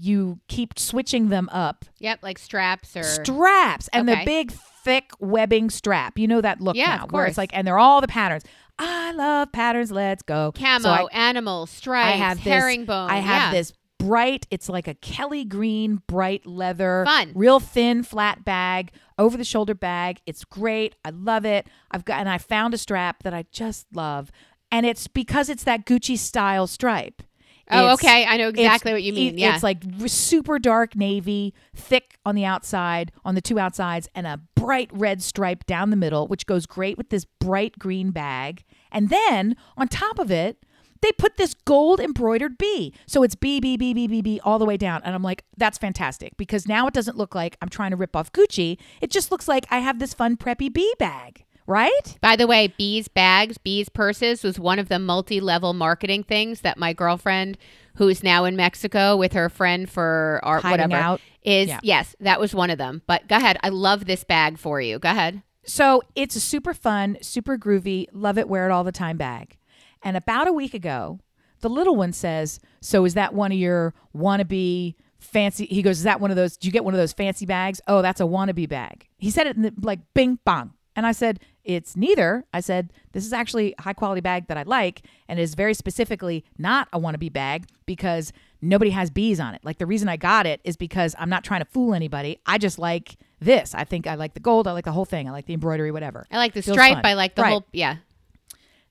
you 0.00 0.40
keep 0.48 0.78
switching 0.78 1.28
them 1.28 1.50
up 1.52 1.84
Yep, 1.98 2.20
like 2.22 2.38
straps 2.38 2.96
or 2.96 3.02
straps 3.02 3.88
and 3.92 4.08
Okay. 4.08 4.20
the 4.20 4.24
big 4.24 4.52
thick 4.84 5.10
webbing 5.18 5.70
strap. 5.70 6.18
You 6.18 6.28
know 6.28 6.40
that 6.40 6.60
look 6.60 6.76
Yeah, 6.76 6.96
now, 6.96 7.06
where 7.10 7.26
it's 7.26 7.38
like, 7.38 7.50
and 7.54 7.66
they're 7.66 7.78
all 7.78 8.00
the 8.00 8.08
patterns. 8.08 8.44
I 8.78 9.12
love 9.12 9.52
patterns. 9.52 9.92
Let's 9.92 10.22
go. 10.22 10.52
camo, 10.52 10.82
So 10.82 10.90
I, 10.90 11.06
animal, 11.12 11.66
stripes, 11.66 12.08
I 12.08 12.16
have 12.16 12.38
this. 12.42 12.52
herringbone. 12.52 13.10
I 13.10 13.16
have 13.18 13.52
yeah. 13.52 13.58
this 13.58 13.72
bright. 13.98 14.46
It's 14.50 14.68
like 14.68 14.88
a 14.88 14.94
Kelly 14.94 15.44
green, 15.44 16.02
bright 16.08 16.46
leather, 16.46 17.04
Fun. 17.06 17.32
real 17.34 17.60
thin, 17.60 18.02
flat 18.02 18.44
bag, 18.44 18.92
over 19.18 19.36
the 19.36 19.44
shoulder 19.44 19.74
bag. 19.74 20.20
It's 20.26 20.44
great. 20.44 20.96
I 21.04 21.10
love 21.10 21.44
it. 21.44 21.66
I've 21.90 22.04
got 22.04 22.18
and 22.20 22.28
I 22.28 22.38
found 22.38 22.74
a 22.74 22.78
strap 22.78 23.22
that 23.22 23.34
I 23.34 23.44
just 23.52 23.86
love, 23.94 24.32
and 24.70 24.84
it's 24.86 25.06
because 25.06 25.48
it's 25.48 25.64
that 25.64 25.86
Gucci 25.86 26.18
style 26.18 26.66
stripe. 26.66 27.22
Oh, 27.70 27.78
It's- 27.78 27.94
okay. 27.94 28.24
I 28.26 28.36
know 28.36 28.48
exactly 28.48 28.92
what 28.92 29.02
you 29.02 29.12
mean. 29.12 29.38
yeah. 29.38 29.54
It's 29.54 29.62
like 29.62 29.82
super 30.06 30.58
dark 30.58 30.94
navy, 30.96 31.54
thick 31.74 32.18
on 32.26 32.34
the 32.34 32.44
outside, 32.44 33.12
on 33.24 33.34
the 33.34 33.40
two 33.40 33.58
outsides, 33.58 34.08
and 34.14 34.26
a 34.26 34.40
bright 34.54 34.90
red 34.92 35.22
stripe 35.22 35.64
down 35.66 35.90
the 35.90 35.96
middle, 35.96 36.26
which 36.28 36.46
goes 36.46 36.66
great 36.66 36.98
with 36.98 37.10
this 37.10 37.24
bright 37.24 37.78
green 37.78 38.10
bag. 38.10 38.64
And 38.90 39.08
then 39.08 39.56
on 39.76 39.88
top 39.88 40.18
of 40.18 40.30
it, 40.30 40.58
they 41.00 41.10
put 41.12 41.36
this 41.36 41.54
gold 41.64 41.98
embroidered 41.98 42.58
B. 42.58 42.94
So 43.06 43.22
it's 43.24 43.34
B, 43.34 43.58
B, 43.58 43.76
B, 43.76 43.92
B, 43.92 44.06
B, 44.06 44.22
B 44.22 44.40
all 44.44 44.58
the 44.60 44.64
way 44.64 44.76
down. 44.76 45.00
And 45.04 45.14
I'm 45.16 45.22
like, 45.22 45.44
that's 45.56 45.76
fantastic 45.78 46.36
because 46.36 46.68
now 46.68 46.86
it 46.86 46.94
doesn't 46.94 47.16
look 47.16 47.34
like 47.34 47.56
I'm 47.60 47.68
trying 47.68 47.90
to 47.90 47.96
rip 47.96 48.14
off 48.14 48.32
Gucci. 48.32 48.78
It 49.00 49.10
just 49.10 49.32
looks 49.32 49.48
like 49.48 49.66
I 49.70 49.78
have 49.80 49.98
this 49.98 50.14
fun 50.14 50.36
preppy 50.36 50.72
B 50.72 50.92
bag, 51.00 51.44
right? 51.66 52.16
By 52.20 52.36
the 52.36 52.46
way, 52.46 52.68
bees 52.76 53.08
bags, 53.08 53.58
bees 53.58 53.88
purses 53.88 54.42
was 54.42 54.58
one 54.58 54.78
of 54.78 54.88
the 54.88 54.98
multi-level 54.98 55.72
marketing 55.74 56.22
things 56.24 56.60
that 56.62 56.78
my 56.78 56.92
girlfriend, 56.92 57.58
who's 57.96 58.22
now 58.22 58.44
in 58.44 58.56
Mexico 58.56 59.16
with 59.16 59.32
her 59.34 59.48
friend 59.48 59.88
for 59.88 60.40
art, 60.42 60.62
Hiding 60.62 60.88
whatever, 60.90 61.02
out. 61.02 61.20
is 61.42 61.68
Yeah. 61.68 61.80
yes, 61.82 62.16
that 62.20 62.40
was 62.40 62.54
one 62.54 62.70
of 62.70 62.78
them. 62.78 63.02
But 63.06 63.28
go 63.28 63.36
ahead, 63.36 63.58
I 63.62 63.68
love 63.68 64.04
this 64.06 64.24
bag 64.24 64.58
for 64.58 64.80
you. 64.80 64.98
Go 64.98 65.10
ahead. 65.10 65.42
So 65.64 66.02
it's 66.16 66.34
a 66.34 66.40
super 66.40 66.74
fun, 66.74 67.18
super 67.22 67.56
groovy, 67.56 68.06
love 68.12 68.38
it, 68.38 68.48
wear 68.48 68.66
it 68.68 68.72
all 68.72 68.82
the 68.84 68.90
time 68.92 69.16
bag. 69.16 69.56
And 70.02 70.16
about 70.16 70.48
a 70.48 70.52
week 70.52 70.74
ago, 70.74 71.20
the 71.60 71.68
little 71.70 71.94
one 71.94 72.12
says, 72.12 72.58
So 72.80 73.04
is 73.04 73.14
that 73.14 73.34
one 73.34 73.52
of 73.52 73.58
your 73.58 73.94
wannabe 74.16 74.94
fancy? 75.20 75.66
He 75.66 75.82
goes, 75.82 75.98
Is 75.98 76.04
that 76.04 76.20
one 76.20 76.30
of 76.30 76.36
those? 76.36 76.56
Do 76.56 76.66
you 76.66 76.72
get 76.72 76.84
one 76.84 76.94
of 76.94 76.98
those 76.98 77.12
fancy 77.12 77.46
bags? 77.46 77.80
Oh, 77.86 78.02
that's 78.02 78.20
a 78.20 78.24
wannabe 78.24 78.68
bag. 78.68 79.06
He 79.18 79.30
said 79.30 79.46
it 79.46 79.54
in 79.56 79.62
the, 79.62 79.72
like 79.80 80.00
bing 80.14 80.38
bong. 80.44 80.72
And 80.96 81.06
I 81.06 81.12
said, 81.12 81.38
It's 81.64 81.96
neither. 81.96 82.44
I 82.52 82.60
said, 82.60 82.92
This 83.12 83.24
is 83.24 83.32
actually 83.32 83.74
a 83.78 83.82
high 83.82 83.92
quality 83.92 84.20
bag 84.20 84.48
that 84.48 84.56
I 84.56 84.62
like 84.64 85.02
and 85.28 85.38
it 85.38 85.42
is 85.42 85.54
very 85.54 85.74
specifically 85.74 86.44
not 86.58 86.88
a 86.92 86.98
wannabe 87.00 87.32
bag 87.32 87.66
because 87.86 88.32
nobody 88.60 88.90
has 88.90 89.10
bees 89.10 89.38
on 89.40 89.54
it. 89.54 89.60
Like 89.64 89.78
the 89.78 89.86
reason 89.86 90.08
I 90.08 90.16
got 90.16 90.46
it 90.46 90.60
is 90.64 90.76
because 90.76 91.14
I'm 91.18 91.30
not 91.30 91.44
trying 91.44 91.60
to 91.60 91.66
fool 91.66 91.94
anybody. 91.94 92.38
I 92.46 92.58
just 92.58 92.78
like 92.78 93.16
this. 93.40 93.74
I 93.74 93.84
think 93.84 94.06
I 94.06 94.14
like 94.16 94.34
the 94.34 94.40
gold. 94.40 94.66
I 94.66 94.72
like 94.72 94.84
the 94.84 94.92
whole 94.92 95.04
thing. 95.04 95.28
I 95.28 95.32
like 95.32 95.46
the 95.46 95.54
embroidery, 95.54 95.90
whatever. 95.92 96.26
I 96.30 96.36
like 96.38 96.52
the 96.52 96.62
Feels 96.62 96.74
stripe. 96.74 96.94
fun. 96.94 97.06
I 97.06 97.14
like 97.14 97.34
the 97.36 97.42
Right. 97.42 97.50
whole 97.50 97.66
yeah. 97.72 97.96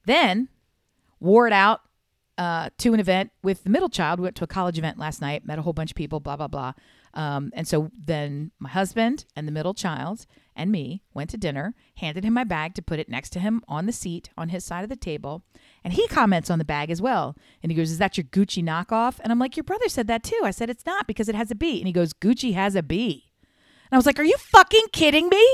Then 0.05 0.49
wore 1.19 1.47
it 1.47 1.53
out 1.53 1.81
uh, 2.37 2.69
to 2.79 2.93
an 2.93 2.99
event 2.99 3.31
with 3.43 3.63
the 3.63 3.69
middle 3.69 3.89
child. 3.89 4.19
We 4.19 4.23
went 4.23 4.35
to 4.37 4.43
a 4.43 4.47
college 4.47 4.77
event 4.77 4.97
last 4.97 5.21
night, 5.21 5.45
met 5.45 5.59
a 5.59 5.61
whole 5.61 5.73
bunch 5.73 5.91
of 5.91 5.95
people, 5.95 6.19
blah, 6.19 6.35
blah, 6.37 6.47
blah. 6.47 6.73
Um, 7.13 7.51
and 7.53 7.67
so 7.67 7.91
then 7.97 8.51
my 8.59 8.69
husband 8.69 9.25
and 9.35 9.47
the 9.47 9.51
middle 9.51 9.73
child 9.73 10.25
and 10.55 10.71
me 10.71 11.01
went 11.13 11.29
to 11.31 11.37
dinner, 11.37 11.75
handed 11.97 12.23
him 12.23 12.33
my 12.33 12.43
bag 12.43 12.73
to 12.75 12.81
put 12.81 12.99
it 12.99 13.09
next 13.09 13.31
to 13.31 13.39
him 13.39 13.61
on 13.67 13.85
the 13.85 13.91
seat 13.91 14.29
on 14.37 14.49
his 14.49 14.63
side 14.63 14.83
of 14.83 14.89
the 14.89 14.95
table. 14.95 15.43
And 15.83 15.93
he 15.93 16.07
comments 16.07 16.49
on 16.49 16.59
the 16.59 16.65
bag 16.65 16.89
as 16.89 17.01
well. 17.01 17.35
And 17.63 17.71
he 17.71 17.75
goes, 17.75 17.91
Is 17.91 17.97
that 17.97 18.17
your 18.17 18.25
Gucci 18.25 18.63
knockoff? 18.63 19.19
And 19.21 19.31
I'm 19.31 19.39
like, 19.39 19.57
Your 19.57 19.63
brother 19.63 19.89
said 19.89 20.07
that 20.07 20.23
too. 20.23 20.41
I 20.43 20.51
said, 20.51 20.69
It's 20.69 20.85
not 20.85 21.07
because 21.07 21.29
it 21.29 21.35
has 21.35 21.51
a 21.51 21.55
B. 21.55 21.79
And 21.79 21.87
he 21.87 21.93
goes, 21.93 22.13
Gucci 22.13 22.53
has 22.53 22.75
a 22.75 22.83
B. 22.83 23.31
And 23.41 23.93
I 23.93 23.97
was 23.97 24.05
like, 24.05 24.19
Are 24.19 24.23
you 24.23 24.37
fucking 24.37 24.87
kidding 24.91 25.29
me? 25.29 25.45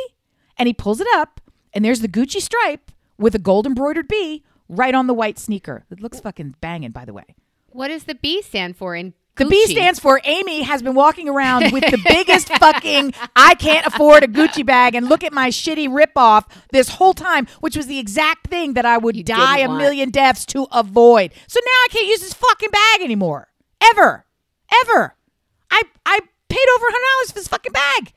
And 0.58 0.68
he 0.68 0.74
pulls 0.74 1.00
it 1.00 1.08
up, 1.14 1.40
and 1.72 1.86
there's 1.86 2.02
the 2.02 2.08
Gucci 2.08 2.42
stripe 2.42 2.92
with 3.20 3.36
a 3.36 3.40
gold 3.40 3.68
embroidered 3.68 4.08
B 4.08 4.44
right 4.68 4.96
on 4.96 5.08
the 5.08 5.14
white 5.14 5.38
sneaker. 5.38 5.86
It 5.92 6.02
looks 6.02 6.20
fucking 6.20 6.56
banging, 6.62 6.92
by 6.92 7.06
the 7.06 7.14
way. 7.14 7.36
What 7.68 7.90
does 7.90 8.06
the 8.06 8.16
B 8.16 8.42
stand 8.42 8.76
for 8.76 8.96
in 8.96 9.14
The 9.38 9.46
B 9.46 9.66
stands 9.68 10.00
for 10.00 10.20
Amy 10.24 10.64
has 10.64 10.82
been 10.82 10.94
walking 10.96 11.30
around 11.30 11.72
with 11.72 11.84
the 11.90 12.02
biggest 12.08 12.50
fucking 12.50 13.14
I 13.36 13.56
can't 13.56 13.86
afford 13.86 14.24
a 14.24 14.28
Gucci 14.28 14.66
bag 14.66 14.96
and 14.96 15.08
look 15.08 15.24
at 15.24 15.32
my 15.34 15.50
shitty 15.50 15.88
ripoff 15.88 16.46
this 16.72 16.90
whole 16.90 17.14
time, 17.14 17.48
which 17.60 17.78
was 17.78 17.88
the 17.88 18.00
exact 18.00 18.48
thing 18.48 18.74
that 18.74 18.86
I 18.86 18.98
would 18.98 19.16
You 19.16 19.24
die 19.24 19.56
a 19.56 19.58
didn't 19.60 19.70
want. 19.72 19.82
million 19.84 20.10
deaths 20.10 20.46
to 20.48 20.68
avoid. 20.72 21.32
So 21.48 21.60
now 21.64 21.70
I 21.70 21.88
can't 21.92 22.08
use 22.08 22.22
this 22.22 22.34
fucking 22.34 22.70
bag 22.72 23.02
anymore. 23.02 23.48
Ever. 23.82 24.26
Ever. 24.84 25.16
I 25.72 25.84
I 26.06 26.20
paid 26.50 26.66
over 26.76 26.86
hundred 26.90 27.18
dollars 27.18 27.32
for 27.32 27.36
this 27.36 27.48
fucking 27.48 27.72
bag. 27.74 28.14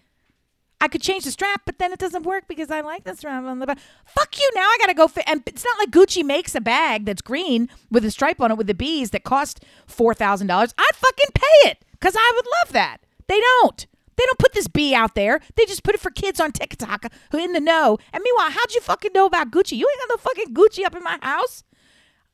I 0.80 0.88
could 0.88 1.02
change 1.02 1.24
the 1.24 1.30
strap, 1.30 1.62
but 1.66 1.78
then 1.78 1.92
it 1.92 1.98
doesn't 1.98 2.24
work 2.24 2.44
because 2.48 2.70
I 2.70 2.80
like 2.80 3.04
the 3.04 3.14
strap 3.14 3.44
on 3.44 3.58
the 3.58 3.66
back. 3.66 3.78
Fuck 4.06 4.38
you! 4.38 4.50
Now 4.54 4.62
I 4.62 4.76
gotta 4.80 4.94
go. 4.94 5.08
Fi- 5.08 5.24
and 5.26 5.42
it's 5.46 5.64
not 5.64 5.78
like 5.78 5.90
Gucci 5.90 6.24
makes 6.24 6.54
a 6.54 6.60
bag 6.60 7.04
that's 7.04 7.22
green 7.22 7.68
with 7.90 8.04
a 8.04 8.10
stripe 8.10 8.40
on 8.40 8.50
it 8.50 8.56
with 8.56 8.66
the 8.66 8.74
bees 8.74 9.10
that 9.10 9.24
cost 9.24 9.62
four 9.86 10.14
thousand 10.14 10.46
dollars. 10.46 10.74
I'd 10.78 10.94
fucking 10.94 11.30
pay 11.34 11.70
it 11.70 11.84
because 11.92 12.14
I 12.16 12.32
would 12.34 12.46
love 12.46 12.72
that. 12.72 12.98
They 13.28 13.40
don't. 13.40 13.86
They 14.16 14.24
don't 14.26 14.38
put 14.38 14.52
this 14.52 14.68
bee 14.68 14.94
out 14.94 15.14
there. 15.14 15.40
They 15.56 15.64
just 15.64 15.82
put 15.82 15.94
it 15.94 16.00
for 16.00 16.10
kids 16.10 16.40
on 16.40 16.52
TikTok 16.52 17.06
who 17.30 17.38
in 17.38 17.52
the 17.54 17.60
know. 17.60 17.96
And 18.12 18.22
meanwhile, 18.22 18.50
how'd 18.50 18.74
you 18.74 18.80
fucking 18.80 19.12
know 19.14 19.24
about 19.26 19.50
Gucci? 19.50 19.78
You 19.78 19.88
ain't 19.88 20.08
got 20.08 20.14
no 20.14 20.16
fucking 20.18 20.54
Gucci 20.54 20.84
up 20.84 20.94
in 20.94 21.02
my 21.02 21.18
house. 21.22 21.62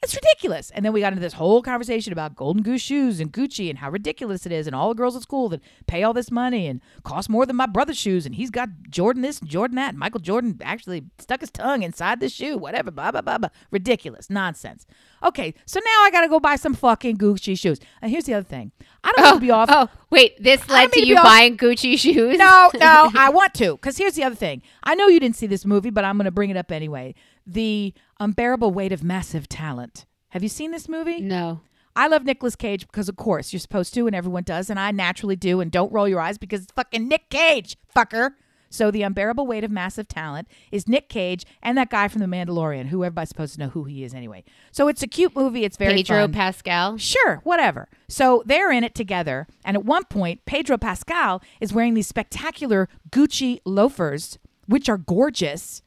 It's 0.03 0.15
ridiculous. 0.15 0.71
And 0.71 0.85
then 0.85 0.93
we 0.93 1.01
got 1.01 1.13
into 1.13 1.23
this 1.23 1.33
whole 1.33 1.63
conversation 1.63 2.13
about 2.13 2.37
Golden 2.37 2.63
Goose 2.63 2.83
shoes 2.83 3.19
and 3.19 3.33
Gucci 3.33 3.71
and 3.71 3.79
how 3.79 3.91
ridiculous 3.91 4.47
it 4.47 4.53
is, 4.53 4.67
and 4.67 4.77
all 4.77 4.91
the 4.91 4.95
girls 4.95 5.17
at 5.17 5.23
school 5.23 5.49
that 5.49 5.61
pay 5.87 6.03
all 6.03 6.13
this 6.13 6.31
money 6.31 6.67
and 6.67 6.81
cost 7.03 7.29
more 7.29 7.47
than 7.47 7.57
my 7.57 7.67
brother's 7.67 7.97
shoes, 7.97 8.27
and 8.27 8.35
he's 8.35 8.51
got 8.51 8.69
Jordan 8.91 9.23
this 9.23 9.41
and 9.41 9.49
Jordan 9.49 9.77
that. 9.77 9.91
And 9.91 9.99
Michael 9.99 10.21
Jordan 10.21 10.61
actually 10.63 11.05
stuck 11.19 11.41
his 11.41 11.51
tongue 11.51 11.83
inside 11.83 12.21
the 12.21 12.29
shoe, 12.29 12.59
whatever, 12.59 12.91
blah, 12.91 13.11
blah, 13.11 13.23
blah, 13.23 13.39
blah. 13.39 13.49
Ridiculous. 13.71 14.29
Nonsense. 14.29 14.87
Okay, 15.23 15.55
so 15.65 15.81
now 15.81 16.03
I 16.03 16.11
got 16.13 16.21
to 16.21 16.29
go 16.29 16.39
buy 16.39 16.57
some 16.57 16.75
fucking 16.75 17.17
Gucci 17.17 17.59
shoes. 17.59 17.81
And 18.03 18.11
here's 18.11 18.25
the 18.25 18.35
other 18.35 18.47
thing 18.47 18.73
I 19.03 19.13
don't 19.13 19.25
want 19.25 19.37
to 19.37 19.41
be 19.41 19.51
oh, 19.51 19.57
off. 19.57 19.69
Oh, 19.73 19.89
wait. 20.11 20.41
This 20.43 20.69
led 20.69 20.93
to 20.93 21.07
you 21.07 21.17
off- 21.17 21.25
buying 21.25 21.57
Gucci 21.57 21.99
shoes? 21.99 22.39
No, 22.39 22.71
no, 22.75 23.11
I 23.17 23.31
want 23.31 23.55
to. 23.55 23.73
Because 23.73 23.97
here's 23.97 24.15
the 24.15 24.25
other 24.25 24.37
thing. 24.37 24.63
I 24.83 24.95
know 24.95 25.09
you 25.09 25.19
didn't 25.19 25.37
see 25.37 25.47
this 25.47 25.65
movie, 25.65 25.91
but 25.91 26.05
I'm 26.05 26.17
going 26.17 26.27
to 26.27 26.31
bring 26.31 26.51
it 26.51 26.57
up 26.57 26.71
anyway. 26.71 27.15
The 27.47 27.95
Unbearable 28.19 28.71
Weight 28.71 28.93
of 28.93 29.05
Massive 29.05 29.49
Talent. 29.49 30.07
Have 30.31 30.43
you 30.43 30.49
seen 30.49 30.71
this 30.71 30.89
movie? 30.89 31.21
No. 31.21 31.61
I 31.95 32.09
love 32.09 32.25
Nicolas 32.25 32.57
Cage 32.57 32.87
because, 32.87 33.09
of 33.09 33.17
course, 33.17 33.53
you're 33.53 33.61
supposed 33.61 33.93
to, 33.95 34.07
and 34.07 34.17
everyone 34.17 34.43
does, 34.43 34.71
and 34.71 34.79
I 34.81 34.91
naturally 34.91 35.37
do. 35.37 35.61
And 35.61 35.71
don't 35.71 35.93
roll 35.93 36.09
your 36.09 36.21
eyes 36.21 36.39
because 36.39 36.63
it's 36.63 36.73
fucking 36.73 37.09
Nick 37.09 37.29
Cage, 37.29 37.77
fucker. 37.95 38.31
So, 38.69 38.91
the 38.91 39.03
unbearable 39.03 39.47
weight 39.47 39.65
of 39.65 39.71
massive 39.71 40.09
talent 40.09 40.49
is 40.73 40.89
Nick 40.89 41.09
Cage 41.09 41.45
and 41.63 41.79
that 41.79 41.89
guy 41.89 42.09
from 42.09 42.21
The 42.21 42.27
Mandalorian, 42.27 42.87
who 42.87 43.05
everybody's 43.05 43.29
supposed 43.29 43.55
to 43.55 43.61
know 43.61 43.69
who 43.69 43.85
he 43.85 44.03
is 44.03 44.13
anyway. 44.13 44.45
So, 44.73 44.89
it's 44.89 45.03
a 45.03 45.07
cute 45.07 45.37
movie. 45.37 45.65
It's 45.65 45.77
very 45.77 45.95
Pedro 45.97 46.23
fun. 46.25 46.33
Pascal. 46.33 46.97
Sure, 46.99 47.41
whatever. 47.45 47.89
So 48.09 48.43
they're 48.45 48.73
in 48.73 48.83
it 48.83 48.95
together. 48.95 49.47
And 49.65 49.77
at 49.77 49.85
one 49.85 50.05
point, 50.05 50.45
Pedro 50.47 50.79
Pascal 50.79 51.43
is 51.61 51.73
wearing 51.73 51.95
these 51.95 52.09
spectacular 52.09 52.89
Gucci 53.11 53.61
loafers, 53.65 54.39
which 54.67 54.89
are 54.89 54.99
gorgeous 54.99 55.81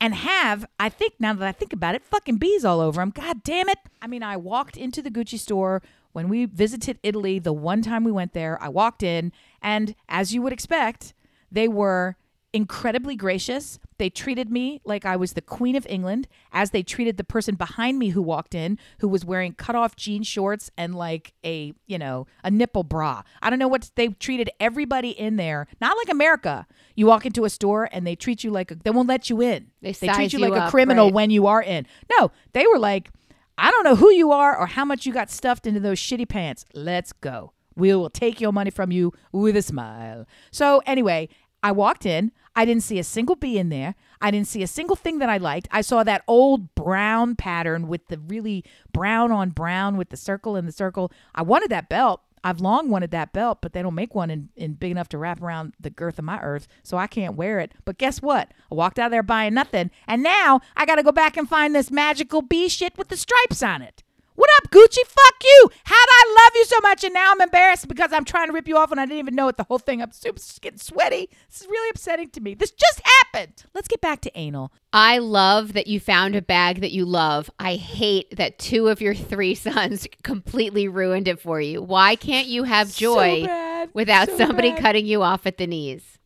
and 0.00 0.14
have, 0.14 0.64
I 0.78 0.88
think, 0.88 1.14
now 1.18 1.32
that 1.32 1.46
I 1.46 1.52
think 1.52 1.72
about 1.72 1.94
it, 1.94 2.04
fucking 2.04 2.36
bees 2.36 2.64
all 2.64 2.80
over 2.80 3.00
them. 3.00 3.10
God 3.10 3.42
damn 3.42 3.68
it. 3.68 3.78
I 4.00 4.06
mean, 4.06 4.22
I 4.22 4.36
walked 4.36 4.76
into 4.76 5.02
the 5.02 5.10
Gucci 5.10 5.38
store 5.38 5.82
when 6.12 6.28
we 6.28 6.44
visited 6.44 6.98
Italy 7.02 7.38
the 7.38 7.52
one 7.52 7.82
time 7.82 8.04
we 8.04 8.12
went 8.12 8.32
there. 8.32 8.62
I 8.62 8.68
walked 8.68 9.02
in, 9.02 9.32
and 9.60 9.94
as 10.08 10.32
you 10.32 10.42
would 10.42 10.52
expect, 10.52 11.14
they 11.50 11.68
were 11.68 12.16
incredibly 12.52 13.14
gracious. 13.14 13.78
They 13.98 14.10
treated 14.10 14.50
me 14.50 14.80
like 14.84 15.04
I 15.04 15.16
was 15.16 15.32
the 15.34 15.42
Queen 15.42 15.76
of 15.76 15.86
England, 15.88 16.28
as 16.52 16.70
they 16.70 16.82
treated 16.82 17.16
the 17.16 17.24
person 17.24 17.56
behind 17.56 17.98
me 17.98 18.10
who 18.10 18.22
walked 18.22 18.54
in, 18.54 18.78
who 19.00 19.08
was 19.08 19.24
wearing 19.24 19.52
cut 19.52 19.74
off 19.74 19.96
jean 19.96 20.22
shorts 20.22 20.70
and 20.76 20.94
like 20.94 21.34
a, 21.44 21.74
you 21.86 21.98
know, 21.98 22.26
a 22.42 22.50
nipple 22.50 22.84
bra. 22.84 23.22
I 23.42 23.50
don't 23.50 23.58
know 23.58 23.68
what 23.68 23.90
they 23.96 24.08
treated 24.08 24.50
everybody 24.60 25.10
in 25.10 25.36
there, 25.36 25.66
not 25.80 25.96
like 25.96 26.08
America. 26.08 26.66
You 26.94 27.06
walk 27.06 27.26
into 27.26 27.44
a 27.44 27.50
store 27.50 27.88
and 27.92 28.06
they 28.06 28.14
treat 28.14 28.44
you 28.44 28.50
like 28.50 28.70
a, 28.70 28.76
they 28.76 28.90
won't 28.90 29.08
let 29.08 29.28
you 29.28 29.42
in. 29.42 29.70
They 29.82 29.92
treat 29.92 30.14
size 30.14 30.32
you 30.32 30.38
you 30.38 30.48
like 30.48 30.68
a 30.68 30.70
criminal 30.70 31.06
right. 31.06 31.14
when 31.14 31.30
you 31.30 31.46
are 31.46 31.62
in. 31.62 31.86
No, 32.18 32.30
they 32.52 32.66
were 32.66 32.78
like, 32.78 33.10
I 33.58 33.70
don't 33.70 33.84
know 33.84 33.96
who 33.96 34.12
you 34.12 34.30
are 34.30 34.56
or 34.56 34.66
how 34.66 34.84
much 34.84 35.04
you 35.04 35.12
got 35.12 35.30
stuffed 35.30 35.66
into 35.66 35.80
those 35.80 35.98
shitty 35.98 36.28
pants. 36.28 36.64
Let's 36.72 37.12
go. 37.12 37.52
We 37.74 37.94
will 37.94 38.10
take 38.10 38.40
your 38.40 38.52
money 38.52 38.70
from 38.70 38.90
you 38.90 39.12
with 39.30 39.56
a 39.56 39.62
smile. 39.62 40.26
So, 40.50 40.82
anyway, 40.84 41.28
I 41.62 41.72
walked 41.72 42.06
in. 42.06 42.32
I 42.54 42.64
didn't 42.64 42.82
see 42.82 42.98
a 42.98 43.04
single 43.04 43.36
bee 43.36 43.58
in 43.58 43.68
there. 43.68 43.94
I 44.20 44.30
didn't 44.30 44.48
see 44.48 44.62
a 44.62 44.68
single 44.68 44.96
thing 44.96 45.18
that 45.18 45.28
I 45.28 45.38
liked. 45.38 45.68
I 45.70 45.80
saw 45.80 46.02
that 46.04 46.24
old 46.26 46.74
brown 46.74 47.36
pattern 47.36 47.88
with 47.88 48.08
the 48.08 48.18
really 48.18 48.64
brown 48.92 49.30
on 49.30 49.50
brown 49.50 49.96
with 49.96 50.10
the 50.10 50.16
circle 50.16 50.56
and 50.56 50.66
the 50.66 50.72
circle. 50.72 51.12
I 51.34 51.42
wanted 51.42 51.70
that 51.70 51.88
belt. 51.88 52.22
I've 52.44 52.60
long 52.60 52.88
wanted 52.88 53.10
that 53.10 53.32
belt, 53.32 53.58
but 53.60 53.72
they 53.72 53.82
don't 53.82 53.94
make 53.94 54.14
one 54.14 54.30
in, 54.30 54.48
in 54.56 54.74
big 54.74 54.90
enough 54.90 55.08
to 55.10 55.18
wrap 55.18 55.42
around 55.42 55.74
the 55.80 55.90
girth 55.90 56.18
of 56.18 56.24
my 56.24 56.40
earth, 56.40 56.68
so 56.82 56.96
I 56.96 57.06
can't 57.06 57.36
wear 57.36 57.58
it. 57.60 57.72
But 57.84 57.98
guess 57.98 58.22
what? 58.22 58.52
I 58.70 58.74
walked 58.74 58.98
out 58.98 59.10
there 59.10 59.22
buying 59.22 59.54
nothing, 59.54 59.90
and 60.06 60.22
now 60.22 60.60
I 60.76 60.86
got 60.86 60.96
to 60.96 61.02
go 61.02 61.12
back 61.12 61.36
and 61.36 61.48
find 61.48 61.74
this 61.74 61.90
magical 61.90 62.42
bee 62.42 62.68
shit 62.68 62.96
with 62.96 63.08
the 63.08 63.16
stripes 63.16 63.62
on 63.62 63.82
it. 63.82 64.02
What 64.38 64.50
up, 64.58 64.70
Gucci? 64.70 65.04
Fuck 65.04 65.42
you. 65.42 65.70
How'd 65.82 65.96
I 66.08 66.36
love 66.44 66.52
you 66.54 66.64
so 66.66 66.76
much 66.80 67.02
and 67.02 67.12
now 67.12 67.32
I'm 67.32 67.40
embarrassed 67.40 67.88
because 67.88 68.12
I'm 68.12 68.24
trying 68.24 68.46
to 68.46 68.52
rip 68.52 68.68
you 68.68 68.76
off 68.76 68.92
and 68.92 69.00
I 69.00 69.04
didn't 69.04 69.18
even 69.18 69.34
know 69.34 69.48
it. 69.48 69.56
The 69.56 69.64
whole 69.64 69.80
thing, 69.80 70.00
I'm 70.00 70.12
super 70.12 70.40
getting 70.60 70.78
sweaty. 70.78 71.28
This 71.50 71.62
is 71.62 71.66
really 71.66 71.90
upsetting 71.90 72.30
to 72.30 72.40
me. 72.40 72.54
This 72.54 72.70
just 72.70 73.02
happened. 73.04 73.64
Let's 73.74 73.88
get 73.88 74.00
back 74.00 74.20
to 74.20 74.38
anal. 74.38 74.72
I 74.92 75.18
love 75.18 75.72
that 75.72 75.88
you 75.88 75.98
found 75.98 76.36
a 76.36 76.40
bag 76.40 76.82
that 76.82 76.92
you 76.92 77.04
love. 77.04 77.50
I 77.58 77.74
hate 77.74 78.36
that 78.36 78.60
two 78.60 78.86
of 78.86 79.00
your 79.00 79.12
three 79.12 79.54
sons 79.56 80.06
completely 80.22 80.86
ruined 80.86 81.26
it 81.26 81.40
for 81.40 81.60
you. 81.60 81.82
Why 81.82 82.14
can't 82.14 82.46
you 82.46 82.62
have 82.62 82.94
joy 82.94 83.44
So 83.44 83.88
without 83.92 84.28
So 84.28 84.36
somebody 84.36 84.70
bad. 84.70 84.80
cutting 84.80 85.06
you 85.06 85.24
off 85.24 85.46
at 85.46 85.58
the 85.58 85.66
knees? 85.66 86.16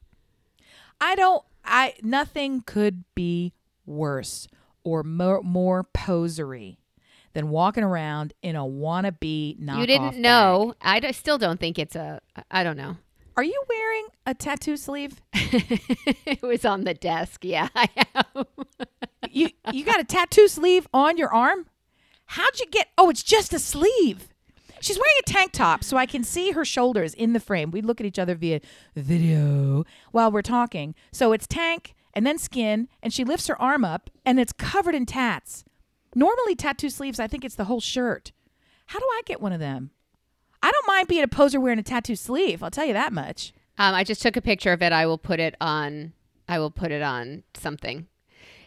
I 1.01 1.15
don't. 1.15 1.43
I 1.65 1.95
nothing 2.03 2.61
could 2.61 3.05
be 3.15 3.55
worse 3.87 4.49
or 4.85 5.03
more, 5.03 5.43
more 5.43 5.83
posery 5.83 6.79
than 7.35 7.49
walking 7.49 7.85
around 7.85 8.35
in 8.43 8.57
a 8.57 8.63
wannabe 8.63 9.59
knockoff. 9.59 9.81
you 9.81 9.87
didn't 9.87 10.17
know. 10.19 10.75
I 10.81 11.01
d- 11.01 11.13
still 11.13 11.39
don't 11.39 11.59
think 11.61 11.79
it's 11.79 11.97
a. 11.97 12.21
I 12.51 12.63
don't 12.65 12.77
know. 12.77 12.97
Are 13.37 13.45
you 13.45 13.63
wearing 13.69 14.07
a 14.27 14.35
tattoo 14.35 14.77
sleeve? 14.77 15.21
it 15.33 16.43
was 16.43 16.65
on 16.65 16.85
the 16.85 16.95
desk. 16.95 17.45
Yeah, 17.45 17.69
I 17.75 17.89
am. 18.15 18.45
you 19.31 19.49
you 19.73 19.85
got 19.85 20.01
a 20.01 20.05
tattoo 20.05 20.49
sleeve 20.49 20.87
on 20.93 21.17
your 21.17 21.33
arm? 21.33 21.67
How'd 22.27 22.61
you 22.61 22.67
get? 22.67 22.89
Oh, 22.99 23.11
it's 23.11 23.23
just 23.23 23.53
a 23.53 23.59
sleeve. 23.59 24.29
She's 24.81 24.97
wearing 24.99 25.15
a 25.21 25.31
tank 25.31 25.53
top, 25.53 25.85
so 25.85 25.97
I 25.97 26.07
can 26.07 26.25
see 26.25 26.51
her 26.51 26.65
shoulders 26.65 27.15
in 27.15 27.35
the 27.35 27.41
frame. 27.41 27.71
We 27.71 27.83
look 27.83 28.01
at 28.01 28.07
each 28.07 28.19
other 28.19 28.35
via 28.35 28.61
video 28.97 29.85
while 30.11 30.33
we're 30.33 30.43
talking. 30.43 30.95
So 31.13 31.33
it's 31.33 31.47
tank 31.47 31.95
and 32.15 32.27
then 32.27 32.37
skin, 32.37 32.89
and 33.03 33.13
she 33.13 33.25
lifts 33.25 33.47
her 33.47 33.61
arm 33.63 33.85
up, 33.85 34.11
and 34.27 34.39
it's 34.41 34.53
covered 34.53 34.95
in 34.95 35.07
tats. 35.07 35.65
Normally, 36.15 36.55
tattoo 36.55 36.91
sleeves, 36.91 37.21
I 37.21 37.27
think 37.27 37.45
it's 37.45 37.55
the 37.55 37.65
whole 37.65 37.81
shirt. 37.81 38.33
How 38.87 38.99
do 38.99 39.07
I 39.07 39.23
get 39.25 39.41
one 39.41 39.53
of 39.53 39.61
them? 39.61 39.91
I 40.63 40.71
don't 40.71 40.87
mind 40.87 41.09
being 41.09 41.23
a 41.23 41.29
poser 41.29 41.61
wearing 41.61 41.79
a 41.79 41.83
tattoo 41.83 42.17
sleeve. 42.17 42.63
I'll 42.63 42.71
tell 42.71 42.87
you 42.87 42.93
that 42.93 43.13
much. 43.13 43.53
Um, 43.79 43.95
I 43.95 44.05
just 44.05 44.23
took 44.23 44.37
a 44.37 44.43
picture 44.43 44.73
of 44.73 44.83
it. 44.83 44.93
I 44.93 45.07
will 45.07 45.19
put 45.19 45.41
it 45.41 45.57
on. 45.61 46.13
I 46.49 46.59
will 46.59 46.71
put 46.71 46.93
it 46.93 47.03
on 47.03 47.43
something. 47.55 48.07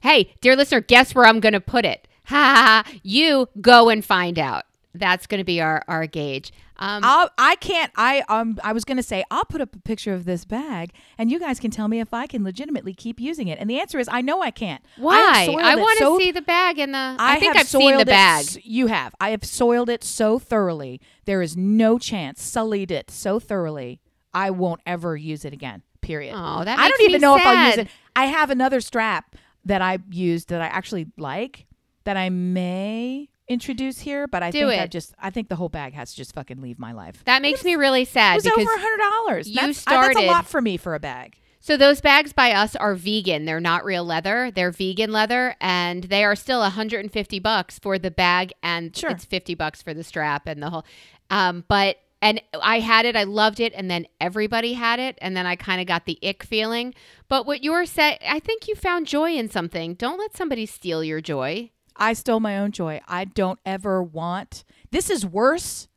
Hey, 0.02 0.34
dear 0.42 0.56
listener, 0.56 0.82
guess 0.82 1.16
where 1.16 1.26
I'm 1.26 1.40
going 1.40 1.54
to 1.54 1.62
put 1.62 1.86
it? 1.86 2.08
Ha 2.26 2.36
ha 2.36 2.84
ha! 2.86 2.94
You 3.04 3.48
go 3.62 3.90
and 3.90 4.04
find 4.04 4.40
out. 4.40 4.66
That's 4.98 5.28
going 5.28 5.40
to 5.40 5.46
be 5.46 5.62
our 5.62 5.84
our 5.88 6.08
gauge. 6.08 6.52
Um, 6.78 7.02
I'll, 7.04 7.30
I 7.38 7.56
can't. 7.56 7.92
I 7.96 8.24
um. 8.28 8.60
I 8.64 8.74
was 8.74 8.84
gonna 8.84 9.04
say 9.04 9.24
I'll 9.32 9.46
put 9.46 9.62
up 9.62 9.74
a 9.76 9.80
picture 9.80 10.14
of 10.14 10.26
this 10.26 10.44
bag, 10.44 10.92
and 11.18 11.32
you 11.32 11.40
guys 11.40 11.60
can 11.60 11.72
tell 11.72 11.88
me 11.88 12.00
if 12.02 12.14
I 12.14 12.28
can 12.28 12.44
legitimately 12.44 12.94
keep 12.94 13.20
using 13.20 13.48
it. 13.48 13.60
And 13.60 13.70
the 13.70 13.80
answer 13.80 13.98
is 13.98 14.10
I 14.12 14.22
know 14.22 14.42
I 14.42 14.52
can't. 14.52 14.84
Why? 14.98 15.46
soiled 15.46 15.62
I 15.62 15.76
want 15.76 15.98
to 16.00 16.04
so- 16.04 16.18
see 16.20 16.32
the 16.32 16.42
bag 16.42 16.80
and 16.80 16.94
the. 16.94 16.98
I, 16.98 17.36
I, 17.36 17.40
think 17.40 17.56
I've 17.56 17.68
seen 17.68 17.92
the 17.92 17.98
soiled 17.98 18.02
it 18.02 18.08
bag. 18.08 18.46
You 18.64 18.88
have. 18.88 19.16
I 19.22 19.30
have 19.30 19.46
soiled 19.46 19.90
it 19.90 20.04
so 20.04 20.38
thoroughly. 20.38 21.00
There 21.26 21.42
is 21.42 21.56
no 21.56 21.98
chance. 21.98 22.44
Sullied 22.44 22.92
it 22.92 23.10
so 23.10 23.40
thoroughly. 23.40 24.02
I 24.34 24.50
won't 24.50 24.82
ever 24.86 25.16
use 25.16 25.46
it 25.46 25.54
again. 25.54 25.82
Period. 26.02 26.36
Oh, 26.36 26.64
that 26.64 26.78
I 26.78 26.90
don't 26.90 27.02
even 27.02 27.14
me 27.14 27.20
know 27.20 27.38
if 27.38 27.46
I'll 27.46 27.68
use 27.68 27.78
it. 27.78 27.88
I 28.16 28.26
have 28.26 28.50
another 28.50 28.82
strap 28.82 29.36
that 29.64 29.82
I 29.82 30.00
used 30.12 30.50
that 30.50 30.62
I 30.62 30.68
actually 30.68 31.08
like 31.18 31.66
that 32.04 32.18
I 32.18 32.30
may 32.30 33.30
introduce 33.48 34.00
here, 34.00 34.28
but 34.28 34.42
I 34.44 34.52
Do 34.52 34.68
think 34.70 34.82
I 34.82 34.88
just 34.88 35.14
I 35.20 35.30
think 35.30 35.50
the 35.50 35.56
whole 35.56 35.70
bag 35.70 35.94
has 35.94 36.12
to 36.12 36.18
just 36.18 36.34
fucking 36.34 36.62
leave 36.62 36.80
my 36.80 36.92
life. 36.92 37.24
That 37.26 37.42
makes 37.42 37.64
me 37.64 37.76
really 37.76 38.06
sad. 38.06 38.34
It 38.34 38.36
was 38.38 38.44
because 38.46 38.60
over 38.68 38.74
a 38.74 38.80
hundred 38.80 38.98
dollars. 38.98 39.48
you 39.50 39.56
that's, 39.56 39.88
I- 39.88 39.96
that's 39.96 40.08
a 40.10 40.12
started- 40.14 40.28
lot 40.28 40.46
for 40.48 40.62
me 40.62 40.78
for 40.78 40.96
a 40.96 41.00
bag. 41.00 41.38
So 41.60 41.78
those 41.78 42.00
bags 42.00 42.32
by 42.32 42.52
us 42.52 42.76
are 42.76 42.94
vegan. 42.94 43.46
They're 43.46 43.60
not 43.60 43.86
real 43.86 44.04
leather. 44.06 44.52
They're 44.54 44.70
vegan 44.72 45.12
leather 45.12 45.56
and 45.60 46.04
they 46.04 46.24
are 46.24 46.36
still 46.36 46.60
150 46.60 47.40
bucks 47.40 47.80
for 47.80 47.98
the 47.98 48.12
bag 48.12 48.54
and 48.62 48.96
Sure. 48.96 49.10
it's 49.10 49.26
50 49.26 49.56
bucks 49.56 49.82
for 49.82 49.92
the 49.94 50.04
strap 50.04 50.46
and 50.48 50.62
the 50.62 50.70
whole 50.70 50.86
um 51.32 51.64
but 51.68 51.98
and 52.22 52.40
I 52.62 52.80
had 52.80 53.06
it, 53.06 53.16
I 53.16 53.24
loved 53.24 53.60
it 53.60 53.74
and 53.76 53.90
then 53.90 54.06
everybody 54.22 54.74
had 54.74 55.00
it 55.00 55.18
and 55.22 55.36
then 55.36 55.46
I 55.48 55.56
kind 55.56 55.82
of 55.82 55.86
got 55.88 56.06
the 56.06 56.18
ick 56.24 56.44
feeling. 56.44 56.94
But 57.28 57.46
what 57.48 57.64
you're 57.64 57.86
saying, 57.86 58.20
I 58.28 58.40
think 58.40 58.68
you 58.68 58.76
found 58.76 59.06
joy 59.08 59.34
in 59.34 59.50
something. 59.50 59.94
Don't 59.96 60.18
let 60.20 60.36
somebody 60.38 60.66
steal 60.68 61.04
your 61.04 61.20
joy. 61.22 61.72
I 61.96 62.14
stole 62.14 62.40
my 62.40 62.58
own 62.58 62.72
joy. 62.72 63.02
I 63.08 63.26
don't 63.26 63.60
ever 63.66 64.04
want. 64.04 64.64
This 64.92 65.10
is 65.10 65.26
worse 65.26 65.88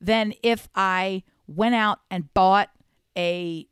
than 0.00 0.34
if 0.42 0.68
I 0.74 1.22
went 1.46 1.74
out 1.74 2.00
and 2.10 2.32
bought 2.34 2.70
a 3.16 3.66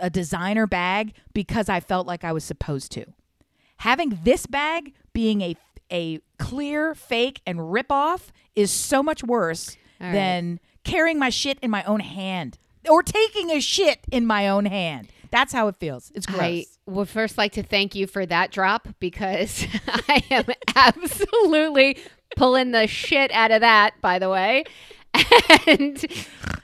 a 0.00 0.08
designer 0.08 0.68
bag 0.68 1.14
because 1.32 1.68
I 1.68 1.80
felt 1.80 2.06
like 2.06 2.22
I 2.22 2.32
was 2.32 2.44
supposed 2.44 2.92
to. 2.92 3.06
Having 3.78 4.20
this 4.22 4.46
bag 4.46 4.94
being 5.12 5.40
a 5.40 5.56
a 5.90 6.20
clear 6.38 6.94
fake 6.94 7.40
and 7.46 7.72
rip 7.72 7.90
off 7.90 8.32
is 8.54 8.70
so 8.70 9.02
much 9.02 9.22
worse 9.22 9.76
right. 10.00 10.12
than 10.12 10.60
carrying 10.84 11.18
my 11.18 11.28
shit 11.28 11.58
in 11.60 11.70
my 11.70 11.82
own 11.84 12.00
hand 12.00 12.58
or 12.88 13.02
taking 13.02 13.50
a 13.50 13.60
shit 13.60 14.00
in 14.10 14.26
my 14.26 14.48
own 14.48 14.66
hand. 14.66 15.08
That's 15.34 15.52
how 15.52 15.66
it 15.66 15.74
feels. 15.74 16.12
It's 16.14 16.26
gross. 16.26 16.40
I 16.40 16.64
would 16.86 17.08
first 17.08 17.36
like 17.36 17.50
to 17.54 17.64
thank 17.64 17.96
you 17.96 18.06
for 18.06 18.24
that 18.24 18.52
drop 18.52 18.86
because 19.00 19.66
I 20.08 20.22
am 20.30 20.44
absolutely 20.76 21.98
pulling 22.36 22.70
the 22.70 22.86
shit 22.86 23.32
out 23.32 23.50
of 23.50 23.60
that, 23.60 24.00
by 24.00 24.20
the 24.20 24.30
way. 24.30 24.62
And 25.66 25.98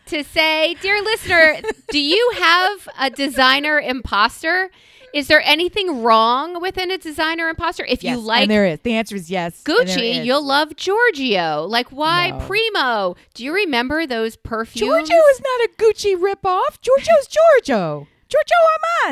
to 0.07 0.23
say, 0.23 0.75
dear 0.81 1.03
listener, 1.03 1.57
do 1.91 1.99
you 1.99 2.33
have 2.39 2.89
a 3.01 3.11
designer 3.11 3.81
imposter? 3.81 4.71
Is 5.13 5.27
there 5.27 5.43
anything 5.45 6.05
wrong 6.05 6.61
with 6.61 6.77
a 6.77 6.97
designer 6.97 7.49
imposter? 7.49 7.85
If 7.85 8.05
Yes, 8.05 8.17
you 8.17 8.23
like 8.23 8.43
and 8.43 8.51
there 8.53 8.67
is. 8.67 8.79
The 8.85 8.95
answer 8.95 9.17
is 9.17 9.31
yes. 9.31 9.65
Gucci, 9.65 10.21
is. 10.21 10.27
you'll 10.27 10.47
love 10.47 10.77
Giorgio. 10.77 11.67
Like, 11.69 11.89
why 11.89 12.31
No. 12.31 12.39
Primo? 12.47 13.17
Do 13.35 13.45
you 13.45 13.53
remember 13.53 14.07
those 14.07 14.37
perfumes? 14.37 15.09
Giorgio 15.09 15.17
is 15.33 15.41
not 15.41 15.61
a 15.65 15.69
Gucci 15.77 16.15
ripoff. 16.15 16.81
Giorgio's 16.81 17.27
Giorgio. 17.27 18.07
Giorgio 18.31 18.57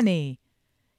Armani. 0.05 0.37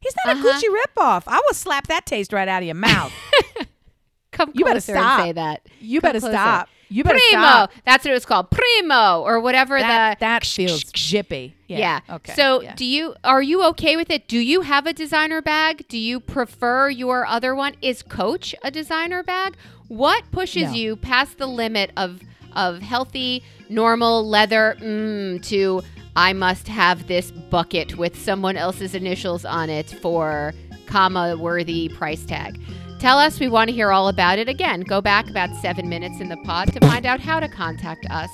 He's 0.00 0.14
not 0.24 0.36
Uh-huh. 0.36 0.48
a 0.48 0.52
Gucci 0.52 0.68
ripoff. 0.68 1.24
I 1.26 1.40
will 1.46 1.54
slap 1.54 1.86
that 1.88 2.06
taste 2.06 2.32
right 2.32 2.48
out 2.48 2.62
of 2.62 2.66
your 2.66 2.74
mouth. 2.74 3.12
Come 4.32 4.52
You 4.54 4.64
better 4.64 4.80
stop. 4.80 5.20
say 5.20 5.32
that. 5.32 5.66
You 5.80 6.00
Come 6.00 6.08
better 6.08 6.20
closer. 6.20 6.32
stop. 6.34 6.68
You 6.88 7.04
better 7.04 7.18
Primo. 7.30 7.42
stop. 7.42 7.72
That's 7.84 8.04
what 8.04 8.10
it 8.10 8.14
was 8.14 8.24
called. 8.26 8.50
Primo 8.50 9.20
or 9.22 9.38
whatever 9.40 9.78
That, 9.78 10.18
the 10.18 10.20
that 10.24 10.44
feels 10.44 10.84
jippy. 10.84 11.52
yeah. 11.68 11.78
Yeah. 12.08 12.14
Okay. 12.16 12.32
So 12.34 12.62
yeah. 12.62 12.74
do 12.74 12.84
you 12.84 13.14
are 13.22 13.42
you 13.42 13.62
okay 13.66 13.96
with 13.96 14.10
it? 14.10 14.26
Do 14.28 14.38
you 14.38 14.62
have 14.62 14.86
a 14.86 14.92
designer 14.92 15.40
bag? 15.42 15.86
Do 15.88 15.98
you 15.98 16.18
prefer 16.20 16.88
your 16.90 17.26
other 17.26 17.54
one? 17.54 17.74
Is 17.82 18.02
Coach 18.02 18.54
a 18.64 18.70
designer 18.70 19.22
bag? 19.22 19.56
What 19.88 20.24
pushes 20.32 20.64
No. 20.70 20.72
you 20.72 20.96
past 20.96 21.38
the 21.38 21.46
limit 21.46 21.92
of 21.96 22.20
of 22.56 22.80
healthy, 22.80 23.44
normal 23.68 24.26
leather 24.28 24.76
mm, 24.80 25.40
to 25.46 25.82
I 26.16 26.32
must 26.32 26.68
have 26.68 27.06
this 27.06 27.30
bucket 27.30 27.96
with 27.96 28.20
someone 28.20 28.56
else's 28.56 28.94
initials 28.94 29.44
on 29.44 29.70
it 29.70 29.90
for 29.90 30.52
comma 30.86 31.36
worthy 31.36 31.88
price 31.88 32.24
tag. 32.24 32.60
Tell 32.98 33.18
us. 33.18 33.40
We 33.40 33.48
want 33.48 33.70
to 33.70 33.74
hear 33.74 33.90
all 33.92 34.08
about 34.08 34.38
it. 34.38 34.48
Again, 34.48 34.82
go 34.82 35.00
back 35.00 35.30
about 35.30 35.54
seven 35.56 35.88
minutes 35.88 36.20
in 36.20 36.28
the 36.28 36.36
pod 36.38 36.72
to 36.74 36.80
find 36.86 37.06
out 37.06 37.18
how 37.20 37.40
to 37.40 37.48
contact 37.48 38.06
us. 38.10 38.28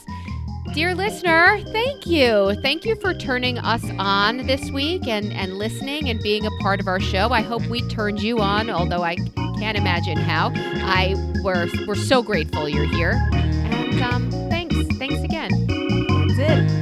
Dear 0.75 0.95
listener, 0.95 1.63
thank 1.73 2.07
you. 2.07 2.57
Thank 2.63 2.85
you 2.85 2.97
for 2.97 3.15
turning 3.15 3.59
us 3.59 3.85
on 3.99 4.39
this 4.47 4.71
week 4.73 5.07
and, 5.07 5.33
and 5.33 5.57
listening 5.57 6.11
and 6.11 6.21
being 6.21 6.45
a 6.45 6.51
part 6.61 6.81
of 6.81 6.89
our 6.89 6.99
show. 6.99 7.29
I 7.31 7.43
hope 7.43 7.65
we 7.69 7.81
turned 7.89 8.21
you 8.21 8.41
on, 8.41 8.69
although 8.69 9.05
I 9.05 9.15
can't 9.59 9.79
imagine 9.79 10.17
how. 10.17 10.51
I 10.55 11.15
we're, 11.45 11.69
we're 11.87 11.95
so 11.95 12.23
grateful 12.23 12.69
you're 12.69 12.89
here. 12.89 13.13
And 13.33 14.03
um, 14.03 14.31
thanks. 14.51 14.75
Thanks 14.99 15.23
again. 15.23 15.51
That's 15.69 16.73
it. 16.73 16.76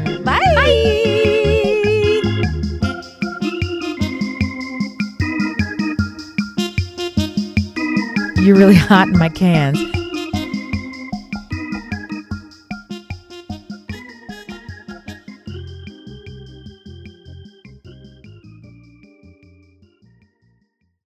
You're 8.44 8.56
really 8.56 8.74
hot 8.74 9.08
in 9.08 9.18
my 9.18 9.30
cans. 9.30 9.80